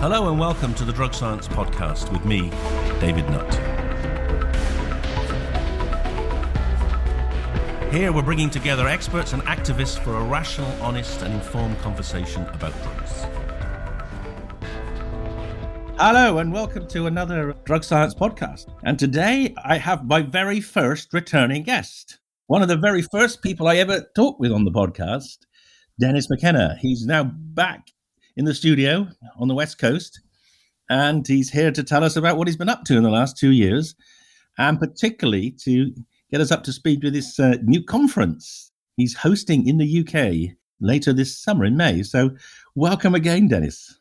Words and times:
Hello 0.00 0.28
and 0.28 0.38
welcome 0.38 0.72
to 0.74 0.84
the 0.84 0.92
Drug 0.92 1.12
Science 1.12 1.48
Podcast 1.48 2.12
with 2.12 2.24
me, 2.24 2.50
David 3.00 3.28
Nutt. 3.30 3.52
Here 7.92 8.12
we're 8.12 8.22
bringing 8.22 8.48
together 8.48 8.86
experts 8.86 9.32
and 9.32 9.42
activists 9.42 9.98
for 9.98 10.14
a 10.14 10.22
rational, 10.22 10.70
honest, 10.80 11.22
and 11.22 11.34
informed 11.34 11.76
conversation 11.80 12.46
about 12.46 12.80
drugs. 12.84 13.26
Hello 15.98 16.38
and 16.38 16.52
welcome 16.52 16.86
to 16.86 17.08
another 17.08 17.56
Drug 17.64 17.82
Science 17.82 18.14
Podcast. 18.14 18.72
And 18.84 19.00
today 19.00 19.52
I 19.64 19.78
have 19.78 20.06
my 20.06 20.22
very 20.22 20.60
first 20.60 21.12
returning 21.12 21.64
guest. 21.64 22.20
One 22.46 22.62
of 22.62 22.68
the 22.68 22.76
very 22.76 23.02
first 23.02 23.42
people 23.42 23.66
I 23.66 23.78
ever 23.78 24.06
talked 24.14 24.38
with 24.38 24.52
on 24.52 24.64
the 24.64 24.70
podcast, 24.70 25.38
Dennis 25.98 26.30
McKenna. 26.30 26.76
He's 26.80 27.04
now 27.04 27.24
back 27.24 27.88
in 28.38 28.44
the 28.44 28.54
studio 28.54 29.08
on 29.36 29.48
the 29.48 29.54
West 29.54 29.78
Coast, 29.78 30.20
and 30.88 31.26
he's 31.26 31.50
here 31.50 31.72
to 31.72 31.82
tell 31.82 32.04
us 32.04 32.14
about 32.14 32.38
what 32.38 32.46
he's 32.46 32.56
been 32.56 32.68
up 32.68 32.84
to 32.84 32.96
in 32.96 33.02
the 33.02 33.10
last 33.10 33.36
two 33.36 33.50
years, 33.50 33.96
and 34.56 34.78
particularly 34.78 35.50
to 35.64 35.92
get 36.30 36.40
us 36.40 36.52
up 36.52 36.62
to 36.62 36.72
speed 36.72 37.02
with 37.02 37.14
this 37.14 37.40
uh, 37.40 37.56
new 37.64 37.82
conference 37.82 38.70
he's 38.96 39.16
hosting 39.16 39.66
in 39.66 39.78
the 39.78 40.00
UK 40.00 40.56
later 40.80 41.12
this 41.12 41.36
summer 41.36 41.64
in 41.64 41.76
May. 41.76 42.04
So, 42.04 42.30
welcome 42.76 43.16
again, 43.16 43.48
Dennis. 43.48 43.98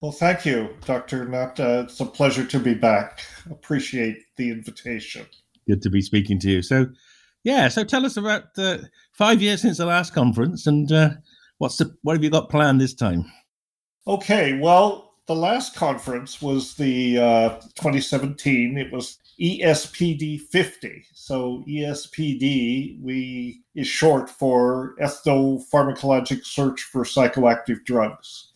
Well, 0.00 0.12
thank 0.12 0.46
you, 0.46 0.70
Dr. 0.86 1.26
Nutt. 1.26 1.60
Uh, 1.60 1.84
it's 1.84 2.00
a 2.00 2.06
pleasure 2.06 2.44
to 2.46 2.58
be 2.58 2.72
back. 2.72 3.20
Appreciate 3.50 4.16
the 4.36 4.50
invitation. 4.50 5.26
Good 5.68 5.82
to 5.82 5.90
be 5.90 6.00
speaking 6.00 6.38
to 6.40 6.50
you. 6.50 6.62
So, 6.62 6.86
yeah, 7.42 7.68
so 7.68 7.84
tell 7.84 8.06
us 8.06 8.16
about 8.16 8.44
uh, 8.56 8.78
five 9.12 9.42
years 9.42 9.60
since 9.60 9.76
the 9.76 9.86
last 9.86 10.14
conference 10.14 10.66
and 10.66 10.90
uh, 10.90 11.10
what's 11.58 11.76
the, 11.76 11.94
what 12.00 12.14
have 12.14 12.24
you 12.24 12.30
got 12.30 12.48
planned 12.48 12.80
this 12.80 12.94
time? 12.94 13.26
Okay, 14.06 14.58
well, 14.58 15.14
the 15.26 15.34
last 15.34 15.74
conference 15.74 16.42
was 16.42 16.74
the 16.74 17.18
uh, 17.18 17.48
2017. 17.76 18.76
It 18.76 18.92
was 18.92 19.18
ESPD 19.40 20.42
50. 20.42 21.06
So 21.14 21.64
ESPD 21.66 23.00
we 23.02 23.62
is 23.74 23.86
short 23.86 24.28
for 24.28 24.94
Ethnopharmacologic 25.00 26.44
Search 26.44 26.82
for 26.82 27.04
Psychoactive 27.04 27.82
Drugs. 27.86 28.50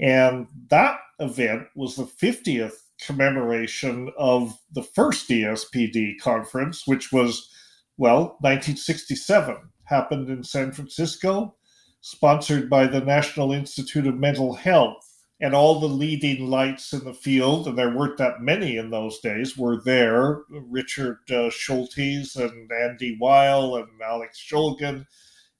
And 0.00 0.48
that 0.70 0.98
event 1.20 1.68
was 1.76 1.94
the 1.94 2.04
50th 2.04 2.74
commemoration 3.00 4.10
of 4.18 4.58
the 4.72 4.82
first 4.82 5.28
ESPD 5.28 6.18
conference, 6.20 6.86
which 6.86 7.12
was, 7.12 7.48
well, 7.96 8.36
1967, 8.40 9.56
happened 9.84 10.28
in 10.28 10.42
San 10.42 10.72
Francisco 10.72 11.54
sponsored 12.00 12.70
by 12.70 12.86
the 12.86 13.00
National 13.00 13.52
Institute 13.52 14.06
of 14.06 14.16
Mental 14.16 14.54
Health. 14.54 15.06
And 15.42 15.54
all 15.54 15.80
the 15.80 15.86
leading 15.86 16.50
lights 16.50 16.92
in 16.92 17.02
the 17.02 17.14
field, 17.14 17.66
and 17.66 17.78
there 17.78 17.96
weren't 17.96 18.18
that 18.18 18.42
many 18.42 18.76
in 18.76 18.90
those 18.90 19.20
days, 19.20 19.56
were 19.56 19.80
there. 19.80 20.42
Richard 20.50 21.20
uh, 21.30 21.48
Schultes 21.48 22.36
and 22.36 22.70
Andy 22.70 23.16
Weil 23.18 23.76
and 23.76 23.88
Alex 24.04 24.38
Shulgin, 24.38 25.06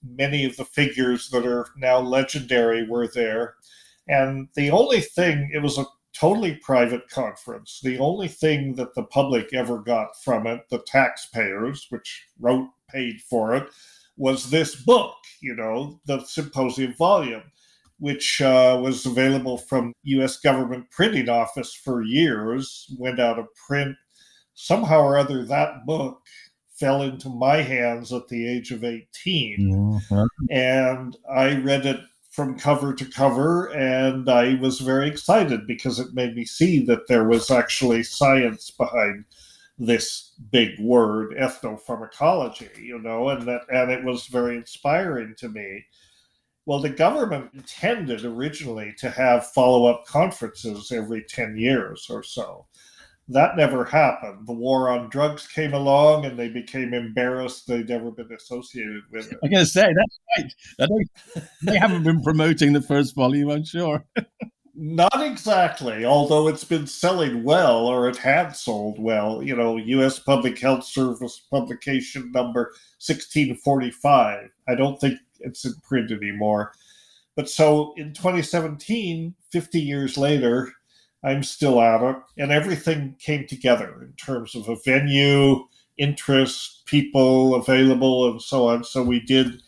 many 0.02 0.44
of 0.44 0.54
the 0.58 0.66
figures 0.66 1.30
that 1.30 1.46
are 1.46 1.66
now 1.78 1.98
legendary 1.98 2.86
were 2.86 3.08
there. 3.08 3.54
And 4.06 4.48
the 4.54 4.70
only 4.70 5.00
thing, 5.00 5.50
it 5.54 5.62
was 5.62 5.78
a 5.78 5.86
totally 6.12 6.56
private 6.56 7.08
conference. 7.08 7.80
The 7.82 7.98
only 7.98 8.28
thing 8.28 8.74
that 8.74 8.94
the 8.94 9.04
public 9.04 9.54
ever 9.54 9.78
got 9.78 10.08
from 10.22 10.46
it, 10.46 10.60
the 10.68 10.82
taxpayers, 10.86 11.86
which 11.88 12.26
wrote, 12.38 12.68
paid 12.90 13.20
for 13.22 13.54
it, 13.54 13.68
was 14.20 14.50
this 14.50 14.76
book, 14.76 15.14
you 15.40 15.56
know, 15.56 15.98
the 16.04 16.20
symposium 16.24 16.94
volume, 16.94 17.42
which 17.98 18.42
uh, 18.42 18.78
was 18.80 19.06
available 19.06 19.56
from 19.56 19.94
U.S. 20.02 20.36
government 20.36 20.90
printing 20.90 21.30
office 21.30 21.72
for 21.72 22.02
years, 22.02 22.86
went 22.98 23.18
out 23.18 23.38
of 23.38 23.46
print. 23.66 23.96
Somehow 24.52 25.00
or 25.00 25.16
other, 25.16 25.46
that 25.46 25.86
book 25.86 26.20
fell 26.78 27.00
into 27.00 27.30
my 27.30 27.62
hands 27.62 28.12
at 28.12 28.28
the 28.28 28.46
age 28.46 28.72
of 28.72 28.84
18. 28.84 30.00
Mm-hmm. 30.10 30.24
And 30.50 31.16
I 31.34 31.56
read 31.56 31.86
it 31.86 32.00
from 32.28 32.58
cover 32.58 32.92
to 32.92 33.04
cover, 33.06 33.68
and 33.68 34.28
I 34.28 34.54
was 34.60 34.80
very 34.80 35.08
excited 35.08 35.66
because 35.66 35.98
it 35.98 36.12
made 36.12 36.36
me 36.36 36.44
see 36.44 36.84
that 36.84 37.08
there 37.08 37.26
was 37.26 37.50
actually 37.50 38.02
science 38.02 38.70
behind 38.70 39.24
this 39.80 40.34
big 40.52 40.78
word 40.78 41.34
ethnopharmacology 41.40 42.76
you 42.76 42.98
know 42.98 43.30
and 43.30 43.48
that 43.48 43.62
and 43.72 43.90
it 43.90 44.04
was 44.04 44.26
very 44.26 44.56
inspiring 44.56 45.34
to 45.38 45.48
me. 45.48 45.84
Well 46.66 46.80
the 46.80 46.90
government 46.90 47.50
intended 47.54 48.24
originally 48.24 48.94
to 48.98 49.08
have 49.08 49.52
follow-up 49.52 50.04
conferences 50.06 50.92
every 50.92 51.24
10 51.24 51.56
years 51.56 52.08
or 52.10 52.22
so. 52.22 52.66
That 53.26 53.56
never 53.56 53.84
happened. 53.84 54.46
The 54.46 54.52
war 54.52 54.90
on 54.90 55.08
drugs 55.08 55.46
came 55.46 55.72
along 55.72 56.26
and 56.26 56.38
they 56.38 56.48
became 56.48 56.92
embarrassed 56.92 57.66
they'd 57.66 57.90
ever 57.90 58.10
been 58.10 58.32
associated 58.32 59.02
with 59.10 59.32
it 59.32 59.38
i'm 59.42 59.50
going 59.50 59.64
to 59.64 59.70
say 59.70 59.94
that's 59.96 60.52
right. 60.78 61.44
They 61.62 61.78
haven't 61.78 62.02
been 62.02 62.22
promoting 62.22 62.74
the 62.74 62.82
first 62.82 63.14
volume 63.14 63.50
i'm 63.50 63.64
sure 63.64 64.04
Not 64.82 65.22
exactly, 65.22 66.06
although 66.06 66.48
it's 66.48 66.64
been 66.64 66.86
selling 66.86 67.44
well, 67.44 67.86
or 67.86 68.08
it 68.08 68.16
had 68.16 68.56
sold 68.56 68.98
well. 68.98 69.42
You 69.42 69.54
know, 69.54 69.76
U.S. 69.76 70.18
Public 70.18 70.58
Health 70.58 70.84
Service 70.84 71.38
publication 71.50 72.32
number 72.32 72.72
1645. 72.98 74.48
I 74.66 74.74
don't 74.74 74.98
think 74.98 75.18
it's 75.40 75.66
in 75.66 75.74
print 75.86 76.10
anymore. 76.10 76.72
But 77.36 77.50
so 77.50 77.92
in 77.98 78.14
2017, 78.14 79.34
50 79.52 79.80
years 79.82 80.16
later, 80.16 80.72
I'm 81.22 81.42
still 81.42 81.82
at 81.82 82.00
it, 82.00 82.16
and 82.38 82.50
everything 82.50 83.16
came 83.18 83.46
together 83.46 84.00
in 84.00 84.14
terms 84.14 84.54
of 84.54 84.66
a 84.70 84.76
venue, 84.82 85.62
interest, 85.98 86.86
people 86.86 87.54
available, 87.54 88.30
and 88.30 88.40
so 88.40 88.68
on. 88.68 88.82
So 88.84 89.02
we 89.02 89.20
did 89.20 89.62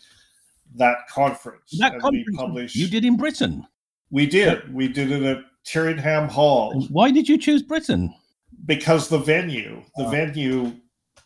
that 0.73 1.07
conference. 1.07 1.77
That 1.77 1.99
conference 1.99 2.35
published, 2.35 2.75
you 2.75 2.87
did 2.87 3.05
in 3.05 3.15
Britain. 3.15 3.67
We 4.11 4.25
did. 4.25 4.73
We 4.73 4.87
did 4.87 5.11
it 5.11 5.23
at 5.23 5.43
Tyringham 5.65 6.29
Hall. 6.29 6.85
Why 6.89 7.11
did 7.11 7.27
you 7.27 7.37
choose 7.37 7.63
Britain? 7.63 8.13
Because 8.65 9.09
the 9.09 9.17
venue, 9.17 9.83
the 9.97 10.05
ah. 10.05 10.09
venue 10.09 10.73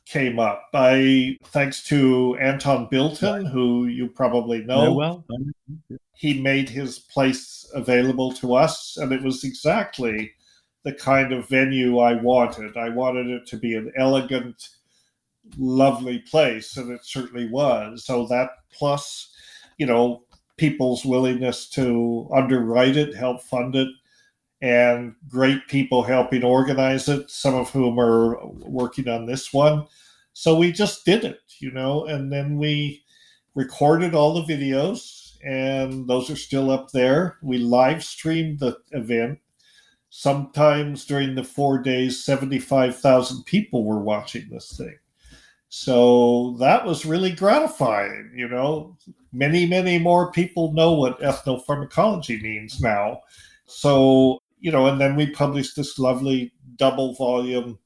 came 0.06 0.40
up. 0.40 0.70
I 0.74 1.38
thanks 1.48 1.84
to 1.86 2.38
Anton 2.38 2.88
Bilton, 2.90 3.46
who 3.46 3.88
you 3.88 4.08
probably 4.08 4.64
know. 4.64 4.82
Very 4.82 4.94
well. 4.94 5.26
He 6.14 6.42
made 6.42 6.70
his 6.70 7.00
place 7.00 7.70
available 7.74 8.32
to 8.34 8.56
us, 8.56 8.98
and 8.98 9.12
it 9.12 9.22
was 9.22 9.44
exactly 9.44 10.32
the 10.84 10.94
kind 10.94 11.34
of 11.34 11.50
venue 11.50 12.00
I 12.00 12.14
wanted. 12.14 12.78
I 12.78 12.90
wanted 12.90 13.28
it 13.28 13.46
to 13.48 13.58
be 13.58 13.76
an 13.76 13.92
elegant, 13.98 14.70
lovely 15.58 16.20
place, 16.20 16.78
and 16.78 16.92
it 16.92 17.04
certainly 17.04 17.50
was. 17.50 18.06
So 18.06 18.26
that 18.28 18.52
plus, 18.72 19.34
you 19.78 19.86
know, 19.86 20.24
people's 20.58 21.06
willingness 21.06 21.70
to 21.70 22.28
underwrite 22.34 22.98
it, 22.98 23.16
help 23.16 23.42
fund 23.42 23.76
it, 23.76 23.90
and 24.62 25.16
great 25.28 25.68
people 25.68 26.04
helping 26.04 26.44
organize 26.44 27.08
it, 27.08 27.30
some 27.30 27.56
of 27.56 27.70
whom 27.70 28.00
are 28.00 28.44
working 28.48 29.08
on 29.08 29.26
this 29.26 29.54
one. 29.54 29.86
So 30.34 30.58
we 30.58 30.72
just 30.72 31.06
did 31.06 31.24
it, 31.24 31.40
you 31.60 31.72
know, 31.72 32.06
and 32.06 32.32
then 32.32 32.58
we 32.58 33.04
recorded 33.56 34.14
all 34.14 34.34
the 34.34 34.54
videos, 34.54 35.38
and 35.44 36.08
those 36.08 36.30
are 36.30 36.36
still 36.36 36.72
up 36.72 36.92
there. 36.92 37.38
We 37.42 37.58
live 37.60 38.04
streamed 38.04 38.60
the 38.60 38.78
event. 38.92 39.40
Sometimes 40.10 41.06
during 41.06 41.36
the 41.36 41.44
four 41.44 41.80
days, 41.80 42.24
75,000 42.24 43.44
people 43.46 43.84
were 43.84 44.00
watching 44.00 44.48
this 44.50 44.76
thing. 44.78 44.98
So 45.70 46.56
that 46.60 46.86
was 46.86 47.06
really 47.06 47.32
gratifying. 47.32 48.32
You 48.36 48.48
know, 48.48 48.98
many, 49.34 49.66
many 49.66 49.98
more 50.00 50.32
people 50.32 50.74
know 50.74 50.94
what 50.94 51.20
ethnopharmacology 51.22 52.42
means 52.42 52.80
now. 52.82 53.22
So, 53.66 54.40
you 54.60 54.72
know, 54.72 54.88
and 54.88 55.00
then 55.00 55.16
we 55.16 55.30
published 55.32 55.76
this 55.76 56.00
lovely 56.00 56.54
double 56.78 57.14
volume 57.16 57.80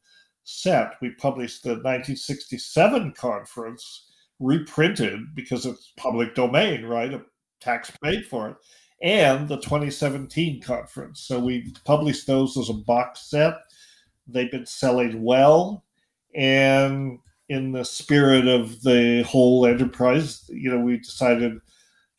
set. 0.44 0.94
We 1.01 1.12
published 1.12 1.63
the 1.63 1.72
1967 1.72 3.13
conference 3.13 4.07
reprinted 4.39 5.36
because 5.36 5.66
it's 5.66 5.94
public 5.98 6.36
domain, 6.36 6.86
right? 6.86 7.13
A 7.13 7.22
tax 7.62 7.92
paid 8.04 8.25
for 8.25 8.50
it. 8.50 8.57
and 9.01 9.48
the 9.50 9.57
2017 9.57 10.62
conference. 10.62 11.22
So 11.22 11.39
we 11.39 11.74
published 11.86 12.27
those 12.27 12.57
as 12.57 12.69
a 12.69 12.74
box 12.74 13.30
set. 13.30 13.56
They've 14.27 14.51
been 14.51 14.66
selling 14.68 15.24
well. 15.24 15.84
And 16.36 17.19
in 17.51 17.74
the 17.74 17.83
spirit 17.83 18.48
of 18.48 18.81
the 18.81 19.24
whole 19.27 19.65
enterprise, 19.65 20.50
you 20.50 20.71
know, 20.71 20.80
we 20.80 20.98
decided, 20.98 21.59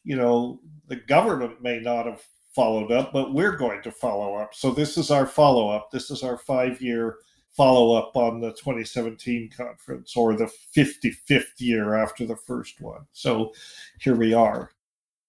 you 0.05 0.15
know, 0.15 0.61
the 0.89 0.97
government 0.97 1.63
may 1.63 1.81
not 1.81 2.05
have 2.05 2.23
followed 2.55 2.93
up, 2.93 3.15
but 3.15 3.33
we're 3.33 3.57
going 3.57 3.81
to 3.81 3.91
follow 3.91 4.35
up. 4.35 4.55
So 4.55 4.71
this 4.71 4.99
is 4.99 5.11
our 5.11 5.27
follow 5.27 5.71
up. 5.71 5.91
This 5.91 6.11
is 6.11 6.23
our 6.23 6.37
five 6.37 6.83
year 6.83 7.17
follow 7.57 7.95
up 7.95 8.15
on 8.15 8.41
the 8.41 8.51
2017 8.51 9.49
conference 9.57 10.15
or 10.15 10.37
the 10.37 10.51
55th 10.77 11.59
year 11.59 11.95
after 11.95 12.27
the 12.27 12.37
first 12.37 12.83
one. 12.83 13.07
So 13.15 13.55
here 14.01 14.17
we 14.17 14.35
are. 14.35 14.71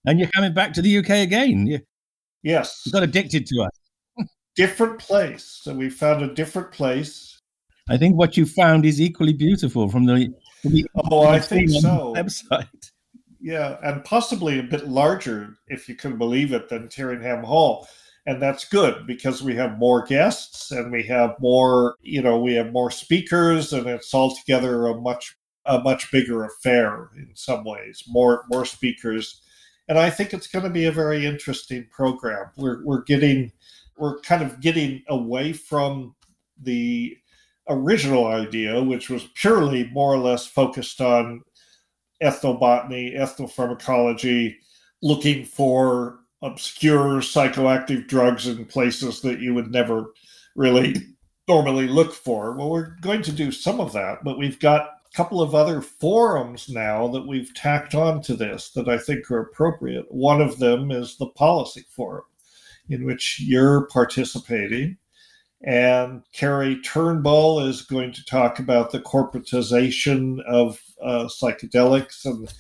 And 0.06 0.20
you're 0.20 0.30
coming 0.36 0.54
back 0.54 0.74
to 0.74 0.82
the 0.82 0.98
UK 0.98 1.12
again. 1.12 1.66
You, 1.66 1.80
yes. 2.42 2.82
You 2.86 2.92
got 2.92 3.04
addicted 3.04 3.48
to 3.48 3.62
us. 3.62 4.28
different 4.58 5.00
place. 5.00 5.62
So 5.64 5.74
we 5.74 5.90
found 5.90 6.24
a 6.24 6.34
different 6.34 6.74
place. 6.74 7.33
I 7.90 7.98
think 7.98 8.16
what 8.16 8.38
you 8.38 8.46
found 8.46 8.86
is 8.86 9.02
equally 9.02 9.34
beautiful 9.34 9.90
from 9.90 10.06
the, 10.06 10.34
from 10.62 10.74
the 10.74 10.86
oh, 10.96 11.24
I 11.28 11.40
think 11.40 11.70
so. 11.70 12.14
website. 12.16 12.92
Yeah, 13.42 13.78
and 13.84 14.04
possibly 14.06 14.60
a 14.60 14.64
bit 14.64 14.88
larger, 14.88 15.56
if 15.68 15.90
you 15.90 15.96
can 15.96 16.18
believe 16.18 16.54
it, 16.54 16.70
than 16.70 16.88
Tyringham 16.88 17.44
Hall 17.44 17.88
and 18.26 18.42
that's 18.42 18.66
good 18.66 19.06
because 19.06 19.44
we 19.44 19.56
have 19.56 19.78
more 19.78 20.06
guests 20.06 20.72
and 20.72 20.92
we 20.92 21.04
have 21.04 21.36
more 21.40 21.96
you 22.02 22.22
know 22.22 22.40
we 22.40 22.54
have 22.54 22.72
more 22.72 22.92
speakers 22.92 23.74
and 23.74 23.88
it's 23.88 24.14
altogether 24.14 24.88
a 24.88 25.00
much 25.00 25.36
a 25.66 25.80
much 25.80 26.12
bigger 26.12 26.44
affair 26.44 27.10
in 27.16 27.30
some 27.36 27.64
ways 27.64 28.04
more 28.08 28.44
more 28.50 28.66
speakers 28.66 29.42
and 29.88 29.98
i 29.98 30.10
think 30.10 30.34
it's 30.34 30.48
going 30.48 30.64
to 30.64 30.72
be 30.72 30.86
a 30.86 30.92
very 30.92 31.26
interesting 31.26 31.86
program 31.92 32.46
we're 32.58 32.84
we're 32.86 33.04
getting 33.04 33.52
we're 33.98 34.20
kind 34.22 34.42
of 34.42 34.60
getting 34.60 35.04
away 35.10 35.54
from 35.54 36.16
the 36.62 37.16
original 37.70 38.28
idea 38.28 38.82
which 38.84 39.10
was 39.10 39.24
purely 39.36 39.90
more 39.92 40.14
or 40.14 40.18
less 40.18 40.46
focused 40.46 41.00
on 41.00 41.42
ethnobotany 42.22 43.18
ethnopharmacology 43.18 44.56
looking 45.02 45.46
for 45.46 46.20
obscure 46.42 47.22
psychoactive 47.22 48.08
drugs 48.08 48.48
in 48.48 48.66
places 48.66 49.22
that 49.22 49.40
you 49.40 49.54
would 49.54 49.72
never 49.72 50.08
really 50.56 50.96
normally 51.48 51.88
look 51.88 52.14
for. 52.14 52.54
Well, 52.54 52.70
we're 52.70 52.96
going 53.02 53.22
to 53.24 53.32
do 53.32 53.52
some 53.52 53.80
of 53.80 53.94
that, 53.94 54.24
but 54.24 54.38
we've 54.38 54.60
got 54.60 54.82
a 54.82 55.16
couple 55.16 55.42
of 55.42 55.56
other 55.56 55.82
forums 55.82 56.70
now 56.70 57.08
that 57.10 57.26
we've 57.26 57.54
tacked 57.54 57.96
on 57.96 58.22
to 58.24 58.36
this 58.36 58.72
that 58.72 58.88
I 58.88 58.98
think 58.98 59.30
are 59.32 59.42
appropriate. 59.42 60.06
One 60.10 60.42
of 60.42 60.60
them 60.60 60.92
is 60.92 61.18
the 61.18 61.28
Policy 61.28 61.86
Forum, 61.90 62.26
in 62.90 63.06
which 63.06 63.40
you're 63.42 63.88
participating. 63.88 64.98
And 65.64 66.24
Carrie 66.34 66.82
Turnbull 66.82 67.62
is 67.62 67.84
going 67.84 68.12
to 68.14 68.26
talk 68.26 68.60
about 68.60 68.92
the 68.92 69.00
corporatization 69.00 70.44
of 70.46 70.82
uh, 71.02 71.26
psychedelics 71.26 72.26
and 72.26 72.54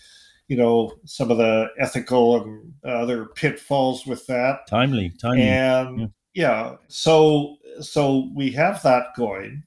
you 0.47 0.57
know 0.57 0.93
some 1.05 1.31
of 1.31 1.37
the 1.37 1.67
ethical 1.79 2.41
and 2.41 2.73
other 2.85 3.25
pitfalls 3.25 4.05
with 4.05 4.25
that. 4.27 4.67
Timely 4.69 5.11
timely. 5.19 5.43
And 5.43 5.99
yeah. 5.99 6.07
yeah 6.33 6.75
so 6.87 7.57
so 7.81 8.29
we 8.35 8.51
have 8.51 8.81
that 8.83 9.07
going. 9.17 9.63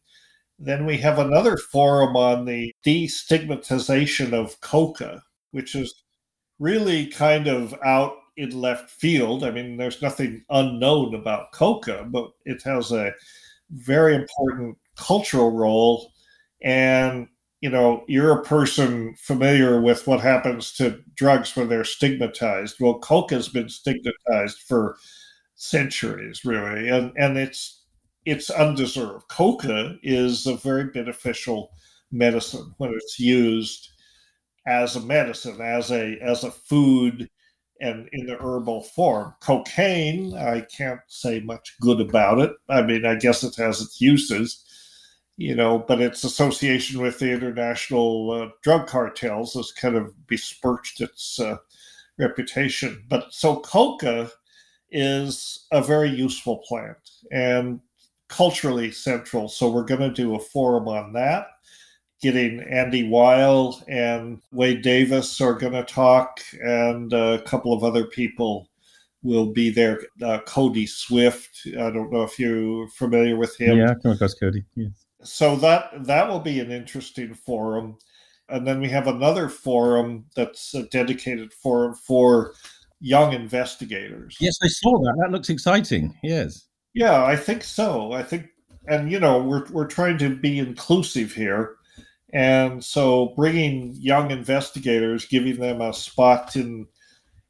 Then 0.58 0.86
we 0.86 0.96
have 0.98 1.18
another 1.18 1.58
forum 1.58 2.16
on 2.16 2.46
the 2.46 2.72
destigmatization 2.84 4.32
of 4.32 4.58
coca 4.62 5.22
which 5.56 5.74
is 5.74 6.04
really 6.58 7.06
kind 7.06 7.46
of 7.46 7.74
out 7.82 8.12
in 8.36 8.50
left 8.50 8.90
field 8.90 9.44
i 9.44 9.50
mean 9.50 9.76
there's 9.76 10.02
nothing 10.02 10.44
unknown 10.50 11.14
about 11.14 11.52
coca 11.52 12.06
but 12.10 12.30
it 12.44 12.62
has 12.62 12.92
a 12.92 13.12
very 13.70 14.14
important 14.14 14.76
cultural 14.96 15.50
role 15.50 16.12
and 16.62 17.28
you 17.60 17.70
know, 17.70 18.04
you're 18.06 18.38
a 18.38 18.44
person 18.44 19.14
familiar 19.16 19.80
with 19.80 20.06
what 20.06 20.20
happens 20.20 20.72
to 20.74 21.00
drugs 21.14 21.56
when 21.56 21.68
they're 21.68 21.84
stigmatized. 21.84 22.76
Well, 22.80 22.98
coca's 22.98 23.48
been 23.48 23.68
stigmatized 23.68 24.60
for 24.60 24.96
centuries, 25.54 26.44
really, 26.44 26.88
and 26.88 27.12
and 27.16 27.38
it's 27.38 27.84
it's 28.26 28.50
undeserved. 28.50 29.28
Coca 29.28 29.96
is 30.02 30.46
a 30.46 30.56
very 30.56 30.84
beneficial 30.84 31.72
medicine 32.12 32.74
when 32.78 32.92
it's 32.94 33.18
used 33.18 33.88
as 34.66 34.96
a 34.96 35.00
medicine, 35.00 35.60
as 35.60 35.90
a 35.90 36.18
as 36.20 36.44
a 36.44 36.50
food, 36.50 37.30
and 37.80 38.08
in 38.12 38.26
the 38.26 38.36
herbal 38.36 38.82
form. 38.82 39.34
Cocaine, 39.40 40.34
I 40.36 40.62
can't 40.62 41.00
say 41.08 41.40
much 41.40 41.76
good 41.80 42.00
about 42.00 42.38
it. 42.38 42.52
I 42.68 42.82
mean, 42.82 43.04
I 43.04 43.16
guess 43.16 43.42
it 43.42 43.56
has 43.56 43.80
its 43.80 44.00
uses 44.00 44.64
you 45.36 45.54
know, 45.54 45.78
but 45.78 46.00
its 46.00 46.24
association 46.24 47.00
with 47.00 47.18
the 47.18 47.30
international 47.30 48.30
uh, 48.30 48.48
drug 48.62 48.86
cartels 48.86 49.54
has 49.54 49.70
kind 49.70 49.94
of 49.94 50.26
besmirched 50.26 51.00
its 51.00 51.38
uh, 51.38 51.56
reputation. 52.18 53.04
But 53.08 53.32
so 53.32 53.60
coca 53.60 54.30
is 54.90 55.66
a 55.72 55.82
very 55.82 56.08
useful 56.08 56.58
plant 56.66 56.96
and 57.30 57.80
culturally 58.28 58.90
central. 58.90 59.48
So 59.48 59.70
we're 59.70 59.84
going 59.84 60.00
to 60.00 60.10
do 60.10 60.34
a 60.34 60.40
forum 60.40 60.88
on 60.88 61.12
that. 61.12 61.48
Getting 62.22 62.60
Andy 62.60 63.08
Weil 63.08 63.82
and 63.88 64.40
Wade 64.50 64.82
Davis 64.82 65.40
are 65.40 65.52
going 65.52 65.74
to 65.74 65.84
talk, 65.84 66.40
and 66.62 67.12
a 67.12 67.42
couple 67.42 67.72
of 67.72 67.84
other 67.84 68.06
people 68.06 68.68
will 69.22 69.52
be 69.52 69.70
there. 69.70 70.00
Uh, 70.22 70.38
Cody 70.46 70.86
Swift. 70.86 71.66
I 71.66 71.90
don't 71.90 72.10
know 72.10 72.22
if 72.22 72.38
you're 72.38 72.88
familiar 72.88 73.36
with 73.36 73.54
him. 73.60 73.78
Yeah, 73.78 73.90
I 73.90 73.94
come 74.02 74.12
across 74.12 74.34
Cody. 74.34 74.64
Yes 74.76 75.06
so 75.26 75.56
that 75.56 75.90
that 76.04 76.28
will 76.28 76.40
be 76.40 76.60
an 76.60 76.70
interesting 76.70 77.34
forum 77.34 77.96
and 78.48 78.66
then 78.66 78.80
we 78.80 78.88
have 78.88 79.08
another 79.08 79.48
forum 79.48 80.24
that's 80.36 80.74
a 80.74 80.84
dedicated 80.84 81.52
forum 81.52 81.94
for 81.94 82.52
young 83.00 83.32
investigators 83.32 84.36
yes 84.40 84.56
i 84.62 84.68
saw 84.68 84.98
that 84.98 85.16
that 85.20 85.32
looks 85.32 85.50
exciting 85.50 86.16
yes 86.22 86.68
yeah 86.94 87.24
i 87.24 87.36
think 87.36 87.62
so 87.62 88.12
i 88.12 88.22
think 88.22 88.46
and 88.88 89.10
you 89.10 89.18
know 89.18 89.42
we're, 89.42 89.66
we're 89.70 89.86
trying 89.86 90.16
to 90.16 90.34
be 90.34 90.58
inclusive 90.58 91.32
here 91.32 91.76
and 92.32 92.84
so 92.84 93.32
bringing 93.36 93.94
young 93.94 94.30
investigators 94.30 95.26
giving 95.26 95.56
them 95.56 95.80
a 95.80 95.92
spot 95.92 96.56
in 96.56 96.86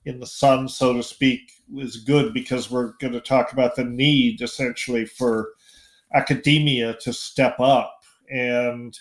in 0.05 0.21
the 0.21 0.27
sun 0.27 0.69
so 0.69 0.93
to 0.93 1.03
speak 1.03 1.41
is 1.77 1.97
good 1.97 2.33
because 2.33 2.71
we're 2.71 2.93
going 3.01 3.13
to 3.13 3.21
talk 3.21 3.53
about 3.53 3.75
the 3.75 3.85
need 3.85 4.41
essentially 4.41 5.05
for 5.05 5.51
academia 6.15 6.95
to 7.01 7.13
step 7.13 7.59
up 7.59 8.03
and 8.31 8.99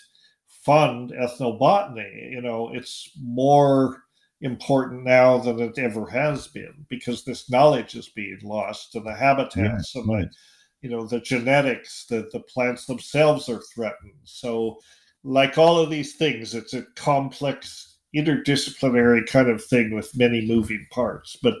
fund 0.66 1.12
ethnobotany. 1.12 2.32
You 2.32 2.42
know, 2.42 2.74
it's 2.74 3.12
more 3.22 4.02
important 4.40 5.04
now 5.04 5.38
than 5.38 5.60
it 5.60 5.78
ever 5.78 6.06
has 6.06 6.48
been 6.48 6.84
because 6.90 7.24
this 7.24 7.48
knowledge 7.48 7.94
is 7.94 8.08
being 8.08 8.38
lost 8.42 8.94
and 8.94 9.06
the 9.06 9.14
habitats 9.14 9.94
yeah, 9.94 10.02
and 10.02 10.10
right. 10.10 10.28
the 10.28 10.36
you 10.82 10.90
know 10.90 11.06
the 11.06 11.20
genetics 11.20 12.04
that 12.10 12.30
the 12.32 12.40
plants 12.40 12.84
themselves 12.84 13.48
are 13.48 13.62
threatened 13.74 14.12
so 14.24 14.78
like 15.26 15.58
all 15.58 15.78
of 15.78 15.90
these 15.90 16.14
things 16.14 16.54
it's 16.54 16.74
a 16.74 16.82
complex 16.94 17.96
interdisciplinary 18.14 19.26
kind 19.26 19.48
of 19.48 19.62
thing 19.62 19.94
with 19.94 20.16
many 20.16 20.46
moving 20.46 20.86
parts 20.90 21.36
but 21.42 21.56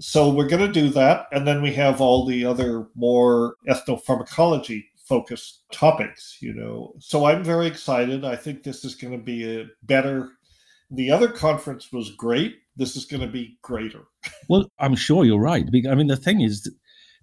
so 0.00 0.28
we're 0.28 0.48
going 0.48 0.66
to 0.66 0.80
do 0.80 0.88
that. 0.90 1.26
And 1.32 1.46
then 1.46 1.62
we 1.62 1.72
have 1.74 2.00
all 2.00 2.24
the 2.24 2.44
other 2.44 2.88
more 2.94 3.56
ethnopharmacology 3.68 4.84
focused 4.96 5.64
topics, 5.70 6.38
you 6.40 6.54
know. 6.54 6.94
So 6.98 7.26
I'm 7.26 7.44
very 7.44 7.66
excited. 7.66 8.24
I 8.24 8.36
think 8.36 8.62
this 8.62 8.84
is 8.84 8.94
going 8.94 9.12
to 9.12 9.22
be 9.22 9.60
a 9.60 9.66
better. 9.82 10.30
The 10.90 11.10
other 11.10 11.28
conference 11.28 11.92
was 11.92 12.10
great. 12.12 12.56
This 12.76 12.96
is 12.96 13.04
going 13.04 13.20
to 13.20 13.28
be 13.28 13.58
greater. 13.62 14.02
well, 14.48 14.66
I'm 14.78 14.96
sure 14.96 15.24
you're 15.24 15.38
right. 15.38 15.64
I 15.88 15.94
mean, 15.94 16.08
the 16.08 16.16
thing 16.16 16.40
is, 16.40 16.70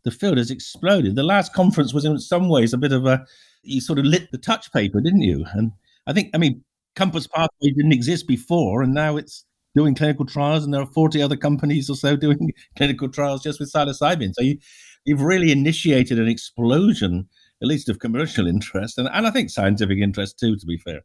the 0.03 0.11
field 0.11 0.37
has 0.37 0.49
exploded. 0.49 1.15
The 1.15 1.23
last 1.23 1.53
conference 1.53 1.93
was 1.93 2.05
in 2.05 2.17
some 2.19 2.49
ways 2.49 2.73
a 2.73 2.77
bit 2.77 2.91
of 2.91 3.05
a, 3.05 3.25
you 3.63 3.81
sort 3.81 3.99
of 3.99 4.05
lit 4.05 4.31
the 4.31 4.37
touch 4.37 4.71
paper, 4.71 5.01
didn't 5.01 5.21
you? 5.21 5.45
And 5.53 5.71
I 6.07 6.13
think, 6.13 6.29
I 6.33 6.37
mean, 6.37 6.63
Compass 6.95 7.27
Pathway 7.27 7.71
didn't 7.71 7.93
exist 7.93 8.27
before, 8.27 8.81
and 8.81 8.93
now 8.93 9.17
it's 9.17 9.45
doing 9.75 9.95
clinical 9.95 10.25
trials, 10.25 10.63
and 10.63 10.73
there 10.73 10.81
are 10.81 10.87
40 10.87 11.21
other 11.21 11.37
companies 11.37 11.89
or 11.89 11.95
so 11.95 12.15
doing 12.17 12.51
clinical 12.77 13.09
trials 13.09 13.43
just 13.43 13.59
with 13.59 13.71
psilocybin. 13.71 14.33
So 14.33 14.43
you, 14.43 14.57
you've 15.05 15.21
really 15.21 15.51
initiated 15.51 16.19
an 16.19 16.27
explosion, 16.27 17.27
at 17.61 17.67
least 17.67 17.89
of 17.89 17.99
commercial 17.99 18.47
interest, 18.55 18.97
and, 18.97 19.09
and 19.11 19.27
I 19.27 19.31
think 19.31 19.49
scientific 19.49 19.99
interest 19.99 20.39
too, 20.39 20.55
to 20.55 20.65
be 20.65 20.77
fair. 20.77 21.01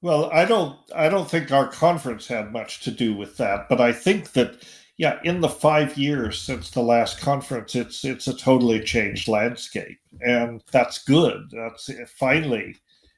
Well, 0.00 0.30
I 0.32 0.44
don't 0.44 0.78
I 0.94 1.08
don't 1.08 1.28
think 1.28 1.50
our 1.50 1.66
conference 1.66 2.28
had 2.28 2.52
much 2.52 2.80
to 2.82 2.92
do 2.92 3.14
with 3.14 3.36
that, 3.38 3.68
but 3.68 3.80
I 3.80 3.92
think 3.92 4.32
that 4.32 4.62
yeah, 4.98 5.20
in 5.24 5.40
the 5.40 5.48
five 5.48 5.96
years 5.96 6.40
since 6.40 6.70
the 6.70 6.82
last 6.82 7.20
conference, 7.20 7.74
it's 7.76 8.04
it's 8.04 8.26
a 8.28 8.36
totally 8.36 8.80
changed 8.80 9.28
landscape, 9.28 9.98
and 10.20 10.62
that's 10.72 11.04
good. 11.04 11.50
That's 11.52 11.88
finally, 12.18 12.76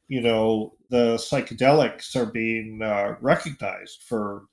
you 0.08 0.20
know, 0.20 0.74
the 0.90 1.16
psychedelics 1.16 2.14
are 2.16 2.26
being 2.26 2.82
uh, 2.82 3.16
recognized 3.22 4.02
for 4.02 4.44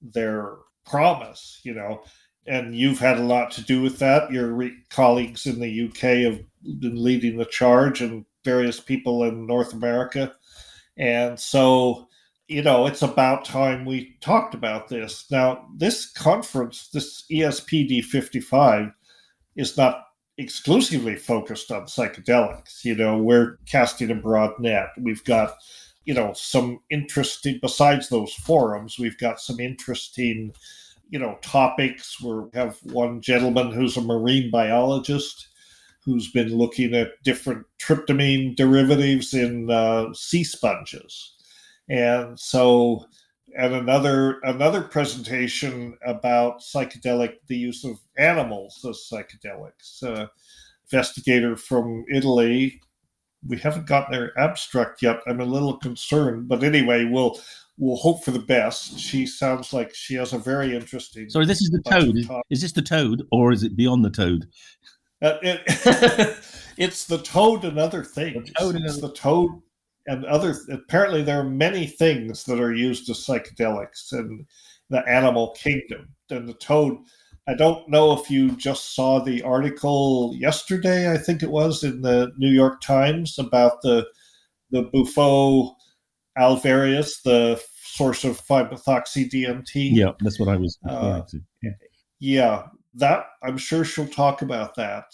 their 0.00 0.56
promise, 0.86 1.60
you 1.64 1.74
know. 1.74 2.02
and 2.46 2.74
you've 2.74 2.98
had 2.98 3.18
a 3.18 3.22
lot 3.22 3.50
to 3.52 3.62
do 3.62 3.82
with 3.82 3.98
that. 3.98 4.32
Your 4.32 4.52
re- 4.54 4.76
colleagues 4.90 5.46
in 5.46 5.60
the 5.60 5.88
UK 5.88 6.32
have 6.32 6.40
been 6.80 7.02
leading 7.02 7.36
the 7.38 7.44
charge, 7.44 8.00
and 8.00 8.24
various 8.44 8.80
people 8.80 9.24
in 9.24 9.46
North 9.46 9.72
America. 9.74 10.32
And 10.96 11.38
so, 11.38 12.07
you 12.48 12.62
know, 12.62 12.86
it's 12.86 13.02
about 13.02 13.44
time 13.44 13.84
we 13.84 14.16
talked 14.20 14.54
about 14.54 14.88
this. 14.88 15.26
Now, 15.30 15.66
this 15.76 16.10
conference, 16.10 16.88
this 16.92 17.24
ESPD 17.30 18.02
55, 18.02 18.90
is 19.56 19.76
not 19.76 20.04
exclusively 20.38 21.16
focused 21.16 21.70
on 21.70 21.82
psychedelics. 21.82 22.84
You 22.84 22.94
know, 22.94 23.18
we're 23.18 23.58
casting 23.66 24.10
a 24.10 24.14
broad 24.14 24.52
net. 24.58 24.88
We've 24.98 25.22
got, 25.24 25.54
you 26.04 26.14
know, 26.14 26.32
some 26.32 26.78
interesting, 26.90 27.58
besides 27.60 28.08
those 28.08 28.32
forums, 28.32 28.98
we've 28.98 29.18
got 29.18 29.40
some 29.40 29.60
interesting, 29.60 30.52
you 31.10 31.18
know, 31.18 31.36
topics. 31.42 32.18
We 32.22 32.44
have 32.54 32.78
one 32.82 33.20
gentleman 33.20 33.72
who's 33.72 33.98
a 33.98 34.00
marine 34.00 34.50
biologist 34.50 35.48
who's 36.02 36.30
been 36.30 36.56
looking 36.56 36.94
at 36.94 37.22
different 37.24 37.66
tryptamine 37.78 38.56
derivatives 38.56 39.34
in 39.34 39.70
uh, 39.70 40.14
sea 40.14 40.44
sponges. 40.44 41.34
And 41.88 42.38
so, 42.38 43.06
and 43.56 43.74
another 43.74 44.40
another 44.42 44.82
presentation 44.82 45.96
about 46.04 46.60
psychedelic 46.60 47.36
the 47.46 47.56
use 47.56 47.84
of 47.84 47.98
animals 48.18 48.84
as 48.88 49.08
psychedelics. 49.10 50.02
Uh, 50.02 50.26
investigator 50.90 51.56
from 51.56 52.04
Italy. 52.10 52.80
We 53.46 53.58
haven't 53.58 53.86
gotten 53.86 54.12
their 54.12 54.38
abstract 54.38 55.02
yet. 55.02 55.20
I'm 55.26 55.40
a 55.40 55.44
little 55.44 55.76
concerned, 55.76 56.48
but 56.48 56.64
anyway, 56.64 57.04
we'll 57.04 57.38
we'll 57.76 57.96
hope 57.96 58.24
for 58.24 58.32
the 58.32 58.40
best. 58.40 58.98
She 58.98 59.26
sounds 59.26 59.72
like 59.72 59.94
she 59.94 60.14
has 60.14 60.32
a 60.32 60.38
very 60.38 60.74
interesting. 60.74 61.30
Sorry, 61.30 61.46
this 61.46 61.60
is 61.60 61.70
the 61.70 61.82
toad. 61.88 62.16
Is, 62.16 62.28
is, 62.50 62.62
this 62.62 62.72
the 62.72 62.82
toad, 62.82 63.22
or 63.30 63.52
is 63.52 63.62
it 63.62 63.76
beyond 63.76 64.04
the 64.04 64.10
toad? 64.10 64.48
Uh, 65.22 65.38
it, 65.42 65.62
it's 66.78 67.04
the 67.04 67.18
toad 67.18 67.64
and 67.64 67.78
other 67.78 68.02
things. 68.02 68.48
The 68.48 68.54
toad 68.54 68.74
and 68.74 68.84
it's 68.84 69.00
the 69.00 69.12
toad 69.12 69.50
and 70.08 70.24
other. 70.24 70.56
Apparently, 70.70 71.22
there 71.22 71.40
are 71.40 71.48
many 71.48 71.86
things 71.86 72.44
that 72.44 72.60
are 72.60 72.74
used 72.74 73.08
as 73.10 73.24
psychedelics 73.24 74.12
in 74.12 74.46
the 74.90 75.06
animal 75.08 75.54
kingdom. 75.56 76.08
And 76.30 76.48
the 76.48 76.54
toad. 76.54 76.98
I 77.46 77.54
don't 77.54 77.88
know 77.88 78.12
if 78.12 78.30
you 78.30 78.50
just 78.56 78.94
saw 78.94 79.20
the 79.20 79.42
article 79.42 80.34
yesterday. 80.36 81.10
I 81.10 81.16
think 81.16 81.42
it 81.42 81.50
was 81.50 81.82
in 81.82 82.02
the 82.02 82.30
New 82.36 82.50
York 82.50 82.80
Times 82.80 83.38
about 83.38 83.80
the 83.82 84.06
the 84.70 84.82
Bufo 84.82 85.74
alvarius, 86.38 87.22
the 87.22 87.60
source 87.82 88.24
of 88.24 88.40
5-methoxy 88.40 89.30
DMT. 89.30 89.90
Yeah, 89.92 90.12
that's 90.20 90.38
what 90.38 90.50
I 90.50 90.56
was 90.56 90.78
uh, 90.88 91.22
yeah. 91.62 91.70
yeah, 92.20 92.62
that 92.94 93.26
I'm 93.42 93.56
sure 93.56 93.84
she'll 93.84 94.06
talk 94.06 94.42
about 94.42 94.74
that. 94.74 95.04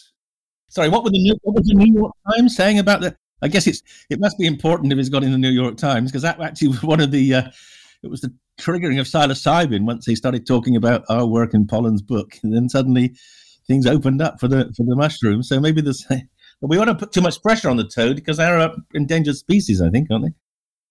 Sorry, 0.69 0.89
what, 0.89 1.05
were 1.05 1.11
the 1.11 1.39
what 1.43 1.55
was 1.55 1.69
the 1.69 1.75
New 1.75 1.95
York 1.95 2.13
Times 2.33 2.57
saying 2.57 2.81
about 2.81 3.01
that? 3.03 3.17
I 3.45 3.49
guess 3.49 3.67
it's 3.67 3.83
it 4.09 4.19
must 4.19 4.39
be 4.39 4.47
important 4.47 4.91
if 4.91 4.99
it's 4.99 5.11
got 5.11 5.23
in 5.23 5.31
the 5.31 5.39
New 5.39 5.51
York 5.51 5.77
Times 5.77 6.11
because 6.11 6.23
that 6.23 6.41
actually 6.41 6.69
was 6.69 6.83
one 6.83 7.01
of 7.01 7.11
the 7.11 7.35
uh, 7.35 7.51
it 8.03 8.11
was 8.11 8.23
the 8.23 8.35
triggering 8.59 8.99
of 8.99 9.07
psilocybin 9.07 9.85
once 9.85 10.07
they 10.07 10.15
started 10.15 10.47
talking 10.47 10.77
about 10.77 11.05
our 11.11 11.27
work 11.27 11.53
in 11.53 11.67
Pollan's 11.67 12.01
book, 12.01 12.39
and 12.43 12.57
then 12.57 12.71
suddenly 12.71 13.15
things 13.67 13.87
opened 13.87 14.23
up 14.23 14.41
for 14.41 14.49
the 14.49 14.73
for 14.75 14.85
the 14.85 14.97
mushroom. 14.97 15.43
So 15.43 15.61
maybe 15.61 15.83
this, 15.83 16.05
but 16.09 16.69
we 16.69 16.79
want 16.79 16.89
to 16.89 16.95
put 16.95 17.13
too 17.13 17.21
much 17.21 17.43
pressure 17.43 17.69
on 17.69 17.77
the 17.77 17.87
toad 17.87 18.17
because 18.17 18.39
they're 18.39 18.59
an 18.59 18.83
endangered 18.95 19.37
species, 19.37 19.83
I 19.83 19.91
think, 19.91 20.11
aren't 20.11 20.25
they? 20.25 20.33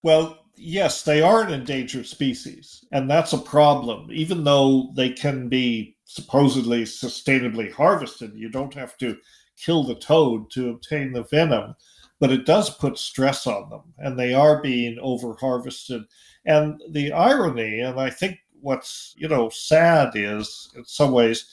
Well, 0.04 0.38
yes, 0.56 1.02
they 1.02 1.24
are 1.24 1.42
an 1.42 1.52
endangered 1.52 2.06
species, 2.06 2.86
and 2.92 3.10
that's 3.10 3.34
a 3.34 3.40
problem. 3.40 4.10
Even 4.12 4.44
though 4.44 4.92
they 4.96 5.10
can 5.10 5.50
be 5.50 5.98
supposedly 6.06 6.84
sustainably 6.84 7.72
harvested, 7.72 8.34
you 8.36 8.50
don't 8.50 8.76
have 8.76 8.96
to 8.98 9.18
kill 9.58 9.84
the 9.84 9.96
toad 9.96 10.52
to 10.52 10.70
obtain 10.70 11.14
the 11.14 11.24
venom, 11.24 11.74
but 12.24 12.32
it 12.32 12.46
does 12.46 12.70
put 12.78 12.98
stress 12.98 13.46
on 13.46 13.70
them, 13.70 13.82
and 13.98 14.18
they 14.18 14.34
are 14.34 14.62
being 14.62 14.98
over 15.02 15.36
harvested. 15.42 16.04
And 16.46 16.82
the 16.92 17.12
irony, 17.12 17.82
and 17.82 18.00
I 18.00 18.10
think 18.10 18.38
what's 18.62 19.14
you 19.18 19.28
know 19.28 19.50
sad 19.50 20.12
is 20.16 20.72
in 20.74 20.86
some 20.86 21.12
ways 21.12 21.46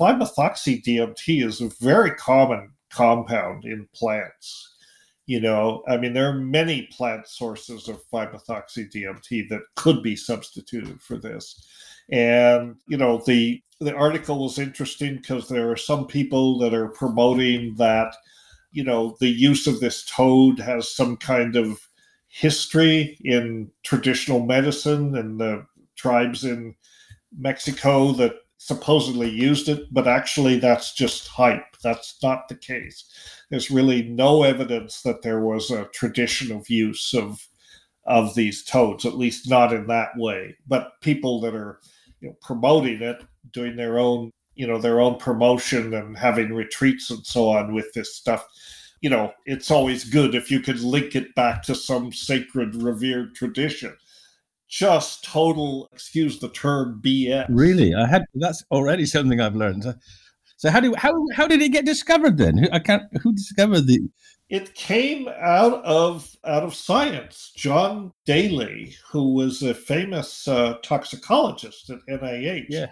5-methoxy 0.00 0.84
DMT 0.84 1.44
is 1.44 1.60
a 1.60 1.68
very 1.80 2.12
common 2.12 2.70
compound 2.90 3.64
in 3.64 3.88
plants 3.92 4.74
you 5.26 5.40
know, 5.40 5.82
I 5.88 5.96
mean, 5.96 6.12
there 6.12 6.28
are 6.28 6.34
many 6.34 6.82
plant 6.92 7.26
sources 7.26 7.88
of 7.88 8.06
5-methoxy 8.10 8.92
DMT 8.92 9.48
that 9.48 9.62
could 9.74 10.02
be 10.02 10.16
substituted 10.16 11.00
for 11.00 11.16
this. 11.16 11.66
And, 12.10 12.76
you 12.86 12.98
know, 12.98 13.22
the 13.26 13.62
the 13.80 13.94
article 13.94 14.42
was 14.42 14.58
interesting 14.58 15.16
because 15.16 15.48
there 15.48 15.70
are 15.70 15.76
some 15.76 16.06
people 16.06 16.58
that 16.58 16.72
are 16.74 16.88
promoting 16.88 17.74
that, 17.76 18.14
you 18.74 18.82
know, 18.84 19.16
the 19.20 19.28
use 19.28 19.66
of 19.66 19.80
this 19.80 20.04
toad 20.04 20.58
has 20.58 20.94
some 20.94 21.16
kind 21.16 21.54
of 21.54 21.88
history 22.26 23.16
in 23.22 23.70
traditional 23.84 24.44
medicine 24.44 25.16
and 25.16 25.38
the 25.38 25.64
tribes 25.94 26.44
in 26.44 26.74
Mexico 27.38 28.12
that 28.12 28.34
supposedly 28.58 29.30
used 29.30 29.68
it, 29.68 29.86
but 29.92 30.08
actually 30.08 30.58
that's 30.58 30.92
just 30.92 31.28
hype. 31.28 31.76
That's 31.84 32.16
not 32.20 32.48
the 32.48 32.56
case. 32.56 33.04
There's 33.48 33.70
really 33.70 34.02
no 34.02 34.42
evidence 34.42 35.02
that 35.02 35.22
there 35.22 35.40
was 35.40 35.70
a 35.70 35.88
tradition 35.94 36.50
of 36.50 36.68
use 36.68 37.14
of 37.14 37.46
of 38.06 38.34
these 38.34 38.64
toads, 38.64 39.06
at 39.06 39.16
least 39.16 39.48
not 39.48 39.72
in 39.72 39.86
that 39.86 40.10
way. 40.16 40.56
But 40.66 41.00
people 41.00 41.40
that 41.40 41.54
are 41.54 41.80
you 42.20 42.28
know, 42.28 42.36
promoting 42.42 43.00
it, 43.00 43.22
doing 43.52 43.76
their 43.76 43.98
own, 43.98 44.30
you 44.54 44.66
know, 44.66 44.78
their 44.78 45.00
own 45.00 45.16
promotion 45.16 45.94
and 45.94 46.16
having 46.16 46.52
retreats 46.52 47.10
and 47.10 47.24
so 47.26 47.50
on 47.50 47.74
with 47.74 47.92
this 47.92 48.14
stuff, 48.14 48.46
you 49.00 49.10
know, 49.10 49.32
it's 49.46 49.70
always 49.70 50.04
good 50.04 50.34
if 50.34 50.50
you 50.50 50.60
could 50.60 50.80
link 50.80 51.14
it 51.14 51.34
back 51.34 51.62
to 51.64 51.74
some 51.74 52.12
sacred, 52.12 52.74
revered 52.74 53.34
tradition 53.34 53.96
just 54.74 55.22
total, 55.24 55.88
excuse 55.92 56.40
the 56.40 56.48
term, 56.48 57.00
BS. 57.04 57.46
Really, 57.48 57.94
I 57.94 58.06
had 58.06 58.24
that's 58.34 58.64
already 58.72 59.06
something 59.06 59.40
I've 59.40 59.54
learned. 59.54 59.84
So 60.56 60.70
how 60.70 60.80
do 60.80 60.94
how 60.96 61.12
how 61.34 61.46
did 61.46 61.62
it 61.62 61.70
get 61.70 61.84
discovered 61.84 62.38
then? 62.38 62.68
I 62.72 62.80
can't. 62.80 63.04
Who 63.22 63.32
discovered 63.32 63.82
the? 63.82 64.00
It 64.48 64.74
came 64.74 65.28
out 65.28 65.84
of 65.84 66.28
out 66.44 66.64
of 66.64 66.74
science. 66.74 67.52
John 67.56 68.12
Daly, 68.26 68.96
who 69.10 69.34
was 69.34 69.62
a 69.62 69.74
famous 69.74 70.48
uh, 70.48 70.74
toxicologist 70.82 71.90
at 71.90 72.00
NIH. 72.08 72.66
Yeah, 72.68 72.86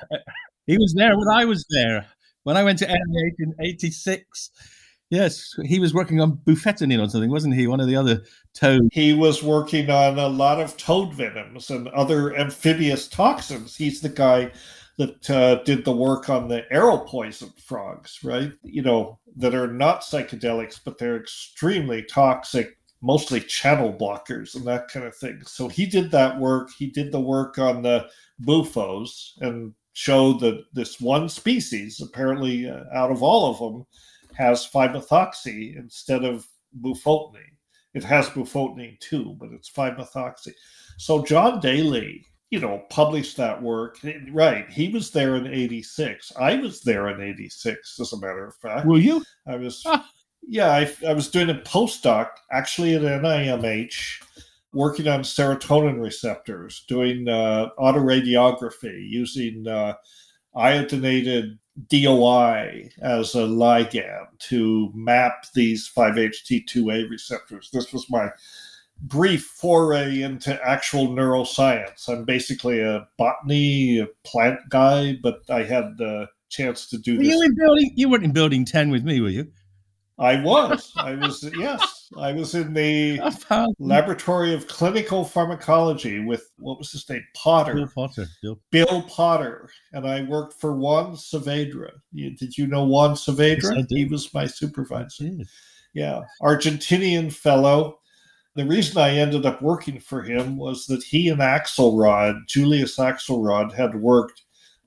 he 0.66 0.78
was 0.78 0.94
there 0.96 1.16
when 1.16 1.28
I 1.28 1.44
was 1.44 1.64
there. 1.70 2.06
When 2.44 2.56
I 2.56 2.64
went 2.64 2.78
to 2.80 2.86
NIH 2.86 3.34
in 3.38 3.54
'86, 3.60 4.50
Yes, 5.12 5.54
he 5.66 5.78
was 5.78 5.92
working 5.92 6.22
on 6.22 6.38
bufotenine 6.46 6.98
or 6.98 7.06
something, 7.06 7.30
wasn't 7.30 7.54
he? 7.54 7.66
One 7.66 7.80
of 7.80 7.86
the 7.86 7.96
other 7.96 8.22
toad. 8.54 8.88
He 8.92 9.12
was 9.12 9.42
working 9.42 9.90
on 9.90 10.18
a 10.18 10.26
lot 10.26 10.58
of 10.58 10.74
toad 10.78 11.12
venoms 11.12 11.68
and 11.68 11.86
other 11.88 12.34
amphibious 12.34 13.08
toxins. 13.08 13.76
He's 13.76 14.00
the 14.00 14.08
guy 14.08 14.52
that 14.96 15.28
uh, 15.28 15.56
did 15.64 15.84
the 15.84 15.92
work 15.92 16.30
on 16.30 16.48
the 16.48 16.64
arrow 16.72 16.96
poison 16.96 17.52
frogs, 17.62 18.20
right? 18.24 18.52
You 18.62 18.80
know, 18.80 19.18
that 19.36 19.54
are 19.54 19.70
not 19.70 20.00
psychedelics, 20.00 20.80
but 20.82 20.96
they're 20.96 21.20
extremely 21.20 22.04
toxic, 22.04 22.78
mostly 23.02 23.40
channel 23.40 23.92
blockers 23.92 24.54
and 24.54 24.64
that 24.64 24.88
kind 24.88 25.04
of 25.04 25.14
thing. 25.14 25.42
So 25.44 25.68
he 25.68 25.84
did 25.84 26.10
that 26.12 26.40
work. 26.40 26.70
He 26.78 26.86
did 26.86 27.12
the 27.12 27.20
work 27.20 27.58
on 27.58 27.82
the 27.82 28.08
bufos 28.40 29.34
and 29.42 29.74
showed 29.92 30.40
that 30.40 30.64
this 30.72 31.00
one 31.00 31.28
species, 31.28 32.00
apparently 32.00 32.68
uh, 32.68 32.84
out 32.94 33.10
of 33.10 33.22
all 33.22 33.50
of 33.50 33.58
them, 33.58 33.86
has 34.34 34.68
5-methoxy 34.68 35.76
instead 35.76 36.24
of 36.24 36.46
bufotenine. 36.80 37.56
It 37.94 38.04
has 38.04 38.28
bufotenine 38.30 38.98
too, 39.00 39.36
but 39.38 39.50
it's 39.52 39.70
5-methoxy. 39.70 40.52
So 40.96 41.22
John 41.22 41.60
Daly, 41.60 42.24
you 42.50 42.60
know, 42.60 42.82
published 42.90 43.36
that 43.36 43.62
work. 43.62 43.98
Right. 44.30 44.68
He 44.70 44.88
was 44.88 45.10
there 45.10 45.36
in 45.36 45.46
86. 45.46 46.32
I 46.38 46.56
was 46.56 46.80
there 46.80 47.08
in 47.08 47.20
86, 47.20 48.00
as 48.00 48.12
a 48.12 48.20
matter 48.20 48.46
of 48.46 48.56
fact. 48.56 48.86
Were 48.86 48.98
you? 48.98 49.22
I 49.46 49.56
was, 49.56 49.86
yeah, 50.46 50.70
I, 50.70 50.90
I 51.06 51.12
was 51.12 51.30
doing 51.30 51.50
a 51.50 51.54
postdoc 51.54 52.28
actually 52.50 52.94
at 52.94 53.02
NIMH 53.02 54.22
working 54.72 55.08
on 55.08 55.20
serotonin 55.20 56.00
receptors, 56.02 56.84
doing 56.88 57.28
uh, 57.28 57.68
autoradiography 57.78 59.08
using 59.08 59.66
uh, 59.68 59.94
iodinated 60.56 61.58
DOI 61.88 62.90
as 63.00 63.34
a 63.34 63.42
ligand 63.42 64.26
to 64.38 64.90
map 64.94 65.46
these 65.54 65.90
5-HT2A 65.94 67.08
receptors. 67.08 67.70
This 67.72 67.92
was 67.92 68.10
my 68.10 68.28
brief 69.02 69.44
foray 69.44 70.22
into 70.22 70.58
actual 70.66 71.08
neuroscience. 71.08 72.08
I'm 72.08 72.24
basically 72.24 72.80
a 72.80 73.06
botany, 73.18 73.98
a 73.98 74.06
plant 74.24 74.60
guy, 74.68 75.18
but 75.22 75.40
I 75.48 75.62
had 75.62 75.96
the 75.96 76.28
chance 76.50 76.86
to 76.88 76.98
do 76.98 77.16
were 77.16 77.24
this. 77.24 77.28
You, 77.28 77.42
in 77.42 77.54
building, 77.56 77.92
you 77.96 78.08
weren't 78.08 78.24
in 78.24 78.32
building 78.32 78.64
10 78.64 78.90
with 78.90 79.04
me, 79.04 79.20
were 79.20 79.30
you? 79.30 79.50
I 80.18 80.40
was. 80.42 80.92
I 80.96 81.14
was, 81.14 81.48
yes. 81.58 82.01
I 82.18 82.32
was 82.32 82.54
in 82.54 82.74
the 82.74 83.20
laboratory 83.78 84.54
of 84.54 84.68
clinical 84.68 85.24
pharmacology 85.24 86.20
with 86.20 86.50
what 86.58 86.78
was 86.78 86.92
his 86.92 87.08
name? 87.08 87.24
Potter. 87.34 87.74
Bill 87.74 87.88
Potter. 87.94 88.26
Bill, 88.42 88.60
Bill 88.70 89.02
Potter. 89.02 89.70
And 89.92 90.06
I 90.06 90.22
worked 90.22 90.60
for 90.60 90.76
Juan 90.76 91.12
Saavedra. 91.12 91.90
Did 92.14 92.56
you 92.58 92.66
know 92.66 92.84
Juan 92.84 93.14
Saavedra? 93.14 93.76
Yes, 93.76 93.86
he 93.88 94.04
was 94.04 94.32
my 94.34 94.46
supervisor. 94.46 95.30
Yeah. 95.94 96.20
Argentinian 96.42 97.32
fellow. 97.32 97.98
The 98.54 98.66
reason 98.66 98.98
I 98.98 99.16
ended 99.16 99.46
up 99.46 99.62
working 99.62 99.98
for 99.98 100.22
him 100.22 100.58
was 100.58 100.86
that 100.86 101.02
he 101.02 101.28
and 101.30 101.40
Axelrod, 101.40 102.46
Julius 102.46 102.98
Axelrod, 102.98 103.72
had 103.72 103.94
worked 103.94 104.42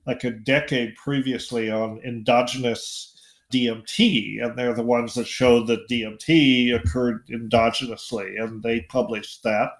like 0.06 0.22
a 0.22 0.30
decade 0.30 0.94
previously 0.94 1.68
on 1.68 2.00
endogenous 2.04 3.15
DMT, 3.52 4.42
and 4.44 4.56
they're 4.56 4.74
the 4.74 4.82
ones 4.82 5.14
that 5.14 5.26
showed 5.26 5.66
that 5.68 5.88
DMT 5.88 6.74
occurred 6.74 7.26
endogenously, 7.28 8.42
and 8.42 8.62
they 8.62 8.80
published 8.82 9.42
that. 9.44 9.70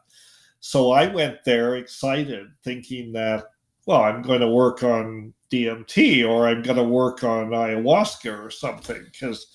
So 0.60 0.92
I 0.92 1.06
went 1.06 1.44
there 1.44 1.76
excited, 1.76 2.48
thinking 2.64 3.12
that, 3.12 3.44
well, 3.86 4.02
I'm 4.02 4.22
going 4.22 4.40
to 4.40 4.48
work 4.48 4.82
on 4.82 5.32
DMT 5.50 6.28
or 6.28 6.48
I'm 6.48 6.62
going 6.62 6.76
to 6.76 6.84
work 6.84 7.22
on 7.22 7.50
ayahuasca 7.50 8.44
or 8.44 8.50
something, 8.50 9.04
because 9.12 9.46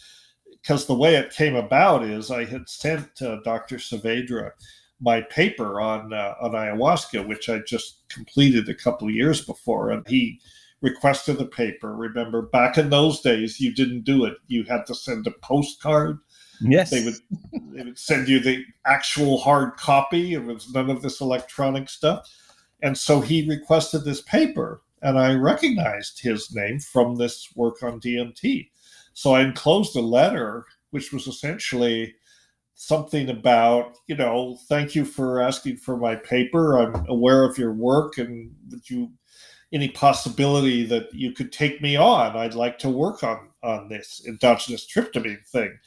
because 0.62 0.86
the 0.86 0.94
way 0.94 1.16
it 1.16 1.34
came 1.34 1.56
about 1.56 2.04
is 2.04 2.30
I 2.30 2.46
had 2.46 2.70
sent 2.70 3.22
uh, 3.22 3.38
Dr. 3.44 3.78
Saavedra 3.78 4.52
my 5.02 5.22
paper 5.22 5.82
on 5.82 6.14
uh, 6.14 6.36
on 6.42 6.52
ayahuasca, 6.52 7.28
which 7.28 7.50
I 7.50 7.60
just 7.60 8.08
completed 8.10 8.70
a 8.70 8.76
couple 8.76 9.10
years 9.10 9.44
before, 9.44 9.92
and 9.92 10.08
he 10.08 10.40
requested 10.82 11.38
the 11.38 11.46
paper. 11.46 11.96
Remember, 11.96 12.42
back 12.42 12.78
in 12.78 12.90
those 12.90 13.22
days, 13.22 13.60
you 13.60 13.74
didn't 13.74 14.04
do 14.04 14.26
it. 14.26 14.36
You 14.48 14.64
had 14.64 14.86
to 14.88 14.96
send 14.96 15.28
a 15.28 15.32
postcard. 15.32 16.20
Yes, 16.62 16.92
they 16.92 17.04
would 17.04 17.16
they 17.74 17.84
would 17.84 17.98
send 17.98 18.28
you 18.28 18.40
the 18.40 18.64
actual 18.86 19.40
hard 19.40 19.78
copy. 19.78 20.34
It 20.34 20.44
was 20.44 20.72
none 20.74 20.90
of 20.90 21.02
this 21.02 21.22
electronic 21.22 21.90
stuff. 21.90 22.30
And 22.84 22.98
so 22.98 23.22
he 23.22 23.48
requested 23.48 24.04
this 24.04 24.22
paper, 24.22 24.82
and 25.02 25.18
I 25.18 25.34
recognized 25.34 26.22
his 26.22 26.54
name 26.54 26.80
from 26.80 27.16
this 27.16 27.50
work 27.56 27.82
on 27.84 28.00
DMT. 28.00 28.70
So 29.14 29.34
I 29.34 29.42
enclosed 29.42 29.96
a 29.96 30.02
letter, 30.02 30.66
which 30.92 31.12
was 31.12 31.28
essentially 31.28 32.16
something 32.76 33.30
about, 33.30 33.98
you 34.08 34.16
know, 34.16 34.58
thank 34.68 34.96
you 34.96 35.06
for 35.06 35.42
asking 35.42 35.78
for 35.78 35.98
my 35.98 36.16
paper. 36.16 36.80
I'm 36.80 37.06
aware 37.08 37.44
of 37.44 37.58
your 37.58 37.74
work, 37.74 38.18
and 38.18 38.52
would 38.72 38.90
you 38.90 39.12
any 39.74 39.90
possibility 39.90 40.86
that 40.86 41.14
you 41.14 41.32
could 41.32 41.52
take 41.52 41.82
me 41.82 41.96
on. 41.96 42.36
I'd 42.36 42.56
like 42.56 42.78
to 42.80 42.90
work 42.90 43.24
on 43.24 43.50
on 43.64 43.88
this 43.88 44.24
endogenous 44.28 44.88
tryptamine 44.88 45.46
thing. 45.48 45.78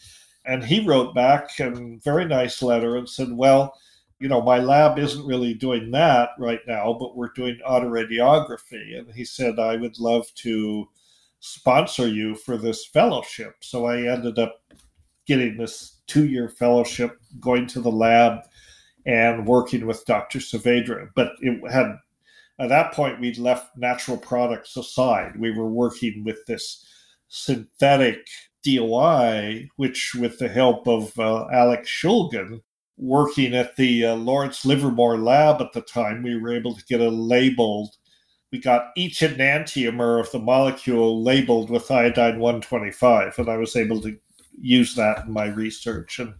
And 0.46 0.64
he 0.64 0.86
wrote 0.86 1.14
back 1.14 1.58
a 1.58 1.98
very 2.02 2.24
nice 2.24 2.62
letter 2.62 2.96
and 2.96 3.08
said, 3.08 3.32
Well, 3.32 3.74
you 4.20 4.28
know, 4.28 4.40
my 4.40 4.58
lab 4.58 4.98
isn't 4.98 5.26
really 5.26 5.54
doing 5.54 5.90
that 5.90 6.30
right 6.38 6.60
now, 6.66 6.96
but 6.98 7.16
we're 7.16 7.32
doing 7.34 7.58
autoradiography. 7.66 8.98
And 8.98 9.12
he 9.12 9.24
said, 9.24 9.58
I 9.58 9.76
would 9.76 9.98
love 9.98 10.26
to 10.36 10.88
sponsor 11.40 12.08
you 12.08 12.34
for 12.34 12.56
this 12.56 12.86
fellowship. 12.86 13.56
So 13.60 13.86
I 13.86 14.10
ended 14.10 14.38
up 14.38 14.62
getting 15.26 15.56
this 15.56 16.00
two 16.06 16.26
year 16.26 16.48
fellowship, 16.48 17.18
going 17.40 17.66
to 17.68 17.80
the 17.80 17.90
lab 17.90 18.40
and 19.06 19.46
working 19.46 19.86
with 19.86 20.04
Dr. 20.06 20.38
Saavedra. 20.38 21.10
But 21.14 21.32
it 21.40 21.70
had 21.70 21.98
at 22.58 22.68
that 22.68 22.92
point 22.92 23.20
we'd 23.20 23.38
left 23.38 23.76
natural 23.76 24.16
products 24.16 24.76
aside. 24.76 25.38
We 25.38 25.50
were 25.50 25.68
working 25.68 26.22
with 26.24 26.44
this 26.46 26.86
synthetic 27.28 28.26
DOI, 28.64 29.68
which, 29.76 30.14
with 30.14 30.38
the 30.38 30.48
help 30.48 30.86
of 30.86 31.18
uh, 31.18 31.46
Alex 31.52 31.88
Shulgin, 31.88 32.60
working 32.96 33.54
at 33.54 33.76
the 33.76 34.06
uh, 34.06 34.14
Lawrence 34.14 34.64
Livermore 34.64 35.18
lab 35.18 35.60
at 35.60 35.72
the 35.72 35.82
time, 35.82 36.22
we 36.22 36.38
were 36.38 36.54
able 36.54 36.74
to 36.74 36.84
get 36.84 37.00
a 37.00 37.08
labeled. 37.08 37.90
We 38.52 38.60
got 38.60 38.92
each 38.96 39.20
enantiomer 39.20 40.20
of 40.20 40.30
the 40.30 40.38
molecule 40.38 41.22
labeled 41.22 41.70
with 41.70 41.90
iodine 41.90 42.38
125, 42.38 43.38
and 43.38 43.48
I 43.48 43.56
was 43.56 43.74
able 43.76 44.00
to 44.02 44.16
use 44.60 44.94
that 44.94 45.26
in 45.26 45.32
my 45.32 45.46
research. 45.46 46.20
And 46.20 46.34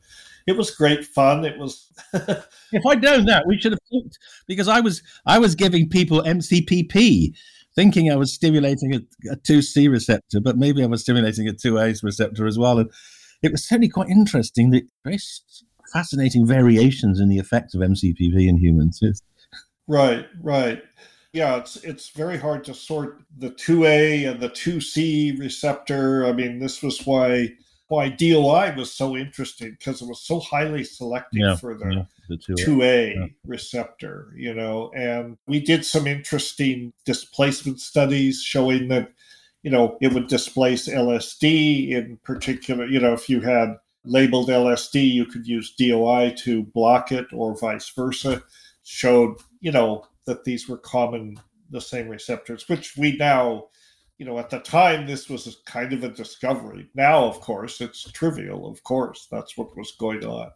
it 0.47 0.57
was 0.57 0.71
great 0.71 1.05
fun. 1.05 1.45
It 1.45 1.59
was. 1.59 1.91
if 2.13 2.87
I'd 2.87 3.03
known 3.03 3.25
that, 3.27 3.47
we 3.47 3.59
should 3.59 3.73
have 3.73 3.81
talked 3.91 4.19
because 4.47 4.69
I 4.69 4.81
was 4.81 5.03
I 5.27 5.39
was 5.39 5.55
giving 5.55 5.89
people 5.89 6.23
MCPP, 6.23 7.35
thinking 7.75 8.11
I 8.11 8.17
was 8.17 8.33
stimulating 8.33 8.95
a, 8.95 9.01
a 9.33 9.37
two 9.37 9.63
C 9.63 9.89
receptor, 9.89 10.41
but 10.41 10.59
maybe 10.59 10.83
I 10.83 10.87
was 10.87 11.03
stimulating 11.03 11.49
a 11.49 11.53
two 11.53 11.79
A 11.79 11.95
receptor 12.03 12.47
as 12.47 12.59
well. 12.59 12.79
And 12.79 12.91
it 13.43 13.53
was 13.53 13.67
certainly 13.67 13.89
quite 13.89 14.09
interesting. 14.09 14.71
The 14.71 14.87
very 15.05 15.19
fascinating 15.93 16.47
variations 16.47 17.21
in 17.21 17.29
the 17.29 17.39
effect 17.39 17.75
of 17.75 17.81
MCPP 17.81 18.49
in 18.49 18.59
humans. 18.59 19.01
Right, 19.87 20.27
right. 20.43 20.83
Yeah, 21.33 21.57
it's 21.57 21.77
it's 21.77 22.11
very 22.11 22.39
hard 22.39 22.65
to 22.65 22.75
sort 22.75 23.23
the 23.39 23.51
2A 23.51 24.31
and 24.31 24.41
the 24.41 24.51
2C 24.51 25.39
receptor. 25.39 26.27
I 26.27 26.33
mean, 26.33 26.59
this 26.59 26.83
was 26.83 27.05
why 27.05 27.55
why 27.89 28.09
DOI 28.09 28.75
was 28.77 28.93
so 28.93 29.17
interesting 29.17 29.77
because 29.79 30.01
it 30.01 30.09
was 30.09 30.21
so 30.21 30.41
highly 30.41 30.85
selective 30.85 31.41
yeah, 31.41 31.57
for 31.57 31.75
the, 31.75 31.91
yeah, 31.91 32.05
the 32.29 32.37
2A, 32.37 32.65
2A 32.65 33.15
yeah. 33.15 33.27
receptor, 33.47 34.33
you 34.37 34.55
know. 34.55 34.91
And 34.97 35.37
we 35.47 35.61
did 35.61 35.85
some 35.85 36.07
interesting 36.07 36.93
displacement 37.05 37.81
studies 37.81 38.43
showing 38.43 38.89
that, 38.89 39.13
you 39.63 39.71
know, 39.71 39.99
it 40.01 40.13
would 40.13 40.29
displace 40.29 40.89
LSD 40.89 41.91
in 41.91 42.19
particular. 42.25 42.87
You 42.87 43.01
know, 43.01 43.13
if 43.13 43.29
you 43.29 43.41
had 43.41 43.77
labeled 44.05 44.49
LSD, 44.49 45.13
you 45.13 45.27
could 45.27 45.47
use 45.47 45.75
DOI 45.75 46.35
to 46.39 46.63
block 46.63 47.13
it 47.13 47.27
or 47.33 47.57
vice 47.57 47.91
versa. 47.91 48.43
Showed, 48.83 49.37
you 49.61 49.73
know, 49.73 50.07
that 50.27 50.45
these 50.45 50.69
were 50.69 50.79
common, 50.79 51.39
the 51.71 51.81
same 51.81 52.09
receptors, 52.09 52.69
which 52.69 52.97
we 52.97 53.17
now 53.17 53.69
you 54.19 54.27
know, 54.27 54.39
at 54.39 54.51
the 54.51 54.61
time, 54.61 55.07
this 55.07 55.29
was 55.29 55.59
kind 55.67 55.93
of 55.93 56.05
a 56.05 56.09
discovery. 56.09 56.89
Now, 56.95 57.25
of 57.25 57.41
course, 57.41 57.81
it's 57.81 58.11
trivial. 58.13 58.67
Of 58.67 58.83
course, 58.85 59.27
that's 59.31 59.57
what 59.57 59.77
was 59.77 59.93
going 59.99 60.25
on. 60.25 60.51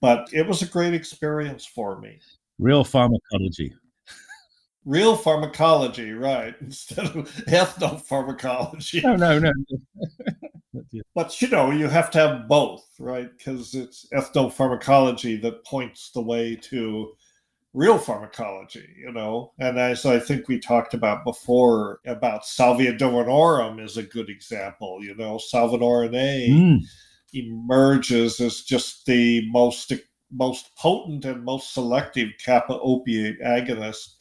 But 0.00 0.28
it 0.32 0.46
was 0.46 0.62
a 0.62 0.66
great 0.66 0.94
experience 0.94 1.66
for 1.66 2.00
me. 2.00 2.20
Real 2.58 2.84
pharmacology. 2.84 3.74
Real 4.84 5.16
pharmacology, 5.16 6.12
right? 6.12 6.54
Instead 6.60 7.06
of 7.16 7.32
ethnopharmacology. 7.46 9.02
No, 9.02 9.16
no, 9.16 9.38
no. 9.38 9.52
but 11.14 11.40
you 11.40 11.48
know, 11.48 11.70
you 11.70 11.88
have 11.88 12.10
to 12.12 12.18
have 12.18 12.48
both, 12.48 12.86
right? 13.00 13.30
Because 13.36 13.74
it's 13.74 14.06
ethnopharmacology 14.12 15.40
that 15.42 15.64
points 15.64 16.10
the 16.10 16.20
way 16.20 16.54
to 16.56 17.12
real 17.74 17.98
pharmacology, 17.98 18.88
you 18.96 19.12
know. 19.12 19.52
And 19.58 19.78
as 19.78 20.06
I 20.06 20.18
think 20.18 20.48
we 20.48 20.58
talked 20.58 20.94
about 20.94 21.24
before, 21.24 22.00
about 22.06 22.46
Salvia 22.46 22.94
divinorum 22.94 23.84
is 23.84 23.96
a 23.96 24.02
good 24.02 24.30
example, 24.30 25.00
you 25.02 25.14
know. 25.16 25.36
Salvinorin 25.36 26.14
A 26.14 26.48
mm. 26.50 26.80
emerges 27.34 28.40
as 28.40 28.62
just 28.62 29.04
the 29.06 29.46
most 29.50 29.92
most 30.32 30.74
potent 30.76 31.24
and 31.24 31.44
most 31.44 31.74
selective 31.74 32.28
kappa 32.44 32.78
opioid 32.78 33.40
agonist 33.44 34.14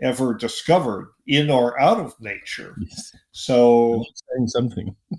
ever 0.00 0.34
discovered 0.34 1.12
in 1.26 1.50
or 1.50 1.78
out 1.80 2.00
of 2.00 2.18
nature. 2.20 2.74
Yes. 2.80 3.14
So 3.32 4.04
saying 4.34 4.48
something. 4.48 4.96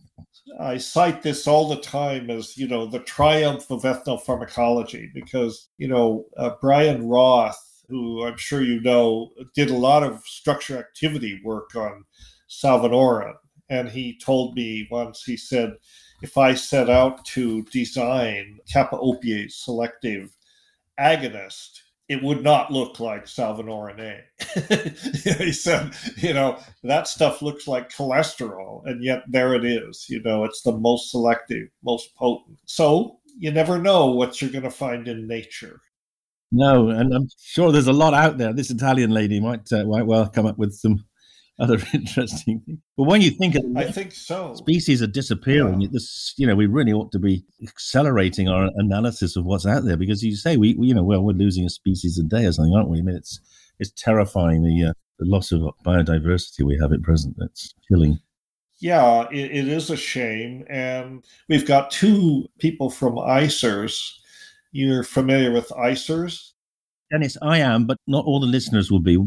I 0.59 0.77
cite 0.77 1.21
this 1.21 1.47
all 1.47 1.69
the 1.69 1.79
time 1.81 2.29
as 2.29 2.57
you 2.57 2.67
know 2.67 2.85
the 2.85 2.99
triumph 2.99 3.69
of 3.69 3.83
ethnopharmacology 3.83 5.13
because 5.13 5.69
you 5.77 5.87
know 5.87 6.25
uh, 6.37 6.51
Brian 6.61 7.07
Roth 7.07 7.70
who 7.91 8.25
I'm 8.25 8.37
sure 8.37 8.61
you 8.61 8.81
know 8.81 9.31
did 9.53 9.69
a 9.69 9.75
lot 9.77 10.01
of 10.01 10.23
structure 10.23 10.79
activity 10.79 11.39
work 11.43 11.75
on 11.75 12.05
Salvinorin. 12.49 13.35
And 13.69 13.89
he 13.89 14.17
told 14.17 14.55
me 14.55 14.87
once, 14.91 15.23
he 15.23 15.37
said, 15.37 15.73
if 16.21 16.37
I 16.37 16.55
set 16.55 16.89
out 16.89 17.23
to 17.25 17.63
design 17.65 18.59
kappa 18.71 18.97
opioid 18.97 19.51
selective 19.51 20.35
agonist, 20.99 21.79
it 22.09 22.21
would 22.21 22.43
not 22.43 22.71
look 22.71 22.99
like 22.99 23.25
Salvinorin 23.25 23.99
A. 24.01 25.35
he 25.43 25.53
said, 25.53 25.93
you 26.17 26.33
know, 26.33 26.59
that 26.83 27.07
stuff 27.07 27.41
looks 27.41 27.67
like 27.67 27.89
cholesterol, 27.89 28.81
and 28.85 29.01
yet 29.01 29.23
there 29.29 29.53
it 29.53 29.63
is. 29.63 30.07
You 30.09 30.21
know, 30.21 30.43
it's 30.43 30.61
the 30.61 30.77
most 30.77 31.11
selective, 31.11 31.69
most 31.83 32.13
potent. 32.15 32.59
So 32.65 33.19
you 33.37 33.51
never 33.51 33.77
know 33.79 34.07
what 34.07 34.41
you're 34.41 34.51
going 34.51 34.65
to 34.65 34.69
find 34.69 35.07
in 35.07 35.25
nature. 35.25 35.79
No, 36.51 36.89
and 36.89 37.13
I'm 37.13 37.29
sure 37.39 37.71
there's 37.71 37.87
a 37.87 37.93
lot 37.93 38.13
out 38.13 38.37
there. 38.37 38.53
This 38.53 38.71
Italian 38.71 39.11
lady 39.11 39.39
might 39.39 39.71
uh, 39.71 39.85
might 39.85 40.05
well 40.05 40.27
come 40.27 40.45
up 40.45 40.57
with 40.57 40.73
some 40.73 41.05
other 41.59 41.77
interesting 41.93 42.61
things. 42.65 42.79
But 42.97 43.03
when 43.03 43.21
you 43.21 43.31
think 43.31 43.55
of 43.55 43.63
I 43.75 43.85
think 43.85 44.11
so. 44.11 44.55
Species 44.55 45.01
are 45.01 45.07
disappearing. 45.07 45.81
Yeah. 45.81 45.89
This, 45.91 46.33
you 46.37 46.45
know, 46.45 46.55
we 46.55 46.65
really 46.65 46.91
ought 46.91 47.11
to 47.13 47.19
be 47.19 47.45
accelerating 47.63 48.49
our 48.49 48.69
analysis 48.75 49.35
of 49.35 49.45
what's 49.45 49.65
out 49.65 49.85
there 49.85 49.97
because 49.97 50.23
you 50.23 50.35
say 50.35 50.57
we, 50.57 50.73
we 50.75 50.87
you 50.87 50.93
know, 50.93 51.03
well, 51.03 51.23
we're 51.23 51.33
losing 51.33 51.65
a 51.65 51.69
species 51.69 52.19
a 52.19 52.23
day 52.23 52.45
or 52.45 52.51
something, 52.51 52.73
aren't 52.75 52.89
we? 52.89 52.99
I 52.99 53.01
mean, 53.01 53.15
it's 53.15 53.39
it's 53.79 53.91
terrifying 53.91 54.63
the 54.63 54.89
uh, 54.89 54.93
the 55.19 55.25
loss 55.25 55.51
of 55.51 55.61
biodiversity 55.85 56.65
we 56.65 56.77
have 56.81 56.91
at 56.91 57.03
present. 57.03 57.35
It's 57.39 57.73
killing. 57.89 58.19
Yeah, 58.79 59.27
it, 59.31 59.51
it 59.51 59.67
is 59.67 59.91
a 59.91 59.95
shame, 59.95 60.65
and 60.67 61.23
we've 61.47 61.67
got 61.67 61.91
two 61.91 62.47
people 62.57 62.89
from 62.89 63.13
ICEERS 63.13 64.17
You're 64.71 65.03
familiar 65.03 65.51
with 65.51 65.69
ICEERS? 65.69 66.53
Dennis, 67.11 67.37
I 67.41 67.57
am, 67.57 67.85
but 67.85 67.97
not 68.07 68.25
all 68.25 68.39
the 68.39 68.47
listeners 68.47 68.89
will 68.89 69.01
be. 69.01 69.17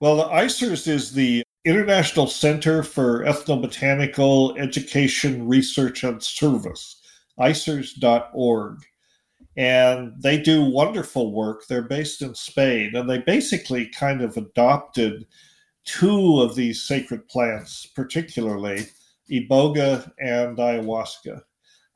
Well, 0.00 0.16
the 0.16 0.24
ICEERS 0.24 0.88
is 0.88 1.12
the 1.12 1.42
International 1.64 2.26
Center 2.26 2.82
for 2.82 3.24
Ethnobotanical 3.24 4.58
Education, 4.58 5.46
Research, 5.46 6.02
and 6.02 6.22
Service, 6.22 7.00
ICEERS.org. 7.38 8.78
And 9.56 10.12
they 10.20 10.40
do 10.40 10.62
wonderful 10.64 11.32
work. 11.32 11.66
They're 11.66 11.82
based 11.82 12.22
in 12.22 12.34
Spain, 12.34 12.94
and 12.94 13.08
they 13.08 13.18
basically 13.18 13.88
kind 13.88 14.22
of 14.22 14.36
adopted 14.36 15.26
two 15.84 16.40
of 16.40 16.54
these 16.54 16.82
sacred 16.82 17.26
plants, 17.28 17.86
particularly 17.86 18.86
iboga 19.30 20.10
and 20.18 20.56
ayahuasca. 20.56 21.40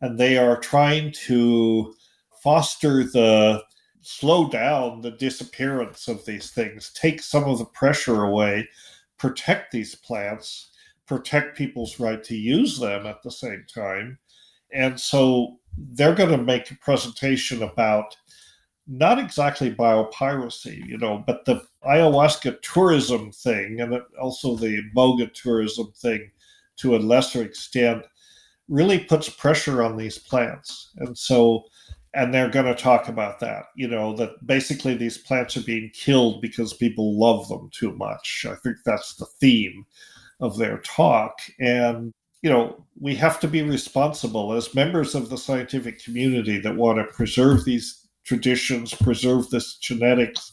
And 0.00 0.18
they 0.18 0.38
are 0.38 0.58
trying 0.58 1.12
to 1.26 1.94
foster 2.42 3.04
the 3.04 3.62
slow 4.02 4.48
down 4.48 5.00
the 5.00 5.12
disappearance 5.12 6.08
of 6.08 6.24
these 6.24 6.50
things, 6.50 6.92
take 6.94 7.22
some 7.22 7.44
of 7.44 7.58
the 7.58 7.64
pressure 7.64 8.24
away, 8.24 8.68
protect 9.16 9.70
these 9.70 9.94
plants, 9.94 10.70
protect 11.06 11.56
people's 11.56 12.00
right 12.00 12.22
to 12.24 12.36
use 12.36 12.78
them 12.78 13.06
at 13.06 13.22
the 13.22 13.30
same 13.30 13.64
time. 13.72 14.18
And 14.72 14.98
so 14.98 15.60
they're 15.76 16.14
going 16.14 16.36
to 16.36 16.44
make 16.44 16.70
a 16.70 16.76
presentation 16.76 17.62
about 17.62 18.16
not 18.88 19.18
exactly 19.18 19.72
biopiracy, 19.72 20.84
you 20.86 20.98
know, 20.98 21.22
but 21.24 21.44
the 21.44 21.62
ayahuasca 21.86 22.60
tourism 22.62 23.30
thing 23.30 23.80
and 23.80 24.00
also 24.20 24.56
the 24.56 24.82
iboga 24.82 25.32
tourism 25.32 25.92
thing 25.96 26.30
to 26.76 26.96
a 26.96 26.98
lesser 26.98 27.42
extent 27.42 28.04
really 28.68 28.98
puts 28.98 29.28
pressure 29.28 29.82
on 29.82 29.96
these 29.96 30.18
plants. 30.18 30.90
And 30.96 31.16
so 31.16 31.64
and 32.14 32.32
they're 32.32 32.50
going 32.50 32.66
to 32.66 32.74
talk 32.74 33.08
about 33.08 33.40
that 33.40 33.66
you 33.74 33.88
know 33.88 34.14
that 34.14 34.46
basically 34.46 34.94
these 34.94 35.18
plants 35.18 35.56
are 35.56 35.62
being 35.62 35.90
killed 35.94 36.42
because 36.42 36.72
people 36.74 37.18
love 37.18 37.48
them 37.48 37.70
too 37.72 37.92
much. 37.92 38.46
I 38.48 38.54
think 38.56 38.76
that's 38.84 39.16
the 39.16 39.26
theme 39.26 39.84
of 40.40 40.58
their 40.58 40.78
talk. 40.78 41.38
And 41.60 42.12
you 42.42 42.50
know 42.50 42.84
we 43.00 43.14
have 43.16 43.40
to 43.40 43.48
be 43.48 43.62
responsible 43.62 44.52
as 44.52 44.74
members 44.74 45.14
of 45.14 45.30
the 45.30 45.38
scientific 45.38 46.02
community 46.02 46.58
that 46.58 46.76
want 46.76 46.98
to 46.98 47.14
preserve 47.14 47.64
these 47.64 48.08
traditions 48.24 48.94
preserve 48.94 49.50
this 49.50 49.76
genetics. 49.76 50.52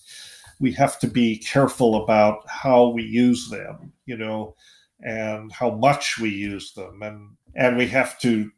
We 0.60 0.72
have 0.74 1.00
to 1.00 1.08
be 1.08 1.38
careful 1.38 2.04
about 2.04 2.48
how 2.48 2.89
we 2.89 3.04
use 3.04 3.50
them 3.50 3.93
you 4.06 4.17
know 4.17 4.56
and 5.02 5.52
how 5.52 5.72
much 5.72 6.19
we 6.19 6.30
use 6.30 6.74
them. 6.74 7.02
And 7.02 7.36
and 7.56 7.78
we 7.78 7.88
have 7.88 8.19
to 8.19 8.52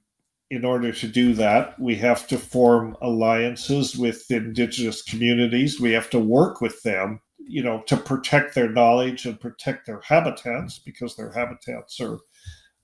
in 0.52 0.66
order 0.66 0.92
to 0.92 1.08
do 1.08 1.34
that, 1.34 1.80
we 1.80 1.96
have 1.96 2.28
to 2.28 2.38
form 2.38 2.98
alliances 3.02 3.96
with 3.96 4.30
indigenous 4.30 5.02
communities. 5.02 5.80
We 5.80 5.94
have 5.94 6.10
to 6.10 6.20
work 6.20 6.60
with 6.60 6.84
them, 6.84 7.22
you 7.40 7.64
know, 7.64 7.82
to 7.88 7.96
protect 7.96 8.54
their 8.54 8.70
knowledge 8.70 9.26
and 9.26 9.40
protect 9.40 9.88
their 9.88 10.02
habitats 10.02 10.78
because 10.78 11.16
their 11.16 11.32
habitats 11.32 12.02
are 12.02 12.20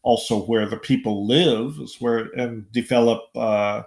also 0.02 0.46
where 0.46 0.66
the 0.66 0.78
people 0.78 1.28
live, 1.28 1.78
is 1.82 1.98
where 2.00 2.30
and 2.38 2.72
develop, 2.72 3.24
uh, 3.36 3.84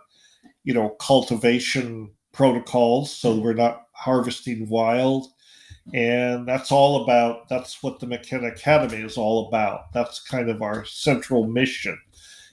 you 0.62 0.75
know, 0.75 0.90
cultivation 1.01 2.11
protocols 2.33 3.11
so 3.11 3.35
we're 3.35 3.55
not 3.55 3.87
harvesting 3.93 4.69
wild. 4.69 5.27
And 5.95 6.47
that's 6.47 6.71
all 6.71 7.03
about, 7.03 7.49
that's 7.49 7.83
what 7.83 7.99
the 7.99 8.07
McKenna 8.07 8.49
Academy 8.49 9.03
is 9.03 9.16
all 9.16 9.49
about. 9.49 9.90
That's 9.95 10.21
kind 10.21 10.51
of 10.51 10.61
our 10.61 10.85
central 10.85 11.47
mission 11.47 11.99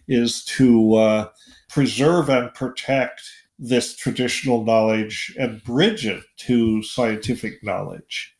is 0.08 0.43
to 0.46 0.96
uh, 0.96 1.30
preserve 1.70 2.30
and 2.30 2.54
protect 2.54 3.22
this 3.60 3.96
traditional 3.96 4.63
knowledge 4.63 5.34
and 5.39 5.63
bridge 5.63 6.06
it 6.06 6.24
to 6.38 6.84
scientific 6.84 7.63
knowledge 7.63 8.38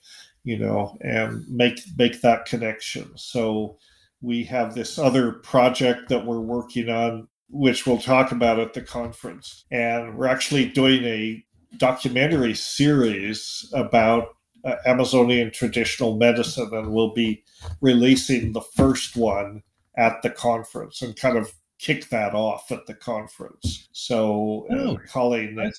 you 0.47 0.58
know 0.58 0.97
and 1.01 1.43
make 1.49 1.80
make 1.97 2.21
that 2.21 2.45
connection. 2.45 3.12
So 3.17 3.77
we 4.21 4.45
have 4.45 4.73
this 4.73 4.97
other 4.97 5.34
project 5.34 6.08
that 6.08 6.25
we're 6.25 6.39
working 6.39 6.89
on 6.89 7.27
which 7.49 7.86
we'll 7.86 7.99
talk 7.99 8.32
about 8.32 8.60
at 8.60 8.73
the 8.73 8.82
conference. 8.82 9.65
And 9.71 10.17
we're 10.17 10.27
actually 10.27 10.67
doing 10.69 11.03
a 11.03 11.43
documentary 11.77 12.53
series 12.53 13.69
about 13.73 14.30
uh, 14.63 14.75
amazonian 14.86 15.51
traditional 15.51 16.17
medicine 16.17 16.69
and 16.73 16.91
we'll 16.91 17.13
be 17.13 17.43
releasing 17.82 18.53
the 18.53 18.62
first 18.62 19.15
one 19.15 19.62
at 19.97 20.21
the 20.21 20.29
conference 20.29 21.01
and 21.01 21.15
kind 21.15 21.38
of 21.38 21.51
kick 21.79 22.10
that 22.10 22.33
off 22.33 22.71
at 22.71 22.86
the 22.86 22.93
conference. 22.93 23.89
So, 23.91 24.67
uh, 24.71 24.75
oh, 24.75 24.99
calling 25.07 25.57
it, 25.60 25.75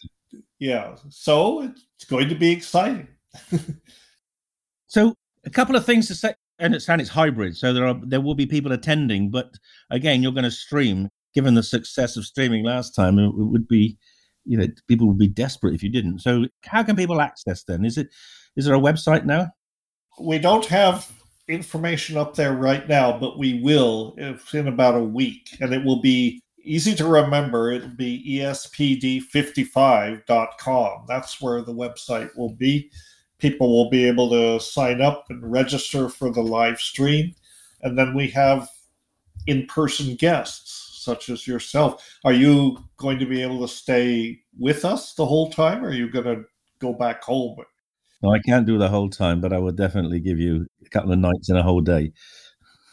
yeah. 0.58 0.96
So 1.08 1.62
it's 1.62 2.04
going 2.04 2.28
to 2.28 2.34
be 2.34 2.50
exciting. 2.50 3.08
so, 4.86 5.14
a 5.44 5.50
couple 5.50 5.76
of 5.76 5.86
things 5.86 6.06
to 6.08 6.14
say. 6.14 6.34
I 6.60 6.64
understand 6.64 7.00
it's 7.00 7.10
hybrid, 7.10 7.56
so 7.56 7.72
there 7.72 7.86
are 7.86 7.94
there 8.04 8.20
will 8.20 8.34
be 8.34 8.46
people 8.46 8.72
attending, 8.72 9.30
but 9.30 9.54
again, 9.90 10.22
you're 10.22 10.32
going 10.32 10.44
to 10.44 10.50
stream. 10.50 11.08
Given 11.34 11.54
the 11.54 11.62
success 11.62 12.16
of 12.16 12.24
streaming 12.24 12.64
last 12.64 12.96
time, 12.96 13.18
it 13.18 13.30
would 13.32 13.68
be, 13.68 13.96
you 14.44 14.58
know, 14.58 14.66
people 14.88 15.06
would 15.06 15.18
be 15.18 15.28
desperate 15.28 15.74
if 15.74 15.84
you 15.84 15.88
didn't. 15.88 16.20
So, 16.20 16.46
how 16.64 16.82
can 16.82 16.96
people 16.96 17.20
access 17.20 17.62
then? 17.62 17.84
Is 17.84 17.96
it 17.96 18.08
is 18.56 18.64
there 18.64 18.74
a 18.74 18.80
website 18.80 19.24
now? 19.24 19.48
We 20.18 20.40
don't 20.40 20.64
have 20.66 21.12
information 21.48 22.16
up 22.16 22.34
there 22.34 22.52
right 22.52 22.88
now, 22.88 23.18
but 23.18 23.38
we 23.38 23.60
will 23.62 24.14
in 24.52 24.68
about 24.68 24.94
a 24.94 25.02
week, 25.02 25.56
and 25.60 25.72
it 25.72 25.84
will 25.84 26.00
be 26.00 26.40
easy 26.62 26.94
to 26.94 27.06
remember. 27.06 27.72
It'll 27.72 27.88
be 27.88 28.40
espd55.com. 28.40 31.04
That's 31.08 31.40
where 31.40 31.62
the 31.62 31.74
website 31.74 32.36
will 32.36 32.54
be. 32.54 32.90
People 33.38 33.68
will 33.68 33.88
be 33.88 34.06
able 34.06 34.28
to 34.30 34.60
sign 34.60 35.00
up 35.00 35.26
and 35.30 35.50
register 35.50 36.08
for 36.08 36.30
the 36.30 36.42
live 36.42 36.80
stream. 36.80 37.34
And 37.82 37.98
then 37.98 38.14
we 38.14 38.28
have 38.28 38.68
in 39.46 39.66
person 39.66 40.14
guests 40.16 41.00
such 41.00 41.30
as 41.30 41.46
yourself. 41.46 42.04
Are 42.24 42.32
you 42.32 42.76
going 42.98 43.20
to 43.20 43.26
be 43.26 43.40
able 43.40 43.60
to 43.60 43.68
stay 43.72 44.40
with 44.58 44.84
us 44.84 45.14
the 45.14 45.24
whole 45.24 45.50
time, 45.50 45.84
or 45.84 45.88
are 45.88 45.94
you 45.94 46.10
going 46.10 46.24
to 46.24 46.44
go 46.80 46.92
back 46.92 47.22
home 47.22 47.56
no, 48.22 48.32
I 48.32 48.40
can't 48.40 48.66
do 48.66 48.78
the 48.78 48.88
whole 48.88 49.08
time, 49.08 49.40
but 49.40 49.52
I 49.52 49.58
will 49.58 49.72
definitely 49.72 50.20
give 50.20 50.38
you 50.38 50.66
a 50.84 50.88
couple 50.88 51.12
of 51.12 51.18
nights 51.18 51.48
and 51.48 51.58
a 51.58 51.62
whole 51.62 51.80
day. 51.80 52.12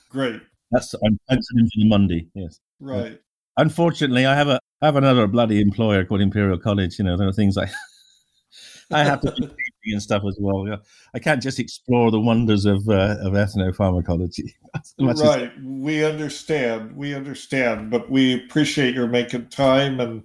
Great. 0.09 0.41
That's 0.71 0.93
I'm 0.93 1.19
penciling 1.29 1.65
for 1.65 1.79
the 1.79 1.88
Monday. 1.88 2.27
Yes. 2.33 2.59
Right. 2.79 3.19
unfortunately, 3.57 4.25
I 4.25 4.35
have 4.35 4.47
a 4.47 4.59
I 4.81 4.85
have 4.85 4.97
another 4.97 5.27
bloody 5.27 5.61
employer 5.61 6.05
called 6.05 6.21
Imperial 6.21 6.59
College. 6.59 6.99
You 6.99 7.05
know, 7.05 7.17
there 7.17 7.27
are 7.27 7.33
things 7.33 7.57
I 7.57 7.69
I 8.91 9.03
have 9.03 9.21
to 9.21 9.31
do 9.31 9.49
and 9.88 10.01
stuff 10.01 10.23
as 10.27 10.38
well. 10.39 10.79
I 11.13 11.19
can't 11.19 11.41
just 11.41 11.59
explore 11.59 12.11
the 12.11 12.19
wonders 12.19 12.65
of 12.65 12.88
uh, 12.89 13.17
of 13.21 13.33
ethnopharmacology. 13.33 14.53
right. 14.99 15.43
As... 15.43 15.49
we 15.63 16.03
understand. 16.03 16.95
We 16.95 17.13
understand, 17.13 17.91
but 17.91 18.09
we 18.09 18.43
appreciate 18.45 18.95
your 18.95 19.07
making 19.07 19.49
time, 19.49 19.99
and 19.99 20.23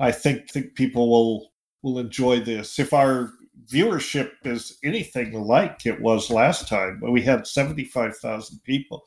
I 0.00 0.12
think 0.12 0.50
think 0.50 0.74
people 0.74 1.10
will 1.10 1.52
will 1.82 1.98
enjoy 1.98 2.40
this. 2.40 2.78
If 2.78 2.92
our 2.92 3.32
viewership 3.64 4.32
is 4.44 4.78
anything 4.84 5.32
like 5.40 5.86
it 5.86 6.00
was 6.00 6.30
last 6.30 6.68
time. 6.68 6.98
But 7.00 7.12
we 7.12 7.22
had 7.22 7.46
75,000 7.46 8.60
people. 8.64 9.06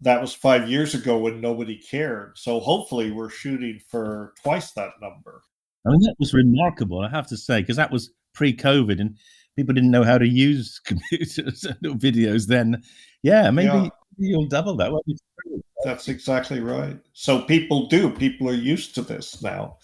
That 0.00 0.20
was 0.20 0.34
five 0.34 0.68
years 0.68 0.94
ago 0.94 1.18
when 1.18 1.40
nobody 1.40 1.78
cared. 1.78 2.36
So 2.36 2.60
hopefully 2.60 3.12
we're 3.12 3.30
shooting 3.30 3.80
for 3.88 4.34
twice 4.42 4.72
that 4.72 4.92
number. 5.00 5.42
I 5.86 5.90
mean, 5.90 6.00
that 6.00 6.16
was 6.18 6.34
remarkable, 6.34 7.00
I 7.00 7.08
have 7.08 7.26
to 7.28 7.36
say, 7.36 7.60
because 7.60 7.76
that 7.76 7.90
was 7.90 8.10
pre 8.34 8.54
COVID 8.54 9.00
and 9.00 9.16
people 9.56 9.74
didn't 9.74 9.90
know 9.90 10.04
how 10.04 10.18
to 10.18 10.28
use 10.28 10.80
computers 10.84 11.64
and 11.64 12.00
videos 12.00 12.46
then. 12.46 12.82
Yeah, 13.22 13.50
maybe 13.50 13.68
yeah. 13.68 13.88
you'll 14.16 14.46
double 14.46 14.76
that. 14.76 14.92
That's 15.84 16.08
exactly 16.08 16.60
right. 16.60 16.98
So 17.12 17.42
people 17.42 17.86
do, 17.88 18.10
people 18.10 18.48
are 18.48 18.54
used 18.54 18.94
to 18.96 19.02
this 19.02 19.42
now. 19.42 19.78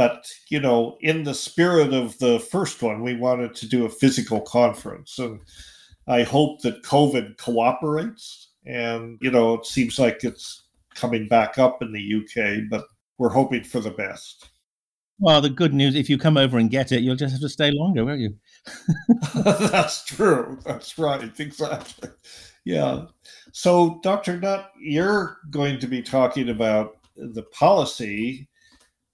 But, 0.00 0.32
you 0.48 0.60
know, 0.60 0.96
in 1.02 1.24
the 1.24 1.34
spirit 1.34 1.92
of 1.92 2.18
the 2.20 2.40
first 2.40 2.82
one, 2.82 3.02
we 3.02 3.14
wanted 3.14 3.54
to 3.56 3.68
do 3.68 3.84
a 3.84 3.90
physical 3.90 4.40
conference. 4.40 5.18
And 5.18 5.40
I 6.08 6.22
hope 6.22 6.62
that 6.62 6.82
COVID 6.84 7.36
cooperates. 7.36 8.48
And, 8.64 9.18
you 9.20 9.30
know, 9.30 9.52
it 9.52 9.66
seems 9.66 9.98
like 9.98 10.24
it's 10.24 10.62
coming 10.94 11.28
back 11.28 11.58
up 11.58 11.82
in 11.82 11.92
the 11.92 12.00
UK, 12.00 12.70
but 12.70 12.86
we're 13.18 13.28
hoping 13.28 13.62
for 13.62 13.80
the 13.80 13.90
best. 13.90 14.48
Well, 15.18 15.42
the 15.42 15.50
good 15.50 15.74
news 15.74 15.94
if 15.94 16.08
you 16.08 16.16
come 16.16 16.38
over 16.38 16.56
and 16.56 16.70
get 16.70 16.92
it, 16.92 17.02
you'll 17.02 17.14
just 17.14 17.32
have 17.32 17.42
to 17.42 17.50
stay 17.50 17.70
longer, 17.70 18.06
won't 18.06 18.20
you? 18.20 18.34
That's 19.34 20.02
true. 20.06 20.58
That's 20.64 20.96
right. 20.96 21.30
Exactly. 21.38 22.08
Yeah. 22.64 23.04
So, 23.52 24.00
Dr. 24.02 24.40
Nutt, 24.40 24.70
you're 24.80 25.36
going 25.50 25.78
to 25.78 25.86
be 25.86 26.00
talking 26.00 26.48
about 26.48 26.96
the 27.16 27.42
policy 27.52 28.48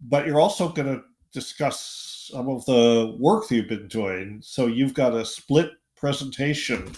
but 0.01 0.27
you're 0.27 0.41
also 0.41 0.69
going 0.69 0.89
to 0.95 1.03
discuss 1.33 2.31
some 2.33 2.49
of 2.49 2.65
the 2.67 3.17
work 3.19 3.49
that 3.49 3.57
you've 3.57 3.69
been 3.69 3.89
doing. 3.89 4.41
So 4.43 4.67
you've 4.67 4.95
got 4.95 5.15
a 5.15 5.25
split 5.25 5.71
presentation. 5.97 6.93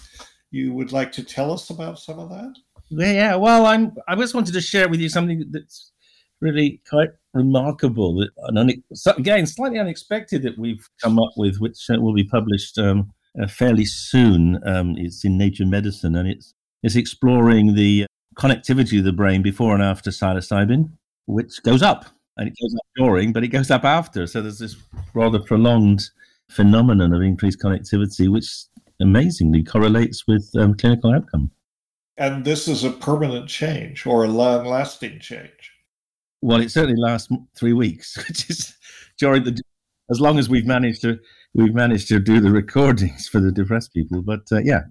You 0.50 0.72
would 0.72 0.92
like 0.92 1.12
to 1.12 1.22
tell 1.22 1.52
us 1.52 1.70
about 1.70 1.98
some 1.98 2.18
of 2.18 2.30
that? 2.30 2.54
Yeah, 2.90 3.12
yeah. 3.12 3.34
well, 3.34 3.66
I'm. 3.66 3.92
I 4.08 4.16
just 4.16 4.34
wanted 4.34 4.54
to 4.54 4.60
share 4.60 4.88
with 4.88 5.00
you 5.00 5.08
something 5.08 5.44
that's 5.50 5.92
really 6.40 6.80
quite 6.88 7.10
remarkable. 7.34 8.26
And 8.38 8.82
again, 9.16 9.46
slightly 9.46 9.78
unexpected 9.78 10.42
that 10.42 10.58
we've 10.58 10.88
come 11.02 11.18
up 11.18 11.32
with, 11.36 11.58
which 11.58 11.78
uh, 11.90 12.00
will 12.00 12.14
be 12.14 12.24
published 12.24 12.78
um, 12.78 13.12
uh, 13.40 13.46
fairly 13.46 13.84
soon. 13.84 14.60
Um, 14.66 14.94
it's 14.96 15.24
in 15.24 15.36
Nature 15.36 15.66
Medicine, 15.66 16.16
and 16.16 16.28
it's 16.28 16.54
it's 16.82 16.96
exploring 16.96 17.74
the 17.74 18.06
connectivity 18.38 18.98
of 18.98 19.04
the 19.04 19.12
brain 19.12 19.42
before 19.42 19.74
and 19.74 19.82
after 19.82 20.10
psilocybin, 20.10 20.92
which 21.26 21.62
goes 21.62 21.82
up, 21.82 22.06
and 22.38 22.48
it 22.48 22.54
goes 22.60 22.74
up 22.74 22.86
during, 22.96 23.32
but 23.32 23.44
it 23.44 23.48
goes 23.48 23.70
up 23.70 23.84
after. 23.84 24.26
So 24.26 24.40
there's 24.40 24.60
this 24.60 24.76
rather 25.12 25.38
prolonged 25.38 26.08
phenomenon 26.48 27.12
of 27.12 27.20
increased 27.20 27.60
connectivity, 27.60 28.30
which 28.32 28.46
amazingly 29.00 29.62
correlates 29.62 30.26
with 30.26 30.50
um, 30.56 30.74
clinical 30.74 31.12
outcome. 31.12 31.50
And 32.16 32.44
this 32.44 32.66
is 32.66 32.84
a 32.84 32.90
permanent 32.90 33.48
change 33.48 34.06
or 34.06 34.24
a 34.24 34.28
long-lasting 34.28 35.20
change. 35.20 35.72
Well, 36.40 36.60
it 36.60 36.70
certainly 36.70 37.00
lasts 37.00 37.28
three 37.56 37.72
weeks, 37.72 38.16
which 38.28 38.48
is 38.48 38.76
during 39.18 39.44
the 39.44 39.60
as 40.10 40.20
long 40.20 40.38
as 40.38 40.48
we've 40.48 40.66
managed 40.66 41.02
to 41.02 41.18
we've 41.54 41.74
managed 41.74 42.08
to 42.08 42.18
do 42.18 42.40
the 42.40 42.50
recordings 42.50 43.28
for 43.28 43.40
the 43.40 43.52
depressed 43.52 43.92
people. 43.92 44.22
But 44.22 44.42
uh, 44.50 44.60
yeah. 44.64 44.82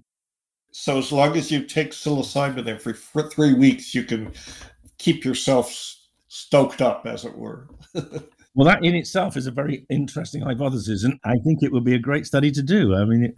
So 0.70 0.98
as 0.98 1.10
long 1.10 1.36
as 1.36 1.50
you 1.50 1.64
take 1.64 1.90
psilocybin 1.90 2.68
every 2.68 2.92
three 2.92 3.54
weeks, 3.54 3.94
you 3.94 4.04
can 4.04 4.32
keep 4.98 5.24
yourself 5.24 5.97
stoked 6.28 6.80
up, 6.80 7.06
as 7.06 7.24
it 7.24 7.36
were. 7.36 7.68
well, 8.54 8.66
that 8.66 8.84
in 8.84 8.94
itself 8.94 9.36
is 9.36 9.46
a 9.46 9.50
very 9.50 9.86
interesting 9.90 10.42
hypothesis, 10.42 11.04
and 11.04 11.18
I 11.24 11.34
think 11.44 11.62
it 11.62 11.72
would 11.72 11.84
be 11.84 11.94
a 11.94 11.98
great 11.98 12.26
study 12.26 12.50
to 12.52 12.62
do. 12.62 12.94
I 12.94 13.04
mean, 13.04 13.24
it, 13.24 13.34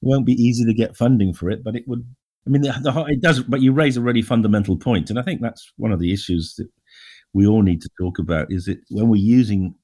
won't 0.00 0.26
be 0.26 0.40
easy 0.40 0.64
to 0.64 0.72
get 0.72 0.96
funding 0.96 1.34
for 1.34 1.50
it, 1.50 1.64
but 1.64 1.74
it 1.74 1.82
would. 1.88 2.06
I 2.46 2.50
mean, 2.50 2.62
the, 2.62 2.72
the, 2.80 3.04
it 3.08 3.20
does. 3.20 3.42
But 3.42 3.60
you 3.60 3.72
raise 3.72 3.96
a 3.96 4.00
really 4.00 4.22
fundamental 4.22 4.76
point, 4.76 5.10
and 5.10 5.18
I 5.18 5.22
think 5.22 5.40
that's 5.40 5.72
one 5.76 5.90
of 5.90 5.98
the 5.98 6.12
issues 6.12 6.54
that 6.56 6.68
we 7.34 7.46
all 7.46 7.62
need 7.62 7.82
to 7.82 7.90
talk 8.00 8.18
about. 8.18 8.46
Is 8.50 8.68
it 8.68 8.78
when 8.90 9.08
we're 9.08 9.16
using 9.16 9.74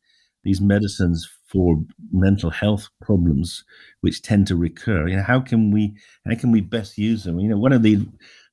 these 0.45 0.61
medicines 0.61 1.29
for 1.47 1.77
mental 2.13 2.51
health 2.51 2.89
problems 3.01 3.65
which 4.03 4.23
tend 4.23 4.47
to 4.47 4.57
recur 4.57 5.09
you 5.09 5.17
know 5.17 5.23
how 5.23 5.41
can 5.41 5.71
we 5.71 5.95
how 6.27 6.35
can 6.35 6.53
we 6.53 6.61
best 6.61 6.99
use 6.99 7.25
them 7.25 7.39
you 7.39 7.49
know 7.49 7.57
one 7.57 7.73
of 7.73 7.83
the 7.83 8.07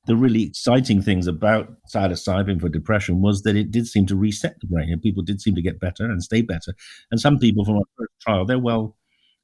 the 0.06 0.16
really 0.16 0.44
exciting 0.44 1.02
things 1.02 1.28
about 1.28 1.70
psilocybin 1.94 2.60
for 2.60 2.70
depression 2.70 3.22
was 3.22 3.44
that 3.44 3.56
it 3.56 3.72
did 3.72 3.88
seem 3.88 4.06
to 4.08 4.16
reset 4.16 4.56
the 4.60 4.68
brain 4.68 4.90
and 4.92 5.02
people 5.02 5.24
did 5.24 5.40
seem 5.40 5.56
to 5.56 5.62
get 5.62 5.80
better 5.80 6.06
and 6.06 6.24
stay 6.24 6.42
better 6.42 6.74
and 7.12 7.20
some 7.20 7.38
people 7.38 7.64
from 7.64 7.76
our 7.76 7.84
first 7.98 8.12
trial 8.22 8.46
they're 8.46 8.60
well 8.60 8.98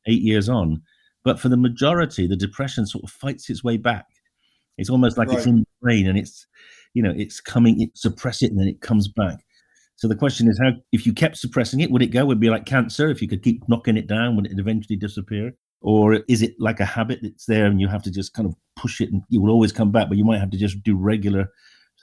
eight 0.08 0.22
years 0.22 0.50
on 0.50 0.82
but 1.24 1.39
for 1.39 1.50
the 1.50 1.58
majority 1.58 2.28
the 2.28 2.36
depression 2.36 2.86
sort 2.86 3.04
of 3.04 3.10
fights 3.10 3.50
its 3.50 3.63
way 3.63 3.78
back 3.78 4.06
it's 4.78 4.89
almost 4.89 5.17
like 5.17 5.28
right. 5.28 5.38
it's 5.38 5.48
in 5.48 5.60
the 5.60 5.65
brain 5.82 6.08
and 6.08 6.17
it's 6.17 6.48
you 6.93 7.04
know 7.04 7.13
it's 7.15 7.39
coming 7.39 7.80
it 7.82 7.89
suppress 7.96 8.41
it 8.41 8.52
and 8.52 8.60
then 8.60 8.67
it 8.67 8.82
comes 8.82 9.08
back 9.08 9.38
so 9.98 10.08
the 10.08 10.15
question 10.15 10.48
is, 10.48 10.60
how 10.60 10.74
if 10.91 11.08
you 11.08 11.13
kept 11.13 11.38
suppressing 11.38 11.80
it, 11.80 11.89
would 11.89 12.04
it 12.04 12.12
go? 12.12 12.24
Would 12.28 12.38
it 12.38 12.41
be 12.41 12.52
like 12.52 12.67
cancer? 12.67 13.10
If 13.10 13.20
you 13.20 13.28
could 13.28 13.41
keep 13.41 13.67
knocking 13.67 13.98
it 13.98 14.06
down, 14.06 14.36
would 14.36 14.46
it 14.46 14.60
eventually 14.60 14.96
disappear? 14.96 15.54
Or 15.82 16.16
is 16.28 16.42
it 16.42 16.56
like 16.60 16.80
a 16.80 16.86
habit 16.86 17.20
that's 17.22 17.46
there 17.46 17.66
and 17.68 17.80
you 17.80 17.88
have 17.88 18.04
to 18.04 18.12
just 18.12 18.34
kind 18.34 18.48
of 18.48 18.56
push 18.76 19.00
it 19.00 19.12
and 19.12 19.22
you 19.30 19.42
will 19.42 19.52
always 19.52 19.72
come 19.72 19.92
back, 19.92 20.10
but 20.10 20.18
you 20.18 20.26
might 20.26 20.40
have 20.40 20.52
to 20.52 20.58
just 20.58 20.82
do 20.84 20.98
regular 20.98 21.52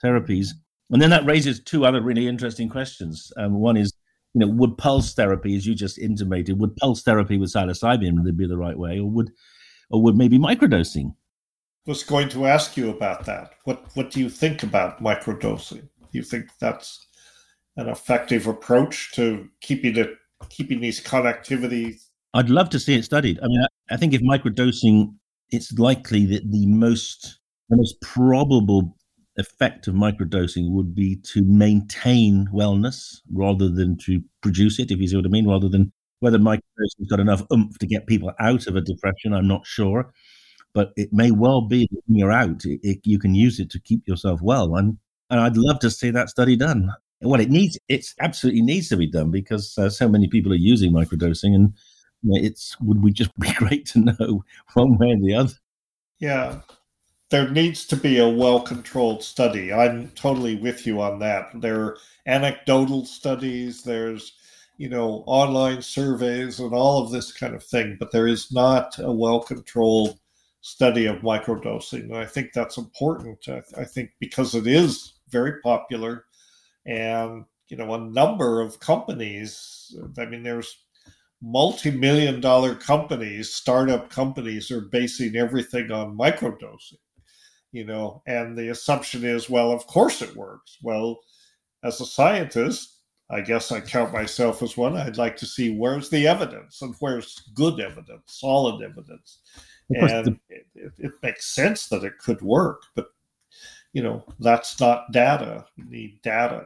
therapies? 0.03 0.49
And 0.91 1.01
then 1.01 1.09
that 1.09 1.25
raises 1.25 1.61
two 1.61 1.85
other 1.85 2.01
really 2.01 2.27
interesting 2.27 2.69
questions. 2.69 3.31
Um, 3.37 3.53
one 3.55 3.75
is, 3.75 3.93
you 4.33 4.39
know, 4.39 4.47
would 4.47 4.77
pulse 4.77 5.13
therapy, 5.13 5.55
as 5.55 5.65
you 5.65 5.75
just 5.75 5.97
intimated, 5.97 6.59
would 6.59 6.75
pulse 6.77 7.01
therapy 7.01 7.37
with 7.37 7.51
psilocybin 7.51 8.37
be 8.37 8.47
the 8.47 8.57
right 8.57 8.77
way, 8.77 8.99
or 8.99 9.09
would, 9.09 9.31
or 9.89 10.01
would 10.01 10.15
maybe 10.15 10.37
microdosing? 10.37 11.15
Was 11.85 12.03
going 12.03 12.29
to 12.29 12.45
ask 12.47 12.77
you 12.77 12.89
about 12.89 13.25
that. 13.25 13.53
What 13.65 13.85
What 13.95 14.11
do 14.11 14.19
you 14.19 14.29
think 14.29 14.63
about 14.63 15.03
microdosing? 15.03 15.81
Do 15.81 16.11
you 16.11 16.23
think 16.23 16.49
that's 16.59 17.07
an 17.77 17.89
effective 17.89 18.47
approach 18.47 19.11
to 19.13 19.47
keeping 19.61 19.97
it 19.97 20.15
keeping 20.49 20.79
these 20.81 21.01
connectivities? 21.01 22.04
I'd 22.35 22.49
love 22.49 22.69
to 22.71 22.79
see 22.79 22.95
it 22.95 23.05
studied. 23.05 23.39
I 23.41 23.47
mean, 23.47 23.61
I, 23.61 23.93
I 23.93 23.97
think 23.97 24.13
if 24.13 24.21
microdosing, 24.21 25.15
it's 25.51 25.71
likely 25.79 26.25
that 26.25 26.51
the 26.51 26.67
most 26.67 27.39
the 27.69 27.77
most 27.77 27.99
probable 28.01 28.95
effect 29.37 29.87
of 29.87 29.95
microdosing 29.95 30.71
would 30.71 30.93
be 30.93 31.15
to 31.33 31.43
maintain 31.45 32.47
wellness 32.53 33.21
rather 33.33 33.69
than 33.69 33.97
to 33.97 34.21
produce 34.41 34.79
it, 34.79 34.91
if 34.91 34.99
you 34.99 35.07
see 35.07 35.15
what 35.15 35.25
I 35.25 35.29
mean, 35.29 35.47
rather 35.47 35.69
than 35.69 35.91
whether 36.19 36.37
microdosing's 36.37 37.09
got 37.09 37.21
enough 37.21 37.41
oomph 37.53 37.79
to 37.79 37.87
get 37.87 38.05
people 38.05 38.31
out 38.39 38.67
of 38.67 38.75
a 38.75 38.81
depression, 38.81 39.33
I'm 39.33 39.47
not 39.47 39.65
sure. 39.65 40.11
But 40.73 40.91
it 40.97 41.09
may 41.13 41.31
well 41.31 41.61
be 41.61 41.87
that 41.89 42.01
when 42.05 42.19
you're 42.19 42.31
out, 42.31 42.65
it, 42.65 42.81
it, 42.83 42.99
you 43.05 43.17
can 43.17 43.33
use 43.33 43.59
it 43.61 43.69
to 43.71 43.79
keep 43.79 44.05
yourself 44.07 44.41
well. 44.41 44.75
And, 44.75 44.97
and 45.29 45.39
I'd 45.39 45.55
love 45.55 45.79
to 45.79 45.89
see 45.89 46.11
that 46.11 46.29
study 46.29 46.57
done 46.57 46.91
well, 47.21 47.41
it 47.41 47.49
needs 47.49 47.77
it 47.87 48.05
absolutely 48.19 48.61
needs 48.61 48.89
to 48.89 48.97
be 48.97 49.09
done 49.09 49.31
because 49.31 49.77
uh, 49.77 49.89
so 49.89 50.07
many 50.07 50.27
people 50.27 50.51
are 50.51 50.57
using 50.57 50.91
microdosing, 50.91 51.55
and 51.55 51.73
it's 52.23 52.79
would 52.79 53.01
we 53.03 53.11
just 53.11 53.31
be 53.39 53.53
great 53.53 53.85
to 53.87 53.99
know 53.99 54.43
one 54.73 54.97
way 54.97 55.11
or 55.11 55.17
the 55.17 55.35
other. 55.35 55.53
Yeah, 56.19 56.59
there 57.29 57.49
needs 57.49 57.85
to 57.87 57.95
be 57.95 58.19
a 58.19 58.29
well 58.29 58.61
controlled 58.61 59.23
study. 59.23 59.73
I'm 59.73 60.09
totally 60.09 60.55
with 60.55 60.85
you 60.87 61.01
on 61.01 61.19
that. 61.19 61.49
There 61.55 61.81
are 61.81 61.97
anecdotal 62.25 63.05
studies. 63.05 63.83
There's 63.83 64.33
you 64.77 64.89
know 64.89 65.23
online 65.27 65.81
surveys 65.81 66.59
and 66.59 66.73
all 66.73 67.03
of 67.03 67.11
this 67.11 67.31
kind 67.31 67.55
of 67.55 67.63
thing, 67.63 67.97
but 67.99 68.11
there 68.11 68.27
is 68.27 68.51
not 68.51 68.97
a 68.99 69.11
well 69.11 69.41
controlled 69.41 70.19
study 70.61 71.05
of 71.05 71.17
microdosing. 71.17 72.03
And 72.03 72.17
I 72.17 72.25
think 72.25 72.51
that's 72.53 72.77
important. 72.77 73.47
I, 73.47 73.61
I 73.77 73.85
think 73.85 74.11
because 74.19 74.55
it 74.55 74.67
is 74.67 75.13
very 75.29 75.61
popular 75.61 76.25
and 76.85 77.45
you 77.67 77.77
know 77.77 77.93
a 77.93 77.99
number 77.99 78.61
of 78.61 78.79
companies 78.79 79.95
i 80.17 80.25
mean 80.25 80.43
there's 80.43 80.84
multi-million 81.45 82.41
dollar 82.41 82.73
companies 82.73 83.53
startup 83.53 84.09
companies 84.09 84.71
are 84.71 84.81
basing 84.81 85.35
everything 85.35 85.91
on 85.91 86.17
microdosing 86.17 86.97
you 87.71 87.85
know 87.85 88.23
and 88.25 88.57
the 88.57 88.69
assumption 88.69 89.23
is 89.23 89.47
well 89.49 89.71
of 89.71 89.85
course 89.85 90.21
it 90.23 90.35
works. 90.35 90.77
Well 90.81 91.19
as 91.83 92.01
a 92.01 92.05
scientist 92.05 93.01
i 93.29 93.41
guess 93.41 93.71
i 93.71 93.79
count 93.79 94.11
myself 94.13 94.63
as 94.63 94.75
one. 94.77 94.95
I'd 94.97 95.17
like 95.17 95.37
to 95.37 95.45
see 95.45 95.69
where's 95.77 96.09
the 96.09 96.27
evidence 96.27 96.81
and 96.81 96.95
where's 96.99 97.43
good 97.53 97.79
evidence 97.79 98.23
solid 98.25 98.81
evidence. 98.83 99.39
And 99.89 100.25
the- 100.25 100.39
it, 100.49 100.65
it, 100.75 100.91
it 100.97 101.11
makes 101.21 101.45
sense 101.45 101.87
that 101.89 102.03
it 102.03 102.17
could 102.17 102.41
work 102.41 102.81
but 102.95 103.07
you 103.93 104.01
know 104.03 104.23
that's 104.39 104.79
not 104.79 105.11
data. 105.11 105.65
You 105.75 105.85
need 105.85 106.21
data. 106.23 106.65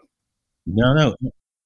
No, 0.65 0.93
no. 0.93 1.15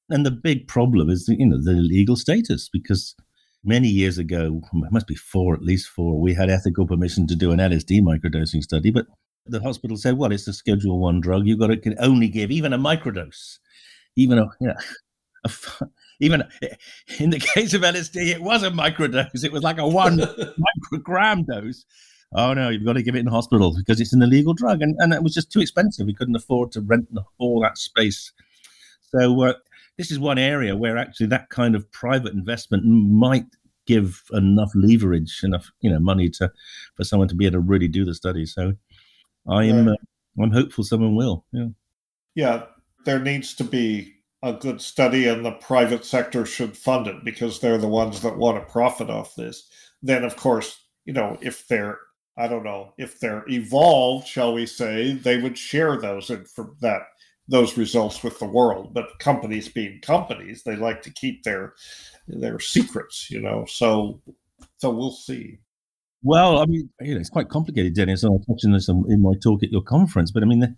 And 0.09 0.25
the 0.25 0.31
big 0.31 0.67
problem 0.67 1.09
is, 1.09 1.27
you 1.27 1.45
know, 1.45 1.61
the 1.61 1.73
legal 1.73 2.15
status 2.15 2.69
because 2.69 3.15
many 3.63 3.87
years 3.87 4.17
ago, 4.17 4.61
it 4.73 4.91
must 4.91 5.07
be 5.07 5.15
four, 5.15 5.53
at 5.53 5.61
least 5.61 5.87
four, 5.87 6.19
we 6.19 6.33
had 6.33 6.49
ethical 6.49 6.85
permission 6.85 7.25
to 7.27 7.35
do 7.35 7.51
an 7.51 7.59
LSD 7.59 8.01
microdosing 8.01 8.61
study, 8.61 8.91
but 8.91 9.05
the 9.45 9.61
hospital 9.61 9.97
said, 9.97 10.17
well, 10.17 10.31
it's 10.31 10.47
a 10.47 10.53
Schedule 10.53 10.99
One 10.99 11.21
drug. 11.21 11.45
You've 11.45 11.59
got 11.59 11.67
to 11.67 11.77
can 11.77 11.95
only 11.99 12.27
give 12.27 12.51
even 12.51 12.73
a 12.73 12.79
microdose, 12.79 13.59
even 14.15 14.37
a, 14.37 14.47
you 14.59 14.67
know, 14.67 14.75
a, 15.45 15.51
even 16.19 16.43
in 17.19 17.29
the 17.29 17.39
case 17.39 17.73
of 17.73 17.81
LSD, 17.81 18.27
it 18.27 18.41
was 18.41 18.63
a 18.63 18.71
microdose. 18.71 19.43
It 19.43 19.51
was 19.51 19.63
like 19.63 19.79
a 19.79 19.87
one 19.87 20.17
microgram 20.93 21.45
dose. 21.45 21.85
Oh 22.35 22.53
no, 22.53 22.69
you've 22.69 22.85
got 22.85 22.93
to 22.93 23.03
give 23.03 23.15
it 23.15 23.19
in 23.19 23.27
hospital 23.27 23.75
because 23.77 23.99
it's 23.99 24.13
an 24.13 24.21
illegal 24.21 24.53
drug, 24.53 24.81
and 24.81 24.95
and 24.99 25.13
it 25.13 25.21
was 25.21 25.33
just 25.33 25.51
too 25.51 25.59
expensive. 25.59 26.07
We 26.07 26.15
couldn't 26.15 26.35
afford 26.35 26.71
to 26.73 26.81
rent 26.81 27.09
all 27.37 27.61
that 27.61 27.77
space 27.77 28.31
so 29.13 29.43
uh, 29.43 29.53
this 29.97 30.11
is 30.11 30.19
one 30.19 30.37
area 30.37 30.75
where 30.75 30.97
actually 30.97 31.27
that 31.27 31.49
kind 31.49 31.75
of 31.75 31.89
private 31.91 32.33
investment 32.33 32.85
might 32.85 33.45
give 33.85 34.23
enough 34.31 34.71
leverage, 34.75 35.41
enough 35.43 35.71
you 35.81 35.89
know 35.89 35.99
money 35.99 36.29
to 36.29 36.51
for 36.95 37.03
someone 37.03 37.27
to 37.27 37.35
be 37.35 37.45
able 37.45 37.53
to 37.53 37.59
really 37.59 37.87
do 37.87 38.05
the 38.05 38.13
study. 38.13 38.45
So 38.45 38.73
I 39.47 39.65
am 39.65 39.87
right. 39.87 39.97
uh, 40.39 40.41
I'm 40.43 40.51
hopeful 40.51 40.83
someone 40.83 41.15
will. 41.15 41.45
Yeah. 41.51 41.67
Yeah, 42.35 42.63
there 43.05 43.19
needs 43.19 43.53
to 43.55 43.63
be 43.63 44.13
a 44.41 44.53
good 44.53 44.81
study, 44.81 45.27
and 45.27 45.45
the 45.45 45.51
private 45.51 46.03
sector 46.03 46.45
should 46.45 46.75
fund 46.75 47.07
it 47.07 47.23
because 47.23 47.59
they're 47.59 47.77
the 47.77 47.87
ones 47.87 48.21
that 48.21 48.37
want 48.37 48.57
to 48.57 48.71
profit 48.71 49.09
off 49.09 49.35
this. 49.35 49.69
Then, 50.01 50.23
of 50.23 50.35
course, 50.35 50.81
you 51.05 51.13
know, 51.13 51.37
if 51.41 51.67
they're 51.67 51.99
I 52.37 52.47
don't 52.47 52.63
know 52.63 52.93
if 52.97 53.19
they're 53.19 53.45
evolved, 53.47 54.27
shall 54.27 54.53
we 54.53 54.65
say, 54.65 55.13
they 55.13 55.37
would 55.37 55.57
share 55.57 55.99
those 55.99 56.29
and 56.29 56.47
from 56.47 56.75
that 56.81 57.03
those 57.47 57.77
results 57.77 58.23
with 58.23 58.39
the 58.39 58.45
world. 58.45 58.93
But 58.93 59.19
companies 59.19 59.69
being 59.69 59.99
companies, 60.01 60.63
they 60.63 60.75
like 60.75 61.01
to 61.03 61.11
keep 61.11 61.43
their 61.43 61.73
their 62.27 62.59
secrets, 62.59 63.29
you 63.29 63.41
know. 63.41 63.65
So 63.67 64.21
so 64.77 64.91
we'll 64.91 65.11
see. 65.11 65.59
Well, 66.23 66.59
I 66.59 66.65
mean, 66.65 66.89
you 67.01 67.13
know, 67.13 67.19
it's 67.19 67.29
quite 67.29 67.49
complicated, 67.49 67.95
Dennis. 67.95 68.23
And 68.23 68.33
I 68.33 68.51
touched 68.51 68.65
on 68.65 68.71
this 68.71 68.87
in 68.87 69.21
my 69.21 69.33
talk 69.43 69.61
at 69.61 69.71
your 69.71 69.81
conference, 69.81 70.31
but 70.31 70.41
I 70.41 70.45
mean, 70.45 70.59
the, 70.59 70.75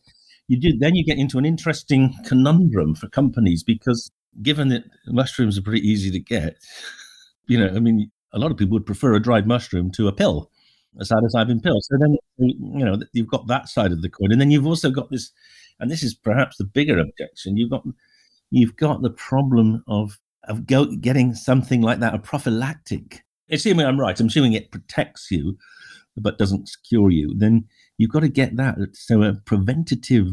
you 0.47 0.59
do 0.59 0.77
then 0.77 0.95
you 0.95 1.05
get 1.05 1.17
into 1.17 1.37
an 1.37 1.45
interesting 1.45 2.13
conundrum 2.25 2.95
for 2.95 3.07
companies 3.07 3.63
because 3.63 4.11
given 4.41 4.69
that 4.69 4.83
mushrooms 5.07 5.57
are 5.57 5.61
pretty 5.61 5.87
easy 5.87 6.11
to 6.11 6.19
get, 6.19 6.57
you 7.47 7.59
know, 7.59 7.67
I 7.67 7.79
mean, 7.79 8.11
a 8.33 8.39
lot 8.39 8.51
of 8.51 8.57
people 8.57 8.73
would 8.73 8.85
prefer 8.85 9.13
a 9.13 9.21
dried 9.21 9.47
mushroom 9.47 9.91
to 9.91 10.07
a 10.07 10.11
pill, 10.11 10.51
a 10.99 11.03
psilocybin 11.03 11.63
pill. 11.63 11.79
So 11.81 11.97
then, 11.99 12.17
you 12.37 12.85
know, 12.85 12.99
you've 13.13 13.29
got 13.29 13.47
that 13.47 13.69
side 13.69 13.91
of 13.91 14.01
the 14.01 14.09
coin, 14.09 14.31
and 14.31 14.41
then 14.41 14.51
you've 14.51 14.67
also 14.67 14.89
got 14.89 15.09
this 15.09 15.31
and 15.79 15.91
this 15.91 16.03
is 16.03 16.13
perhaps 16.13 16.57
the 16.57 16.63
bigger 16.63 16.99
objection. 16.99 17.57
You've 17.57 17.69
got, 17.69 17.85
you 17.85 17.93
you've 18.51 18.75
got 18.75 19.01
the 19.01 19.09
problem 19.09 19.83
of 19.87 20.19
of 20.47 20.67
go, 20.67 20.85
getting 20.85 21.33
something 21.33 21.81
like 21.81 21.99
that, 21.99 22.13
a 22.13 22.19
prophylactic. 22.19 23.23
Assuming 23.49 23.85
I'm 23.85 23.99
right, 23.99 24.19
I'm 24.19 24.27
assuming 24.27 24.53
it 24.53 24.71
protects 24.71 25.31
you, 25.31 25.57
but 26.17 26.37
doesn't 26.37 26.69
cure 26.87 27.09
you. 27.09 27.33
Then 27.35 27.65
you've 27.97 28.11
got 28.11 28.21
to 28.21 28.29
get 28.29 28.55
that. 28.57 28.75
So 28.93 29.23
a 29.23 29.33
preventative 29.33 30.27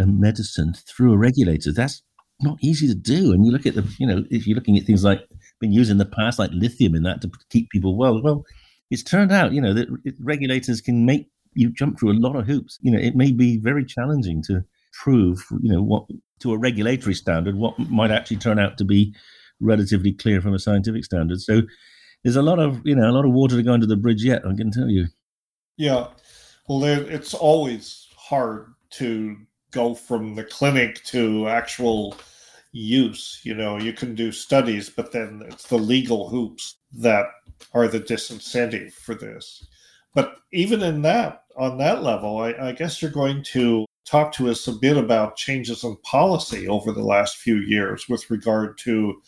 uh, 0.00 0.06
medicine 0.06 0.74
through 0.74 1.12
a 1.12 1.18
regulator. 1.18 1.72
That's 1.72 2.02
not 2.40 2.58
easy 2.60 2.86
to 2.86 2.94
do. 2.94 3.32
And 3.32 3.44
you 3.44 3.52
look 3.52 3.66
at 3.66 3.74
the, 3.74 3.84
you 3.98 4.06
know, 4.06 4.24
if 4.30 4.46
you're 4.46 4.54
looking 4.54 4.78
at 4.78 4.84
things 4.84 5.04
like 5.04 5.26
been 5.60 5.72
used 5.72 5.90
in 5.90 5.98
the 5.98 6.06
past, 6.06 6.38
like 6.38 6.50
lithium 6.52 6.94
in 6.94 7.02
that 7.02 7.20
to 7.22 7.30
keep 7.50 7.70
people 7.70 7.96
well. 7.96 8.22
Well, 8.22 8.44
it's 8.90 9.02
turned 9.02 9.32
out, 9.32 9.52
you 9.52 9.60
know, 9.60 9.74
that 9.74 9.88
regulators 10.20 10.80
can 10.80 11.04
make 11.04 11.28
you 11.54 11.70
jump 11.70 11.98
through 11.98 12.12
a 12.12 12.20
lot 12.20 12.36
of 12.36 12.46
hoops. 12.46 12.78
You 12.80 12.92
know, 12.92 12.98
it 12.98 13.16
may 13.16 13.32
be 13.32 13.58
very 13.58 13.84
challenging 13.84 14.42
to 14.44 14.64
prove, 14.92 15.44
you 15.60 15.72
know, 15.72 15.82
what 15.82 16.04
to 16.40 16.52
a 16.52 16.58
regulatory 16.58 17.14
standard, 17.14 17.56
what 17.56 17.78
might 17.78 18.10
actually 18.10 18.36
turn 18.36 18.58
out 18.58 18.78
to 18.78 18.84
be 18.84 19.14
relatively 19.60 20.12
clear 20.12 20.40
from 20.40 20.54
a 20.54 20.58
scientific 20.58 21.04
standard. 21.04 21.40
So 21.40 21.62
there's 22.22 22.36
a 22.36 22.42
lot 22.42 22.58
of, 22.58 22.80
you 22.84 22.94
know, 22.94 23.08
a 23.08 23.12
lot 23.12 23.24
of 23.24 23.32
water 23.32 23.56
to 23.56 23.62
go 23.62 23.72
under 23.72 23.86
the 23.86 23.96
bridge 23.96 24.24
yet. 24.24 24.46
I 24.46 24.54
can 24.54 24.70
tell 24.70 24.88
you. 24.88 25.06
Yeah, 25.76 26.08
well, 26.68 26.84
it's 26.84 27.34
always 27.34 28.08
hard 28.16 28.74
to 28.90 29.36
go 29.70 29.94
from 29.94 30.34
the 30.34 30.44
clinic 30.44 31.02
to 31.04 31.48
actual 31.48 32.16
use. 32.72 33.40
You 33.44 33.54
know, 33.54 33.78
you 33.78 33.92
can 33.92 34.14
do 34.14 34.32
studies, 34.32 34.90
but 34.90 35.12
then 35.12 35.42
it's 35.46 35.68
the 35.68 35.78
legal 35.78 36.28
hoops 36.28 36.76
that 36.92 37.26
are 37.72 37.88
the 37.88 38.00
disincentive 38.00 38.92
for 38.92 39.14
this. 39.14 39.66
But 40.14 40.36
even 40.52 40.82
in 40.82 41.02
that, 41.02 41.44
on 41.56 41.78
that 41.78 42.02
level, 42.02 42.38
I, 42.38 42.54
I 42.54 42.72
guess 42.72 43.00
you're 43.00 43.10
going 43.10 43.42
to 43.44 43.84
talk 44.08 44.32
to 44.32 44.48
us 44.48 44.66
a 44.66 44.72
bit 44.72 44.96
about 44.96 45.36
changes 45.36 45.84
in 45.84 45.96
policy 45.98 46.66
over 46.66 46.92
the 46.92 47.04
last 47.04 47.36
few 47.36 47.56
years 47.56 48.08
with 48.08 48.30
regard 48.30 48.78
to 48.78 49.20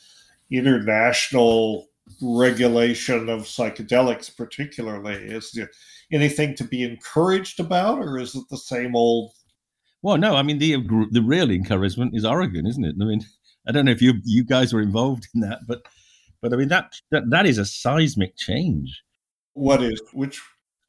international 0.50 1.88
regulation 2.22 3.28
of 3.28 3.42
psychedelics, 3.42 4.34
particularly. 4.34 5.14
Is 5.14 5.52
there 5.52 5.70
anything 6.12 6.54
to 6.56 6.64
be 6.64 6.82
encouraged 6.82 7.60
about, 7.60 7.98
or 7.98 8.18
is 8.18 8.34
it 8.34 8.44
the 8.50 8.56
same 8.56 8.96
old? 8.96 9.32
Well, 10.02 10.16
no. 10.16 10.36
I 10.36 10.42
mean, 10.42 10.58
the 10.58 10.76
the 11.10 11.22
real 11.22 11.50
encouragement 11.50 12.14
is 12.14 12.24
Oregon, 12.24 12.66
isn't 12.66 12.84
it? 12.84 12.96
I 13.00 13.04
mean, 13.04 13.20
I 13.68 13.72
don't 13.72 13.84
know 13.84 13.92
if 13.92 14.02
you 14.02 14.14
you 14.24 14.44
guys 14.44 14.72
were 14.72 14.80
involved 14.80 15.28
in 15.34 15.40
that, 15.42 15.60
but 15.66 15.82
but 16.40 16.52
I 16.52 16.56
mean 16.56 16.68
that 16.68 16.94
that, 17.10 17.30
that 17.30 17.46
is 17.46 17.58
a 17.58 17.64
seismic 17.64 18.36
change. 18.36 19.02
What 19.52 19.82
is 19.82 20.00
which? 20.12 20.40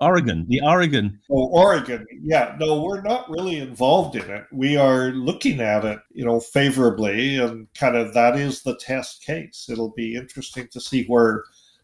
Oregon, 0.02 0.46
the 0.50 0.62
Oregon. 0.64 1.20
Oh, 1.30 1.48
Oregon. 1.50 2.06
Yeah, 2.24 2.56
no, 2.60 2.82
we're 2.82 3.02
not 3.02 3.30
really 3.30 3.60
involved 3.60 4.16
in 4.16 4.30
it. 4.30 4.46
We 4.52 4.76
are 4.76 5.12
looking 5.12 5.60
at 5.60 5.86
it, 5.86 6.00
you 6.12 6.26
know, 6.26 6.40
favorably, 6.40 7.38
and 7.38 7.72
kind 7.76 7.96
of 7.96 8.14
that 8.16 8.36
is 8.36 8.64
the 8.64 8.76
test 8.78 9.24
case. 9.24 9.68
It'll 9.70 9.94
be 9.94 10.16
interesting 10.16 10.68
to 10.72 10.82
see 10.82 11.06
where 11.06 11.44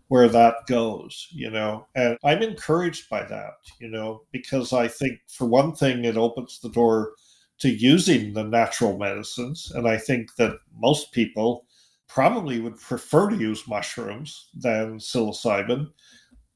where 0.09 0.29
that 0.29 0.55
goes, 0.67 1.27
you 1.31 1.51
know. 1.51 1.85
And 1.95 2.17
I'm 2.23 2.41
encouraged 2.41 3.09
by 3.09 3.23
that, 3.25 3.55
you 3.79 3.89
know, 3.89 4.23
because 4.31 4.73
I 4.73 4.87
think 4.87 5.19
for 5.27 5.45
one 5.45 5.75
thing, 5.75 6.05
it 6.05 6.17
opens 6.17 6.59
the 6.59 6.69
door 6.69 7.11
to 7.59 7.69
using 7.69 8.33
the 8.33 8.43
natural 8.43 8.97
medicines. 8.97 9.71
And 9.75 9.87
I 9.87 9.97
think 9.97 10.35
that 10.35 10.59
most 10.79 11.11
people 11.11 11.65
probably 12.07 12.59
would 12.59 12.79
prefer 12.79 13.29
to 13.29 13.35
use 13.35 13.67
mushrooms 13.67 14.49
than 14.53 14.97
psilocybin. 14.97 15.89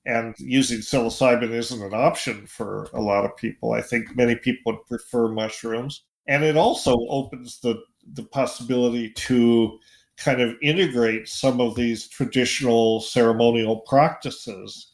And 0.05 0.35
using 0.39 0.79
psilocybin 0.79 1.51
isn't 1.51 1.81
an 1.81 1.93
option 1.93 2.47
for 2.47 2.87
a 2.93 3.01
lot 3.01 3.25
of 3.25 3.37
people. 3.37 3.73
I 3.73 3.81
think 3.81 4.15
many 4.15 4.35
people 4.35 4.73
would 4.73 4.85
prefer 4.87 5.27
mushrooms. 5.27 6.03
And 6.27 6.43
it 6.43 6.57
also 6.57 6.97
opens 7.09 7.59
the, 7.59 7.81
the 8.13 8.23
possibility 8.23 9.11
to 9.11 9.77
kind 10.17 10.41
of 10.41 10.55
integrate 10.61 11.27
some 11.27 11.61
of 11.61 11.75
these 11.75 12.07
traditional 12.07 13.01
ceremonial 13.01 13.77
practices, 13.81 14.91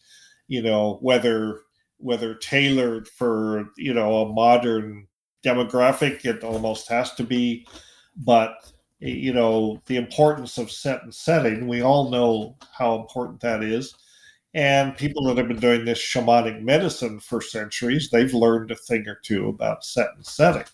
you 0.47 0.61
know, 0.61 0.97
whether 1.01 1.61
whether 1.99 2.35
tailored 2.35 3.07
for, 3.07 3.69
you 3.75 3.91
know, 3.91 4.17
a 4.17 4.31
modern 4.31 5.07
demographic. 5.43 6.25
It 6.25 6.43
almost 6.43 6.87
has 6.89 7.13
to 7.15 7.23
be, 7.23 7.67
but 8.15 8.71
you 8.99 9.31
know 9.33 9.81
the 9.85 9.97
importance 9.97 10.57
of 10.57 10.71
set 10.71 11.03
and 11.03 11.13
setting. 11.13 11.67
We 11.67 11.81
all 11.81 12.09
know 12.09 12.55
how 12.71 12.95
important 12.95 13.41
that 13.41 13.63
is. 13.63 13.95
And 14.57 14.97
people 14.97 15.23
that 15.25 15.37
have 15.37 15.47
been 15.47 15.59
doing 15.59 15.85
this 15.85 15.99
shamanic 15.99 16.63
medicine 16.63 17.19
for 17.19 17.41
centuries, 17.41 18.09
they've 18.09 18.33
learned 18.33 18.71
a 18.71 18.75
thing 18.75 19.07
or 19.07 19.19
two 19.23 19.49
about 19.49 19.85
set 19.85 20.09
and 20.15 20.25
setting. 20.25 20.65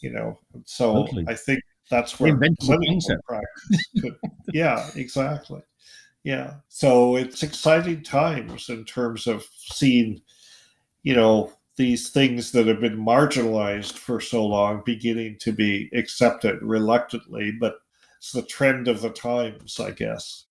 You 0.00 0.10
know, 0.10 0.38
so 0.64 1.04
totally. 1.06 1.26
I 1.28 1.34
think 1.36 1.62
that's 1.88 2.18
where 2.18 2.36
clinical 2.36 3.16
practice 3.28 3.86
could, 4.00 4.16
yeah, 4.52 4.90
exactly. 4.96 5.62
Yeah. 6.24 6.54
So 6.68 7.14
it's 7.14 7.44
exciting 7.44 8.02
times 8.02 8.68
in 8.68 8.84
terms 8.84 9.28
of 9.28 9.46
seeing, 9.56 10.20
you 11.04 11.14
know, 11.14 11.52
these 11.76 12.10
things 12.10 12.50
that 12.52 12.66
have 12.66 12.80
been 12.80 12.98
marginalized 12.98 13.92
for 13.92 14.20
so 14.20 14.44
long 14.44 14.82
beginning 14.84 15.36
to 15.42 15.52
be 15.52 15.88
accepted 15.94 16.58
reluctantly, 16.60 17.52
but 17.52 17.76
it's 18.18 18.32
the 18.32 18.42
trend 18.42 18.88
of 18.88 19.00
the 19.00 19.10
times, 19.10 19.78
I 19.78 19.92
guess. 19.92 20.46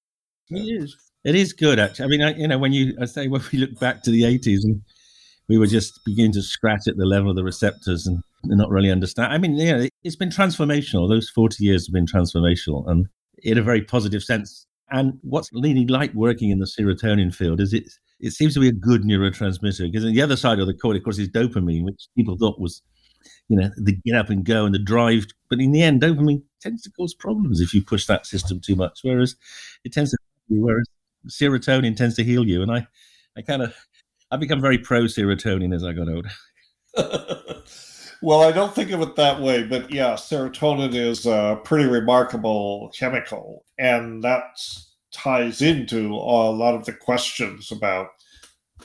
It 0.49 0.59
is. 0.59 0.95
It 1.23 1.35
is 1.35 1.53
good, 1.53 1.79
actually. 1.79 2.05
I 2.05 2.07
mean, 2.07 2.21
I, 2.21 2.33
you 2.35 2.47
know, 2.47 2.57
when 2.57 2.73
you 2.73 2.95
I 2.99 3.05
say 3.05 3.27
when 3.27 3.41
we 3.51 3.59
look 3.59 3.79
back 3.79 4.03
to 4.03 4.11
the 4.11 4.23
'80s 4.23 4.63
and 4.63 4.81
we 5.47 5.57
were 5.57 5.67
just 5.67 5.99
beginning 6.05 6.31
to 6.33 6.41
scratch 6.41 6.87
at 6.87 6.97
the 6.97 7.05
level 7.05 7.29
of 7.29 7.35
the 7.35 7.43
receptors 7.43 8.07
and 8.07 8.23
not 8.45 8.69
really 8.69 8.89
understand. 8.89 9.33
I 9.33 9.37
mean, 9.37 9.55
yeah, 9.55 9.87
it's 10.03 10.15
been 10.15 10.29
transformational. 10.29 11.09
Those 11.09 11.29
40 11.29 11.63
years 11.63 11.87
have 11.87 11.93
been 11.93 12.05
transformational, 12.05 12.89
and 12.89 13.07
in 13.43 13.57
a 13.57 13.61
very 13.61 13.81
positive 13.81 14.23
sense. 14.23 14.65
And 14.89 15.13
what's 15.21 15.49
really 15.53 15.85
like 15.87 16.13
working 16.13 16.49
in 16.49 16.59
the 16.59 16.65
serotonin 16.65 17.33
field 17.33 17.61
is 17.61 17.73
it 17.73 17.85
it 18.19 18.31
seems 18.31 18.53
to 18.53 18.59
be 18.59 18.67
a 18.67 18.73
good 18.73 19.03
neurotransmitter 19.03 19.91
because 19.91 20.05
on 20.05 20.13
the 20.13 20.21
other 20.21 20.35
side 20.35 20.59
of 20.59 20.67
the 20.67 20.73
coin, 20.73 20.95
of 20.95 21.03
course, 21.03 21.17
is 21.19 21.29
dopamine, 21.29 21.83
which 21.83 22.07
people 22.15 22.37
thought 22.37 22.59
was, 22.59 22.81
you 23.47 23.57
know, 23.57 23.69
the 23.77 23.95
get 24.05 24.15
up 24.15 24.29
and 24.29 24.45
go 24.45 24.65
and 24.65 24.75
the 24.75 24.79
drive. 24.79 25.25
But 25.49 25.59
in 25.59 25.71
the 25.71 25.81
end, 25.81 26.01
dopamine 26.01 26.43
tends 26.61 26.83
to 26.83 26.91
cause 26.91 27.13
problems 27.13 27.61
if 27.61 27.73
you 27.73 27.81
push 27.83 28.05
that 28.07 28.25
system 28.25 28.59
too 28.59 28.75
much. 28.75 28.99
Whereas 29.03 29.35
it 29.83 29.93
tends 29.93 30.11
to, 30.11 30.17
be 30.49 30.59
whereas 30.59 30.87
serotonin 31.27 31.95
tends 31.95 32.15
to 32.15 32.23
heal 32.23 32.47
you. 32.47 32.61
And 32.61 32.71
I, 32.71 32.87
I 33.37 33.41
kind 33.41 33.61
of, 33.61 33.75
I 34.31 34.37
become 34.37 34.61
very 34.61 34.77
pro 34.77 35.03
serotonin 35.03 35.73
as 35.73 35.83
I 35.83 35.93
got 35.93 36.09
older. 36.09 36.29
well, 38.21 38.41
I 38.41 38.51
don't 38.51 38.73
think 38.73 38.91
of 38.91 39.01
it 39.01 39.15
that 39.15 39.41
way, 39.41 39.63
but 39.63 39.91
yeah, 39.91 40.13
serotonin 40.13 40.93
is 40.93 41.25
a 41.25 41.59
pretty 41.63 41.85
remarkable 41.85 42.91
chemical, 42.97 43.65
and 43.77 44.23
that 44.23 44.43
ties 45.11 45.61
into 45.61 46.13
a 46.13 46.51
lot 46.51 46.73
of 46.73 46.85
the 46.85 46.93
questions 46.93 47.71
about 47.71 48.07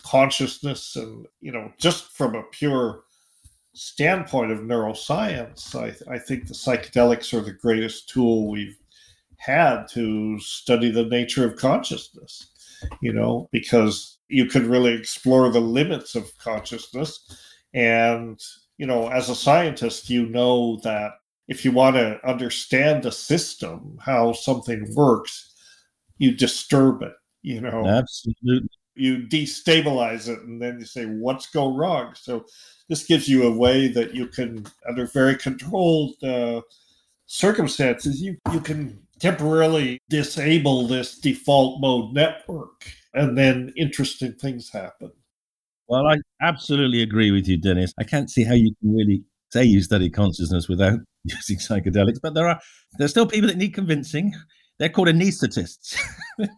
consciousness 0.02 0.96
and 0.96 1.26
you 1.40 1.50
know 1.50 1.72
just 1.78 2.12
from 2.12 2.34
a 2.34 2.42
pure 2.52 3.02
standpoint 3.74 4.50
of 4.50 4.60
neuroscience 4.60 5.74
I, 5.74 5.94
I 6.12 6.18
think 6.18 6.46
the 6.46 6.54
psychedelics 6.54 7.32
are 7.32 7.40
the 7.40 7.52
greatest 7.52 8.08
tool 8.08 8.48
we've 8.50 8.76
had 9.38 9.86
to 9.88 10.38
study 10.40 10.90
the 10.90 11.04
nature 11.04 11.46
of 11.46 11.56
consciousness 11.56 12.48
you 13.00 13.12
know 13.12 13.48
because 13.52 14.18
you 14.28 14.46
could 14.46 14.64
really 14.64 14.92
explore 14.92 15.50
the 15.50 15.60
limits 15.60 16.14
of 16.14 16.36
consciousness. 16.38 17.20
And 17.74 18.40
you 18.78 18.86
know 18.86 19.08
as 19.08 19.28
a 19.28 19.34
scientist 19.34 20.10
you 20.10 20.26
know 20.26 20.78
that 20.82 21.12
if 21.48 21.64
you 21.64 21.72
want 21.72 21.96
to 21.96 22.20
understand 22.28 23.06
a 23.06 23.12
system 23.12 23.98
how 24.00 24.32
something 24.32 24.92
works 24.94 25.54
you 26.18 26.34
disturb 26.34 27.02
it 27.02 27.12
you 27.46 27.60
know. 27.60 27.86
Absolutely. 27.86 28.68
You 28.96 29.18
destabilize 29.18 30.28
it 30.28 30.40
and 30.40 30.60
then 30.60 30.80
you 30.80 30.84
say 30.84 31.04
what's 31.04 31.46
go 31.46 31.76
wrong? 31.76 32.14
So 32.16 32.44
this 32.88 33.04
gives 33.04 33.28
you 33.28 33.44
a 33.44 33.56
way 33.56 33.86
that 33.88 34.14
you 34.14 34.26
can 34.26 34.66
under 34.88 35.06
very 35.06 35.36
controlled 35.36 36.14
uh, 36.24 36.62
circumstances 37.26 38.20
you, 38.20 38.36
you 38.52 38.60
can 38.60 39.05
temporarily 39.20 39.98
disable 40.08 40.86
this 40.86 41.18
default 41.18 41.80
mode 41.80 42.12
network 42.12 42.92
and 43.14 43.36
then 43.36 43.72
interesting 43.76 44.32
things 44.34 44.70
happen 44.70 45.10
well 45.88 46.06
i 46.06 46.16
absolutely 46.42 47.02
agree 47.02 47.30
with 47.30 47.48
you 47.48 47.56
dennis 47.56 47.92
i 47.98 48.04
can't 48.04 48.30
see 48.30 48.44
how 48.44 48.54
you 48.54 48.74
can 48.80 48.94
really 48.94 49.22
say 49.50 49.64
you 49.64 49.80
study 49.80 50.10
consciousness 50.10 50.68
without 50.68 50.98
using 51.24 51.56
psychedelics 51.56 52.18
but 52.22 52.34
there 52.34 52.46
are 52.46 52.60
there's 52.98 53.10
still 53.10 53.26
people 53.26 53.48
that 53.48 53.56
need 53.56 53.74
convincing 53.74 54.34
they're 54.78 54.88
called 54.88 55.08
anesthetists. 55.08 55.96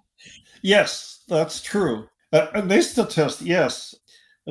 yes, 0.62 1.22
that's 1.28 1.60
true. 1.60 2.08
Uh, 2.32 2.48
anesthetists, 2.54 3.44
yes, 3.44 3.94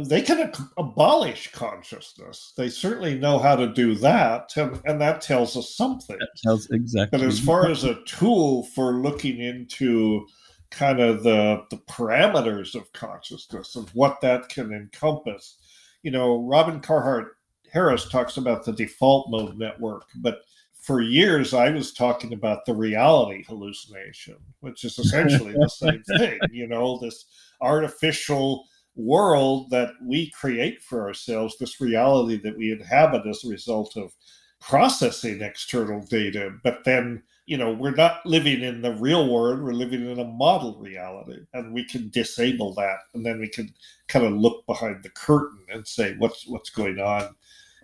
they 0.06 0.22
can 0.22 0.52
abolish 0.78 1.52
consciousness. 1.52 2.54
They 2.56 2.70
certainly 2.70 3.18
know 3.18 3.40
how 3.40 3.56
to 3.56 3.74
do 3.74 3.96
that, 3.96 4.56
and, 4.56 4.80
and 4.86 5.02
that 5.02 5.22
tells 5.22 5.58
us 5.58 5.76
something. 5.76 6.18
That 6.20 6.30
tells 6.44 6.70
exactly. 6.70 7.18
But 7.18 7.26
as 7.26 7.40
far 7.40 7.68
as 7.68 7.84
a 7.84 8.04
tool 8.04 8.64
for 8.76 8.94
looking 8.94 9.40
into 9.42 10.28
kind 10.70 11.00
of 11.00 11.24
the 11.24 11.64
the 11.72 11.78
parameters 11.90 12.76
of 12.76 12.92
consciousness 12.94 13.76
and 13.76 13.90
what 13.90 14.22
that 14.22 14.50
can 14.50 14.72
encompass, 14.72 15.58
you 16.04 16.12
know, 16.12 16.44
Robin 16.44 16.80
Carhart 16.80 17.38
Harris 17.72 18.08
talks 18.08 18.38
about 18.38 18.66
the 18.66 18.74
default 18.74 19.32
mode 19.32 19.58
network, 19.58 20.06
but 20.18 20.42
for 20.80 21.02
years 21.02 21.54
I 21.56 21.70
was 21.72 21.92
talking 21.92 22.34
about 22.34 22.66
the 22.66 22.74
reality 22.74 23.44
hallucination, 23.46 24.38
which 24.60 24.84
is 24.84 25.00
essentially 25.00 25.54
the 25.54 25.70
same 25.70 26.04
thing. 26.18 26.40
You 26.52 26.68
know, 26.68 27.00
this 27.00 27.26
artificial 27.62 28.66
world 28.98 29.70
that 29.70 29.92
we 30.04 30.32
create 30.32 30.82
for 30.82 31.08
ourselves, 31.08 31.58
this 31.58 31.80
reality 31.80 32.38
that 32.42 32.58
we 32.58 32.72
inhabit 32.72 33.26
as 33.28 33.44
a 33.44 33.50
result 33.50 33.96
of 33.96 34.14
processing 34.60 35.42
external 35.42 36.04
data, 36.08 36.52
but 36.64 36.84
then 36.84 37.22
you 37.46 37.58
know 37.58 37.72
we're 37.72 37.92
not 37.92 38.26
living 38.26 38.62
in 38.62 38.82
the 38.82 38.94
real 38.96 39.32
world 39.32 39.62
we're 39.62 39.72
living 39.72 40.10
in 40.10 40.20
a 40.20 40.26
model 40.26 40.78
reality. 40.80 41.40
And 41.54 41.74
we 41.74 41.86
can 41.86 42.10
disable 42.10 42.74
that 42.74 42.98
and 43.14 43.26
then 43.26 43.40
we 43.40 43.48
can 43.48 43.74
kind 44.08 44.26
of 44.26 44.34
look 44.34 44.66
behind 44.66 45.04
the 45.04 45.10
curtain 45.10 45.64
and 45.72 45.88
say 45.88 46.16
what's 46.18 46.46
what's 46.48 46.70
going 46.70 47.00
on 47.00 47.36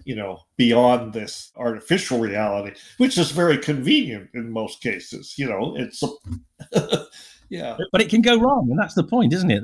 you 0.03 0.15
know 0.15 0.39
beyond 0.57 1.13
this 1.13 1.51
artificial 1.55 2.19
reality? 2.19 2.77
Which 2.97 3.17
is 3.17 3.31
very 3.31 3.57
convenient 3.57 4.31
in 4.33 4.51
most 4.51 4.81
cases 4.81 5.35
you 5.37 5.47
know 5.47 5.75
it's 5.77 6.03
a, 6.03 7.05
yeah. 7.49 7.77
But 7.91 8.01
it 8.01 8.09
can 8.09 8.21
go 8.21 8.39
wrong 8.39 8.67
and 8.69 8.79
that's 8.79 8.95
the 8.95 9.03
point 9.03 9.31
isn't 9.31 9.51
it 9.51 9.63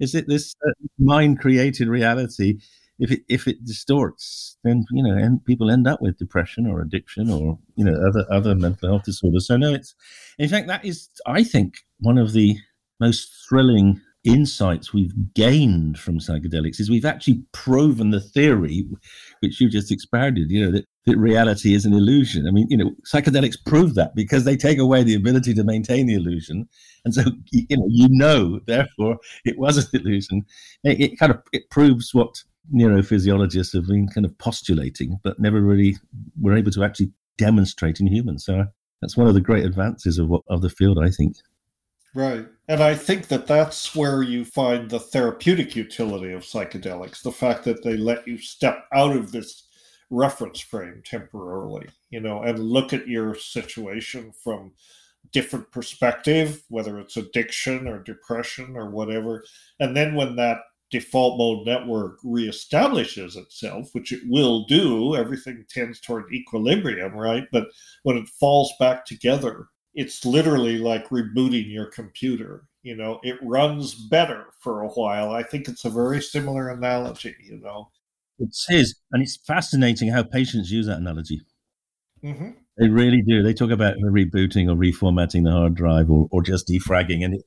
is 0.00 0.14
it 0.14 0.26
this 0.28 0.54
uh, 0.66 0.72
mind 0.98 1.40
created 1.40 1.88
reality 1.88 2.58
if 3.00 3.10
it 3.10 3.22
if 3.28 3.48
it 3.48 3.64
distorts, 3.64 4.58
then 4.62 4.84
you 4.90 5.02
know, 5.02 5.16
and 5.16 5.42
people 5.44 5.70
end 5.70 5.86
up 5.88 6.02
with 6.02 6.18
depression 6.18 6.66
or 6.66 6.82
addiction 6.82 7.30
or 7.30 7.58
you 7.74 7.84
know 7.84 7.94
other 7.94 8.26
other 8.30 8.54
mental 8.54 8.90
health 8.90 9.04
disorders. 9.04 9.46
So 9.46 9.56
no, 9.56 9.72
it's 9.72 9.94
in 10.38 10.48
fact 10.50 10.68
that 10.68 10.84
is 10.84 11.08
I 11.26 11.42
think 11.42 11.78
one 11.98 12.18
of 12.18 12.32
the 12.32 12.58
most 13.00 13.30
thrilling 13.48 14.02
insights 14.24 14.92
we've 14.92 15.14
gained 15.34 15.98
from 15.98 16.18
psychedelics 16.18 16.78
is 16.78 16.90
we've 16.90 17.06
actually 17.06 17.42
proven 17.52 18.10
the 18.10 18.20
theory 18.20 18.84
which 19.40 19.60
you 19.60 19.68
just 19.70 19.90
expounded 19.90 20.50
you 20.50 20.62
know 20.62 20.70
that, 20.70 20.84
that 21.06 21.16
reality 21.16 21.72
is 21.72 21.86
an 21.86 21.94
illusion 21.94 22.46
i 22.46 22.50
mean 22.50 22.66
you 22.68 22.76
know 22.76 22.90
psychedelics 23.10 23.56
prove 23.64 23.94
that 23.94 24.14
because 24.14 24.44
they 24.44 24.56
take 24.56 24.78
away 24.78 25.02
the 25.02 25.14
ability 25.14 25.54
to 25.54 25.64
maintain 25.64 26.06
the 26.06 26.14
illusion 26.14 26.68
and 27.06 27.14
so 27.14 27.22
you 27.50 27.76
know 27.78 27.86
you 27.88 28.08
know 28.10 28.60
therefore 28.66 29.16
it 29.46 29.58
was 29.58 29.78
an 29.78 30.00
illusion 30.00 30.44
it, 30.84 31.00
it 31.00 31.18
kind 31.18 31.32
of 31.32 31.40
it 31.52 31.70
proves 31.70 32.12
what 32.12 32.42
neurophysiologists 32.74 33.72
have 33.72 33.86
been 33.86 34.08
kind 34.08 34.24
of 34.24 34.36
postulating, 34.38 35.18
but 35.22 35.40
never 35.40 35.60
really 35.60 35.96
were 36.40 36.56
able 36.56 36.70
to 36.72 36.84
actually 36.84 37.10
demonstrate 37.38 38.00
in 38.00 38.06
humans. 38.06 38.44
So 38.44 38.60
uh, 38.60 38.64
that's 39.00 39.16
one 39.16 39.26
of 39.26 39.34
the 39.34 39.40
great 39.40 39.64
advances 39.64 40.18
of 40.18 40.28
what, 40.28 40.42
of 40.48 40.62
the 40.62 40.70
field, 40.70 40.98
I 41.02 41.10
think. 41.10 41.36
Right. 42.14 42.46
And 42.68 42.82
I 42.82 42.96
think 42.96 43.28
that 43.28 43.46
that's 43.46 43.94
where 43.94 44.22
you 44.22 44.44
find 44.44 44.90
the 44.90 44.98
therapeutic 44.98 45.76
utility 45.76 46.32
of 46.32 46.42
psychedelics, 46.42 47.22
the 47.22 47.30
fact 47.30 47.64
that 47.64 47.84
they 47.84 47.96
let 47.96 48.26
you 48.26 48.36
step 48.38 48.86
out 48.92 49.14
of 49.14 49.30
this 49.30 49.68
reference 50.10 50.58
frame 50.58 51.02
temporarily, 51.04 51.88
you 52.10 52.20
know, 52.20 52.42
and 52.42 52.58
look 52.58 52.92
at 52.92 53.06
your 53.06 53.36
situation 53.36 54.32
from 54.42 54.72
different 55.32 55.70
perspective, 55.70 56.62
whether 56.68 56.98
it's 56.98 57.16
addiction 57.16 57.86
or 57.86 58.02
depression 58.02 58.76
or 58.76 58.90
whatever. 58.90 59.44
And 59.78 59.96
then 59.96 60.16
when 60.16 60.34
that 60.36 60.58
default 60.90 61.38
mode 61.38 61.64
network 61.64 62.20
reestablishes 62.24 63.36
itself, 63.36 63.90
which 63.92 64.10
it 64.10 64.22
will 64.26 64.64
do, 64.64 65.14
everything 65.14 65.64
tends 65.68 66.00
toward 66.00 66.32
equilibrium, 66.32 67.12
right? 67.14 67.44
But 67.52 67.68
when 68.02 68.16
it 68.16 68.28
falls 68.28 68.72
back 68.80 69.04
together, 69.06 69.68
it's 69.94 70.24
literally 70.24 70.78
like 70.78 71.08
rebooting 71.08 71.72
your 71.72 71.86
computer. 71.86 72.64
You 72.82 72.96
know, 72.96 73.20
it 73.22 73.36
runs 73.42 73.94
better 73.94 74.46
for 74.60 74.82
a 74.82 74.88
while. 74.88 75.32
I 75.32 75.42
think 75.42 75.68
it's 75.68 75.84
a 75.84 75.90
very 75.90 76.22
similar 76.22 76.68
analogy, 76.68 77.36
you 77.42 77.60
know. 77.60 77.90
It 78.38 78.48
is. 78.70 78.98
And 79.12 79.22
it's 79.22 79.36
fascinating 79.46 80.08
how 80.08 80.22
patients 80.22 80.70
use 80.70 80.86
that 80.86 80.98
analogy. 80.98 81.42
Mm-hmm. 82.24 82.50
They 82.78 82.88
really 82.88 83.22
do. 83.26 83.42
They 83.42 83.52
talk 83.52 83.70
about 83.70 83.96
rebooting 83.98 84.70
or 84.70 84.76
reformatting 84.76 85.44
the 85.44 85.52
hard 85.52 85.74
drive 85.74 86.10
or, 86.10 86.28
or 86.30 86.42
just 86.42 86.66
defragging. 86.66 87.22
And 87.22 87.34
it, 87.34 87.42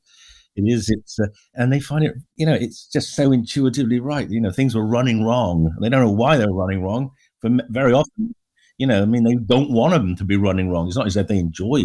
it 0.56 0.64
is 0.66 0.89
it's 0.89 1.20
uh, 1.20 1.28
and 1.56 1.72
they 1.72 1.80
find 1.80 2.04
it 2.04 2.14
you 2.36 2.46
know 2.46 2.54
it's 2.54 2.88
just 2.88 3.16
so 3.16 3.32
intuitively 3.32 4.00
right 4.00 4.30
you 4.30 4.39
know 4.39 4.52
things 4.52 4.76
were 4.76 4.86
running 4.86 5.24
wrong 5.24 5.76
they 5.82 5.89
don't 5.89 6.04
know 6.04 6.12
why 6.12 6.38
they're 6.38 6.52
running 6.52 6.84
wrong 6.84 7.12
for 7.39 7.50
very 7.70 7.91
often 7.91 8.36
you 8.78 8.86
know 8.86 9.02
i 9.02 9.06
mean 9.06 9.24
they 9.24 9.36
don't 9.36 9.72
want 9.72 9.94
them 9.94 10.16
to 10.16 10.24
be 10.24 10.38
running 10.38 10.70
wrong 10.70 10.88
it's 10.88 10.96
not 10.98 11.08
as 11.08 11.18
if 11.18 11.28
they 11.28 11.38
enjoy 11.38 11.82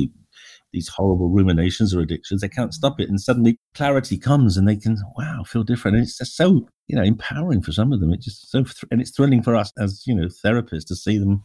these 0.72 0.88
horrible 0.88 1.28
ruminations 1.28 1.94
or 1.94 2.00
addictions 2.00 2.40
they 2.40 2.48
can't 2.48 2.74
stop 2.74 3.00
it 3.00 3.08
and 3.08 3.20
suddenly 3.20 3.58
clarity 3.74 4.18
comes 4.18 4.56
and 4.56 4.68
they 4.68 4.76
can 4.76 4.96
wow 5.16 5.42
feel 5.44 5.62
different 5.62 5.96
and 5.96 6.04
it's 6.04 6.18
just 6.18 6.36
so 6.36 6.66
you 6.86 6.96
know 6.96 7.02
empowering 7.02 7.62
for 7.62 7.72
some 7.72 7.92
of 7.92 8.00
them 8.00 8.12
it's 8.12 8.24
just 8.24 8.50
so 8.50 8.64
and 8.90 9.00
it's 9.00 9.10
thrilling 9.10 9.42
for 9.42 9.56
us 9.56 9.72
as 9.78 10.02
you 10.06 10.14
know 10.14 10.26
therapists 10.26 10.86
to 10.86 10.96
see 10.96 11.18
them 11.18 11.42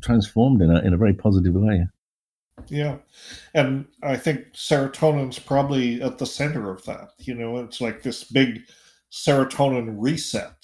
transformed 0.00 0.60
in 0.60 0.70
a, 0.70 0.80
in 0.80 0.92
a 0.92 0.96
very 0.96 1.14
positive 1.14 1.54
way 1.54 1.86
yeah. 2.68 2.98
And 3.52 3.86
I 4.02 4.16
think 4.16 4.52
serotonin's 4.52 5.38
probably 5.38 6.00
at 6.02 6.18
the 6.18 6.26
center 6.26 6.70
of 6.70 6.84
that. 6.84 7.10
You 7.18 7.34
know, 7.34 7.58
it's 7.58 7.80
like 7.80 8.02
this 8.02 8.24
big 8.24 8.62
serotonin 9.12 9.96
reset. 9.98 10.56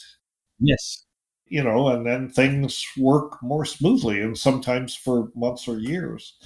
Yes. 0.59 1.05
You 1.46 1.64
know, 1.64 1.88
and 1.88 2.07
then 2.07 2.30
things 2.30 2.84
work 2.96 3.42
more 3.42 3.64
smoothly 3.64 4.20
and 4.20 4.38
sometimes 4.38 4.94
for 4.94 5.30
months 5.34 5.66
or 5.66 5.78
years. 5.78 6.36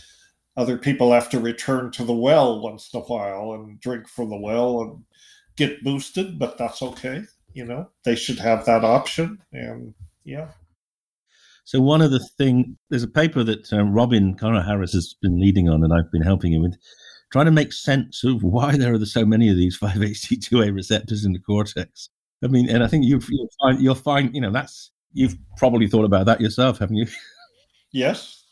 Other 0.56 0.78
people 0.78 1.12
have 1.12 1.28
to 1.30 1.40
return 1.40 1.90
to 1.92 2.04
the 2.04 2.12
well 2.12 2.60
once 2.60 2.90
in 2.92 3.00
a 3.00 3.02
while 3.02 3.52
and 3.52 3.80
drink 3.80 4.08
from 4.08 4.30
the 4.30 4.36
well 4.36 4.82
and 4.82 5.04
get 5.56 5.82
boosted, 5.82 6.38
but 6.38 6.58
that's 6.58 6.82
okay. 6.82 7.22
You 7.54 7.64
know, 7.64 7.90
they 8.04 8.14
should 8.14 8.38
have 8.38 8.64
that 8.66 8.84
option. 8.84 9.38
And 9.52 9.94
yeah. 10.24 10.48
So 11.64 11.80
one 11.80 12.02
of 12.02 12.10
the 12.10 12.20
thing, 12.38 12.76
there's 12.90 13.02
a 13.02 13.08
paper 13.08 13.42
that 13.42 13.72
uh, 13.72 13.84
Robin 13.84 14.36
Carhart 14.36 14.66
Harris 14.66 14.92
has 14.92 15.14
been 15.22 15.40
leading 15.40 15.68
on, 15.68 15.82
and 15.82 15.92
I've 15.92 16.12
been 16.12 16.22
helping 16.22 16.52
him 16.52 16.62
with, 16.62 16.76
trying 17.32 17.46
to 17.46 17.50
make 17.50 17.72
sense 17.72 18.22
of 18.22 18.42
why 18.42 18.76
there 18.76 18.94
are 18.94 19.04
so 19.06 19.24
many 19.24 19.48
of 19.48 19.56
these 19.56 19.78
5-HT2A 19.80 20.74
receptors 20.74 21.24
in 21.24 21.32
the 21.32 21.38
cortex. 21.38 22.10
I 22.44 22.48
mean, 22.48 22.68
and 22.68 22.84
I 22.84 22.86
think 22.86 23.06
you, 23.06 23.16
will 23.16 23.48
find 23.60 23.80
you'll 23.80 23.94
find 23.94 24.34
you 24.34 24.40
know 24.40 24.50
that's 24.50 24.90
you've 25.14 25.36
probably 25.56 25.88
thought 25.88 26.04
about 26.04 26.26
that 26.26 26.40
yourself, 26.40 26.78
haven't 26.78 26.96
you? 26.96 27.06
Yes, 27.96 28.43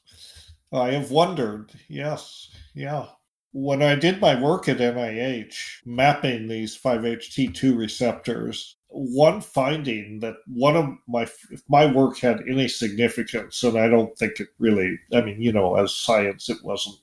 I 0.73 0.93
have 0.93 1.11
wondered. 1.11 1.73
Yes, 1.89 2.49
yeah 2.75 3.07
when 3.53 3.83
I 3.83 3.95
did 3.95 4.21
my 4.21 4.41
work 4.41 4.69
at 4.69 4.79
NIH 4.79 5.83
mapping 5.85 6.49
these 6.49 6.77
5-HT2 6.77 7.77
receptors, 7.77 8.77
one 8.89 9.41
finding 9.43 10.21
that 10.21 10.37
one 10.47 10.77
of 10.77 10.89
my 11.07 11.23
if 11.51 11.63
my 11.69 11.87
work 11.87 12.19
had 12.19 12.41
any 12.49 12.69
significance, 12.69 13.63
and 13.63 13.79
I 13.79 13.89
don't 13.89 14.17
think 14.19 14.41
it 14.41 14.49
really. 14.59 14.99
I 15.13 15.21
mean, 15.21 15.41
you 15.41 15.53
know, 15.53 15.77
as 15.77 15.95
science, 15.95 16.49
it 16.49 16.59
wasn't. 16.63 16.97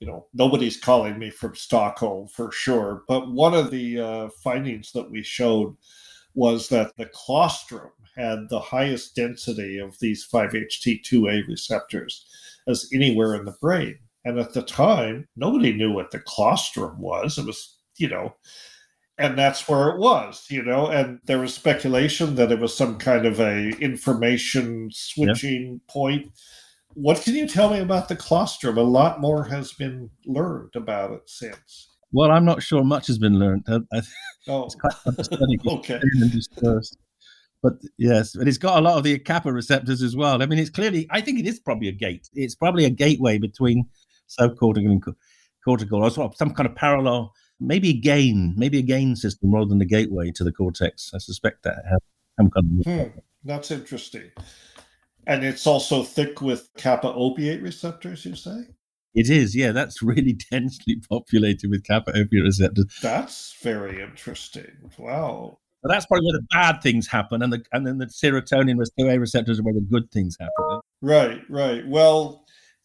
You 0.00 0.08
know, 0.08 0.26
nobody's 0.34 0.76
calling 0.76 1.16
me 1.16 1.30
from 1.30 1.54
Stockholm 1.54 2.26
for 2.26 2.50
sure. 2.50 3.04
But 3.06 3.30
one 3.30 3.54
of 3.54 3.70
the 3.70 4.00
uh, 4.00 4.28
findings 4.42 4.90
that 4.92 5.08
we 5.08 5.22
showed 5.22 5.76
was 6.34 6.68
that 6.70 6.96
the 6.96 7.06
claustrum 7.06 7.90
had 8.16 8.48
the 8.48 8.58
highest 8.58 9.14
density 9.14 9.78
of 9.78 9.96
these 10.00 10.26
5-HT2A 10.28 11.46
receptors 11.46 12.26
as 12.68 12.88
anywhere 12.92 13.34
in 13.34 13.44
the 13.44 13.54
brain. 13.60 13.98
And 14.24 14.38
at 14.38 14.52
the 14.52 14.62
time, 14.62 15.28
nobody 15.36 15.72
knew 15.72 15.92
what 15.92 16.10
the 16.10 16.20
claustrum 16.20 16.98
was. 16.98 17.38
It 17.38 17.46
was, 17.46 17.78
you 17.98 18.08
know, 18.08 18.34
and 19.18 19.38
that's 19.38 19.68
where 19.68 19.90
it 19.90 19.98
was, 19.98 20.46
you 20.48 20.62
know, 20.62 20.88
and 20.88 21.18
there 21.24 21.38
was 21.38 21.54
speculation 21.54 22.34
that 22.36 22.52
it 22.52 22.58
was 22.58 22.76
some 22.76 22.98
kind 22.98 23.26
of 23.26 23.40
a 23.40 23.70
information 23.80 24.90
switching 24.92 25.72
yeah. 25.72 25.92
point. 25.92 26.32
What 26.94 27.22
can 27.22 27.34
you 27.34 27.46
tell 27.46 27.70
me 27.70 27.80
about 27.80 28.08
the 28.08 28.16
claustrum? 28.16 28.76
A 28.76 28.80
lot 28.80 29.20
more 29.20 29.44
has 29.44 29.72
been 29.72 30.10
learned 30.26 30.74
about 30.76 31.12
it 31.12 31.22
since. 31.26 31.88
Well, 32.12 32.30
I'm 32.30 32.44
not 32.44 32.62
sure 32.62 32.84
much 32.84 33.06
has 33.06 33.18
been 33.18 33.38
learned. 33.38 33.64
I, 33.66 33.80
I, 33.92 34.02
oh, 34.48 34.68
okay. 35.66 36.00
But 37.62 37.74
yes, 37.96 38.34
but 38.36 38.48
it's 38.48 38.58
got 38.58 38.78
a 38.78 38.80
lot 38.80 38.98
of 38.98 39.04
the 39.04 39.18
kappa 39.18 39.52
receptors 39.52 40.02
as 40.02 40.16
well. 40.16 40.42
I 40.42 40.46
mean, 40.46 40.58
it's 40.58 40.70
clearly, 40.70 41.06
I 41.10 41.20
think 41.20 41.38
it 41.38 41.46
is 41.46 41.60
probably 41.60 41.88
a 41.88 41.92
gate. 41.92 42.28
It's 42.34 42.56
probably 42.56 42.84
a 42.84 42.90
gateway 42.90 43.38
between 43.38 43.86
subcortical 44.28 44.90
and 44.90 45.04
cortical, 45.64 46.02
or 46.02 46.10
some 46.10 46.54
kind 46.54 46.68
of 46.68 46.74
parallel, 46.74 47.32
maybe 47.60 47.90
a 47.90 48.00
gain, 48.00 48.54
maybe 48.56 48.78
a 48.78 48.82
gain 48.82 49.14
system 49.14 49.54
rather 49.54 49.68
than 49.68 49.80
a 49.80 49.86
gateway 49.86 50.32
to 50.32 50.42
the 50.42 50.52
cortex. 50.52 51.12
I 51.14 51.18
suspect 51.18 51.62
that 51.62 51.84
has 51.88 52.00
some 52.36 52.50
kind 52.50 52.80
of. 52.80 52.84
Hmm, 52.86 53.18
that's 53.44 53.70
interesting. 53.70 54.32
And 55.26 55.44
it's 55.44 55.66
also 55.66 56.02
thick 56.02 56.42
with 56.42 56.68
kappa 56.76 57.12
opiate 57.14 57.62
receptors, 57.62 58.24
you 58.24 58.34
say? 58.34 58.66
It 59.14 59.30
is, 59.30 59.54
yeah. 59.54 59.70
That's 59.72 60.02
really 60.02 60.32
densely 60.50 61.00
populated 61.08 61.70
with 61.70 61.84
kappa 61.84 62.10
opiate 62.10 62.44
receptors. 62.44 62.86
That's 63.00 63.54
very 63.62 64.02
interesting. 64.02 64.90
Wow. 64.98 65.58
But 65.82 65.90
that's 65.90 66.06
probably 66.06 66.26
where 66.26 66.38
the 66.38 66.46
bad 66.52 66.80
things 66.82 67.08
happen, 67.08 67.42
and 67.42 67.52
the 67.52 67.64
and 67.72 67.86
then 67.86 67.98
the 67.98 68.06
serotonin 68.06 68.78
A 68.78 69.18
receptors 69.18 69.58
are 69.58 69.62
where 69.62 69.74
the 69.74 69.80
good 69.80 70.10
things 70.12 70.36
happen. 70.38 70.80
Right, 71.00 71.40
right. 71.48 71.86
Well, 71.88 72.44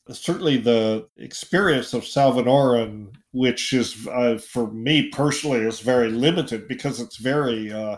certainly 0.10 0.58
the 0.58 1.08
experience 1.18 1.94
of 1.94 2.04
Salvinorin, 2.04 3.14
which 3.32 3.74
is 3.74 4.08
uh, 4.08 4.38
for 4.38 4.72
me 4.72 5.10
personally 5.10 5.60
is 5.60 5.80
very 5.80 6.10
limited 6.10 6.68
because 6.68 7.00
it's 7.00 7.18
very 7.18 7.72
uh, 7.72 7.98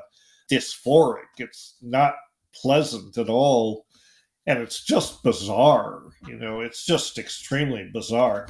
dysphoric. 0.51 1.27
It's 1.37 1.77
not 1.81 2.15
pleasant 2.53 3.17
at 3.17 3.29
all. 3.29 3.85
And 4.47 4.59
it's 4.59 4.83
just 4.83 5.21
bizarre, 5.21 6.01
you 6.27 6.35
know, 6.35 6.61
it's 6.61 6.83
just 6.83 7.19
extremely 7.19 7.87
bizarre. 7.93 8.47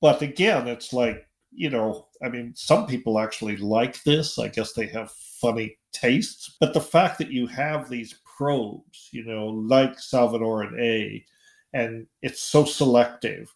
But 0.00 0.22
again, 0.22 0.68
it's 0.68 0.92
like, 0.92 1.28
you 1.52 1.68
know, 1.68 2.08
I 2.22 2.30
mean, 2.30 2.54
some 2.56 2.86
people 2.86 3.18
actually 3.18 3.58
like 3.58 4.02
this. 4.04 4.38
I 4.38 4.48
guess 4.48 4.72
they 4.72 4.86
have 4.86 5.12
funny 5.40 5.76
tastes. 5.94 6.56
But 6.60 6.74
the 6.74 6.80
fact 6.80 7.16
that 7.18 7.30
you 7.30 7.46
have 7.46 7.88
these 7.88 8.16
probes, 8.36 9.08
you 9.12 9.24
know, 9.24 9.46
like 9.46 9.96
Salvinorin 9.96 10.78
A, 10.78 11.24
and 11.72 12.06
it's 12.22 12.42
so 12.42 12.64
selective, 12.64 13.54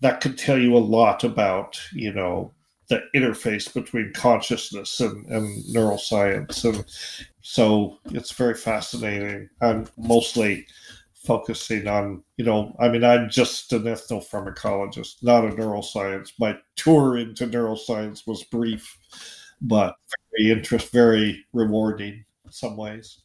that 0.00 0.20
could 0.20 0.36
tell 0.36 0.58
you 0.58 0.76
a 0.76 0.78
lot 0.78 1.22
about, 1.22 1.80
you 1.92 2.12
know, 2.12 2.52
the 2.88 3.02
interface 3.14 3.72
between 3.72 4.12
consciousness 4.12 5.00
and, 5.00 5.24
and 5.26 5.64
neuroscience. 5.74 6.64
And 6.68 6.84
so 7.40 7.98
it's 8.06 8.32
very 8.32 8.54
fascinating. 8.54 9.48
I'm 9.60 9.86
mostly 9.96 10.66
focusing 11.14 11.86
on, 11.86 12.22
you 12.36 12.44
know, 12.44 12.74
I 12.80 12.88
mean, 12.88 13.04
I'm 13.04 13.30
just 13.30 13.72
an 13.72 13.84
ethnopharmacologist, 13.84 15.22
not 15.22 15.44
a 15.44 15.50
neuroscience. 15.50 16.32
My 16.38 16.58
tour 16.74 17.16
into 17.16 17.46
neuroscience 17.46 18.26
was 18.26 18.42
brief, 18.44 18.98
but 19.60 19.94
interest, 20.38 20.92
very 20.92 21.44
rewarding 21.52 22.24
in 22.44 22.52
some 22.52 22.76
ways. 22.76 23.20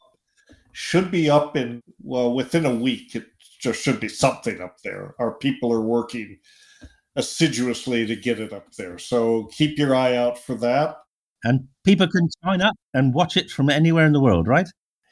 should 0.71 1.11
be 1.11 1.29
up 1.29 1.57
in 1.57 1.83
well 2.01 2.33
within 2.33 2.65
a 2.65 2.73
week 2.73 3.13
it 3.13 3.25
just 3.59 3.81
should 3.81 3.99
be 3.99 4.07
something 4.07 4.61
up 4.61 4.77
there 4.83 5.13
our 5.19 5.33
people 5.33 5.73
are 5.73 5.81
working 5.81 6.37
assiduously 7.15 8.05
to 8.05 8.15
get 8.15 8.39
it 8.39 8.53
up 8.53 8.71
there 8.77 8.97
so 8.97 9.49
keep 9.51 9.77
your 9.77 9.95
eye 9.95 10.15
out 10.15 10.37
for 10.37 10.55
that 10.55 10.97
and 11.43 11.67
people 11.83 12.07
can 12.07 12.29
sign 12.43 12.61
up 12.61 12.75
and 12.93 13.13
watch 13.13 13.35
it 13.35 13.49
from 13.49 13.69
anywhere 13.69 14.05
in 14.05 14.13
the 14.13 14.21
world 14.21 14.47
right 14.47 14.67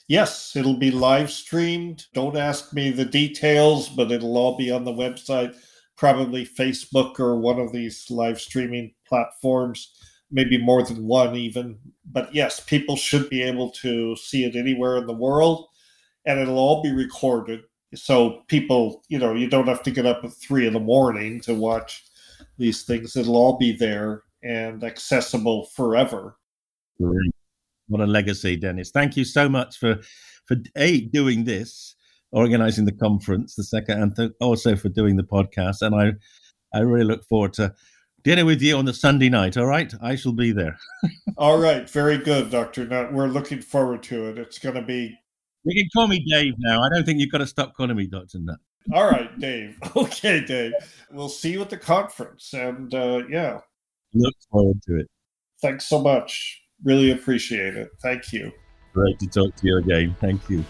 yes 0.07 0.55
it'll 0.55 0.77
be 0.77 0.91
live 0.91 1.31
streamed 1.31 2.05
don't 2.13 2.37
ask 2.37 2.73
me 2.73 2.91
the 2.91 3.05
details 3.05 3.89
but 3.89 4.11
it'll 4.11 4.37
all 4.37 4.57
be 4.57 4.71
on 4.71 4.83
the 4.83 4.91
website 4.91 5.55
probably 5.97 6.45
facebook 6.45 7.19
or 7.19 7.39
one 7.39 7.59
of 7.59 7.71
these 7.71 8.05
live 8.09 8.39
streaming 8.39 8.93
platforms 9.07 9.93
maybe 10.31 10.57
more 10.57 10.83
than 10.83 11.07
one 11.07 11.35
even. 11.35 11.79
But 12.05 12.33
yes, 12.33 12.59
people 12.59 12.95
should 12.95 13.29
be 13.29 13.41
able 13.41 13.71
to 13.71 14.15
see 14.15 14.43
it 14.43 14.55
anywhere 14.55 14.97
in 14.97 15.07
the 15.07 15.13
world, 15.13 15.67
and 16.25 16.39
it'll 16.39 16.59
all 16.59 16.83
be 16.83 16.91
recorded. 16.91 17.61
So 17.95 18.43
people, 18.47 19.03
you 19.07 19.17
know, 19.17 19.33
you 19.33 19.49
don't 19.49 19.67
have 19.67 19.83
to 19.83 19.91
get 19.91 20.05
up 20.05 20.23
at 20.23 20.33
three 20.33 20.67
in 20.67 20.73
the 20.73 20.79
morning 20.79 21.39
to 21.41 21.53
watch 21.53 22.03
these 22.57 22.83
things. 22.83 23.15
It'll 23.15 23.37
all 23.37 23.57
be 23.57 23.75
there 23.75 24.23
and 24.43 24.83
accessible 24.83 25.65
forever. 25.75 26.37
Great. 27.01 27.31
What 27.87 28.01
a 28.01 28.05
legacy, 28.05 28.57
Dennis. 28.57 28.91
Thank 28.91 29.15
you 29.15 29.23
so 29.23 29.47
much 29.47 29.77
for 29.77 29.99
for 30.45 30.57
a 30.75 31.01
doing 31.01 31.43
this, 31.43 31.95
organizing 32.31 32.85
the 32.85 32.91
conference, 32.91 33.55
the 33.55 33.63
second, 33.63 34.01
and 34.01 34.15
th- 34.15 34.31
also 34.41 34.75
for 34.75 34.89
doing 34.89 35.15
the 35.15 35.23
podcast. 35.23 35.81
And 35.81 35.95
I 35.95 36.13
I 36.77 36.81
really 36.81 37.05
look 37.05 37.25
forward 37.25 37.53
to 37.53 37.73
dinner 38.23 38.45
with 38.45 38.61
you 38.61 38.75
on 38.75 38.85
the 38.85 38.93
Sunday 38.93 39.29
night. 39.29 39.55
All 39.55 39.65
right, 39.65 39.93
I 40.01 40.15
shall 40.15 40.33
be 40.33 40.51
there. 40.51 40.77
all 41.37 41.57
right, 41.57 41.89
very 41.89 42.17
good, 42.17 42.51
Doctor 42.51 42.85
Nutt. 42.85 43.13
We're 43.13 43.27
looking 43.27 43.61
forward 43.61 44.03
to 44.03 44.25
it. 44.29 44.37
It's 44.37 44.59
going 44.59 44.75
to 44.75 44.81
be. 44.81 45.17
You 45.63 45.83
can 45.83 45.89
call 45.95 46.07
me 46.07 46.23
Dave 46.29 46.53
now. 46.59 46.81
I 46.81 46.89
don't 46.89 47.05
think 47.05 47.19
you've 47.19 47.31
got 47.31 47.39
to 47.39 47.47
stop 47.47 47.73
calling 47.75 47.95
me 47.95 48.07
Doctor 48.07 48.39
Nutt. 48.39 48.59
All 48.93 49.09
right, 49.09 49.37
Dave. 49.39 49.77
Okay, 49.95 50.43
Dave. 50.43 50.73
We'll 51.11 51.29
see 51.29 51.51
you 51.51 51.61
at 51.61 51.69
the 51.69 51.77
conference, 51.77 52.53
and 52.53 52.93
uh, 52.93 53.23
yeah, 53.29 53.59
look 54.13 54.35
forward 54.51 54.81
to 54.87 54.99
it. 54.99 55.07
Thanks 55.61 55.87
so 55.87 56.01
much. 56.01 56.61
Really 56.83 57.11
appreciate 57.11 57.75
it. 57.75 57.89
Thank 58.01 58.31
you. 58.31 58.51
Great 58.93 59.19
to 59.19 59.27
talk 59.27 59.55
to 59.55 59.67
you 59.67 59.77
again. 59.77 60.15
Thank 60.19 60.49
you. 60.49 60.63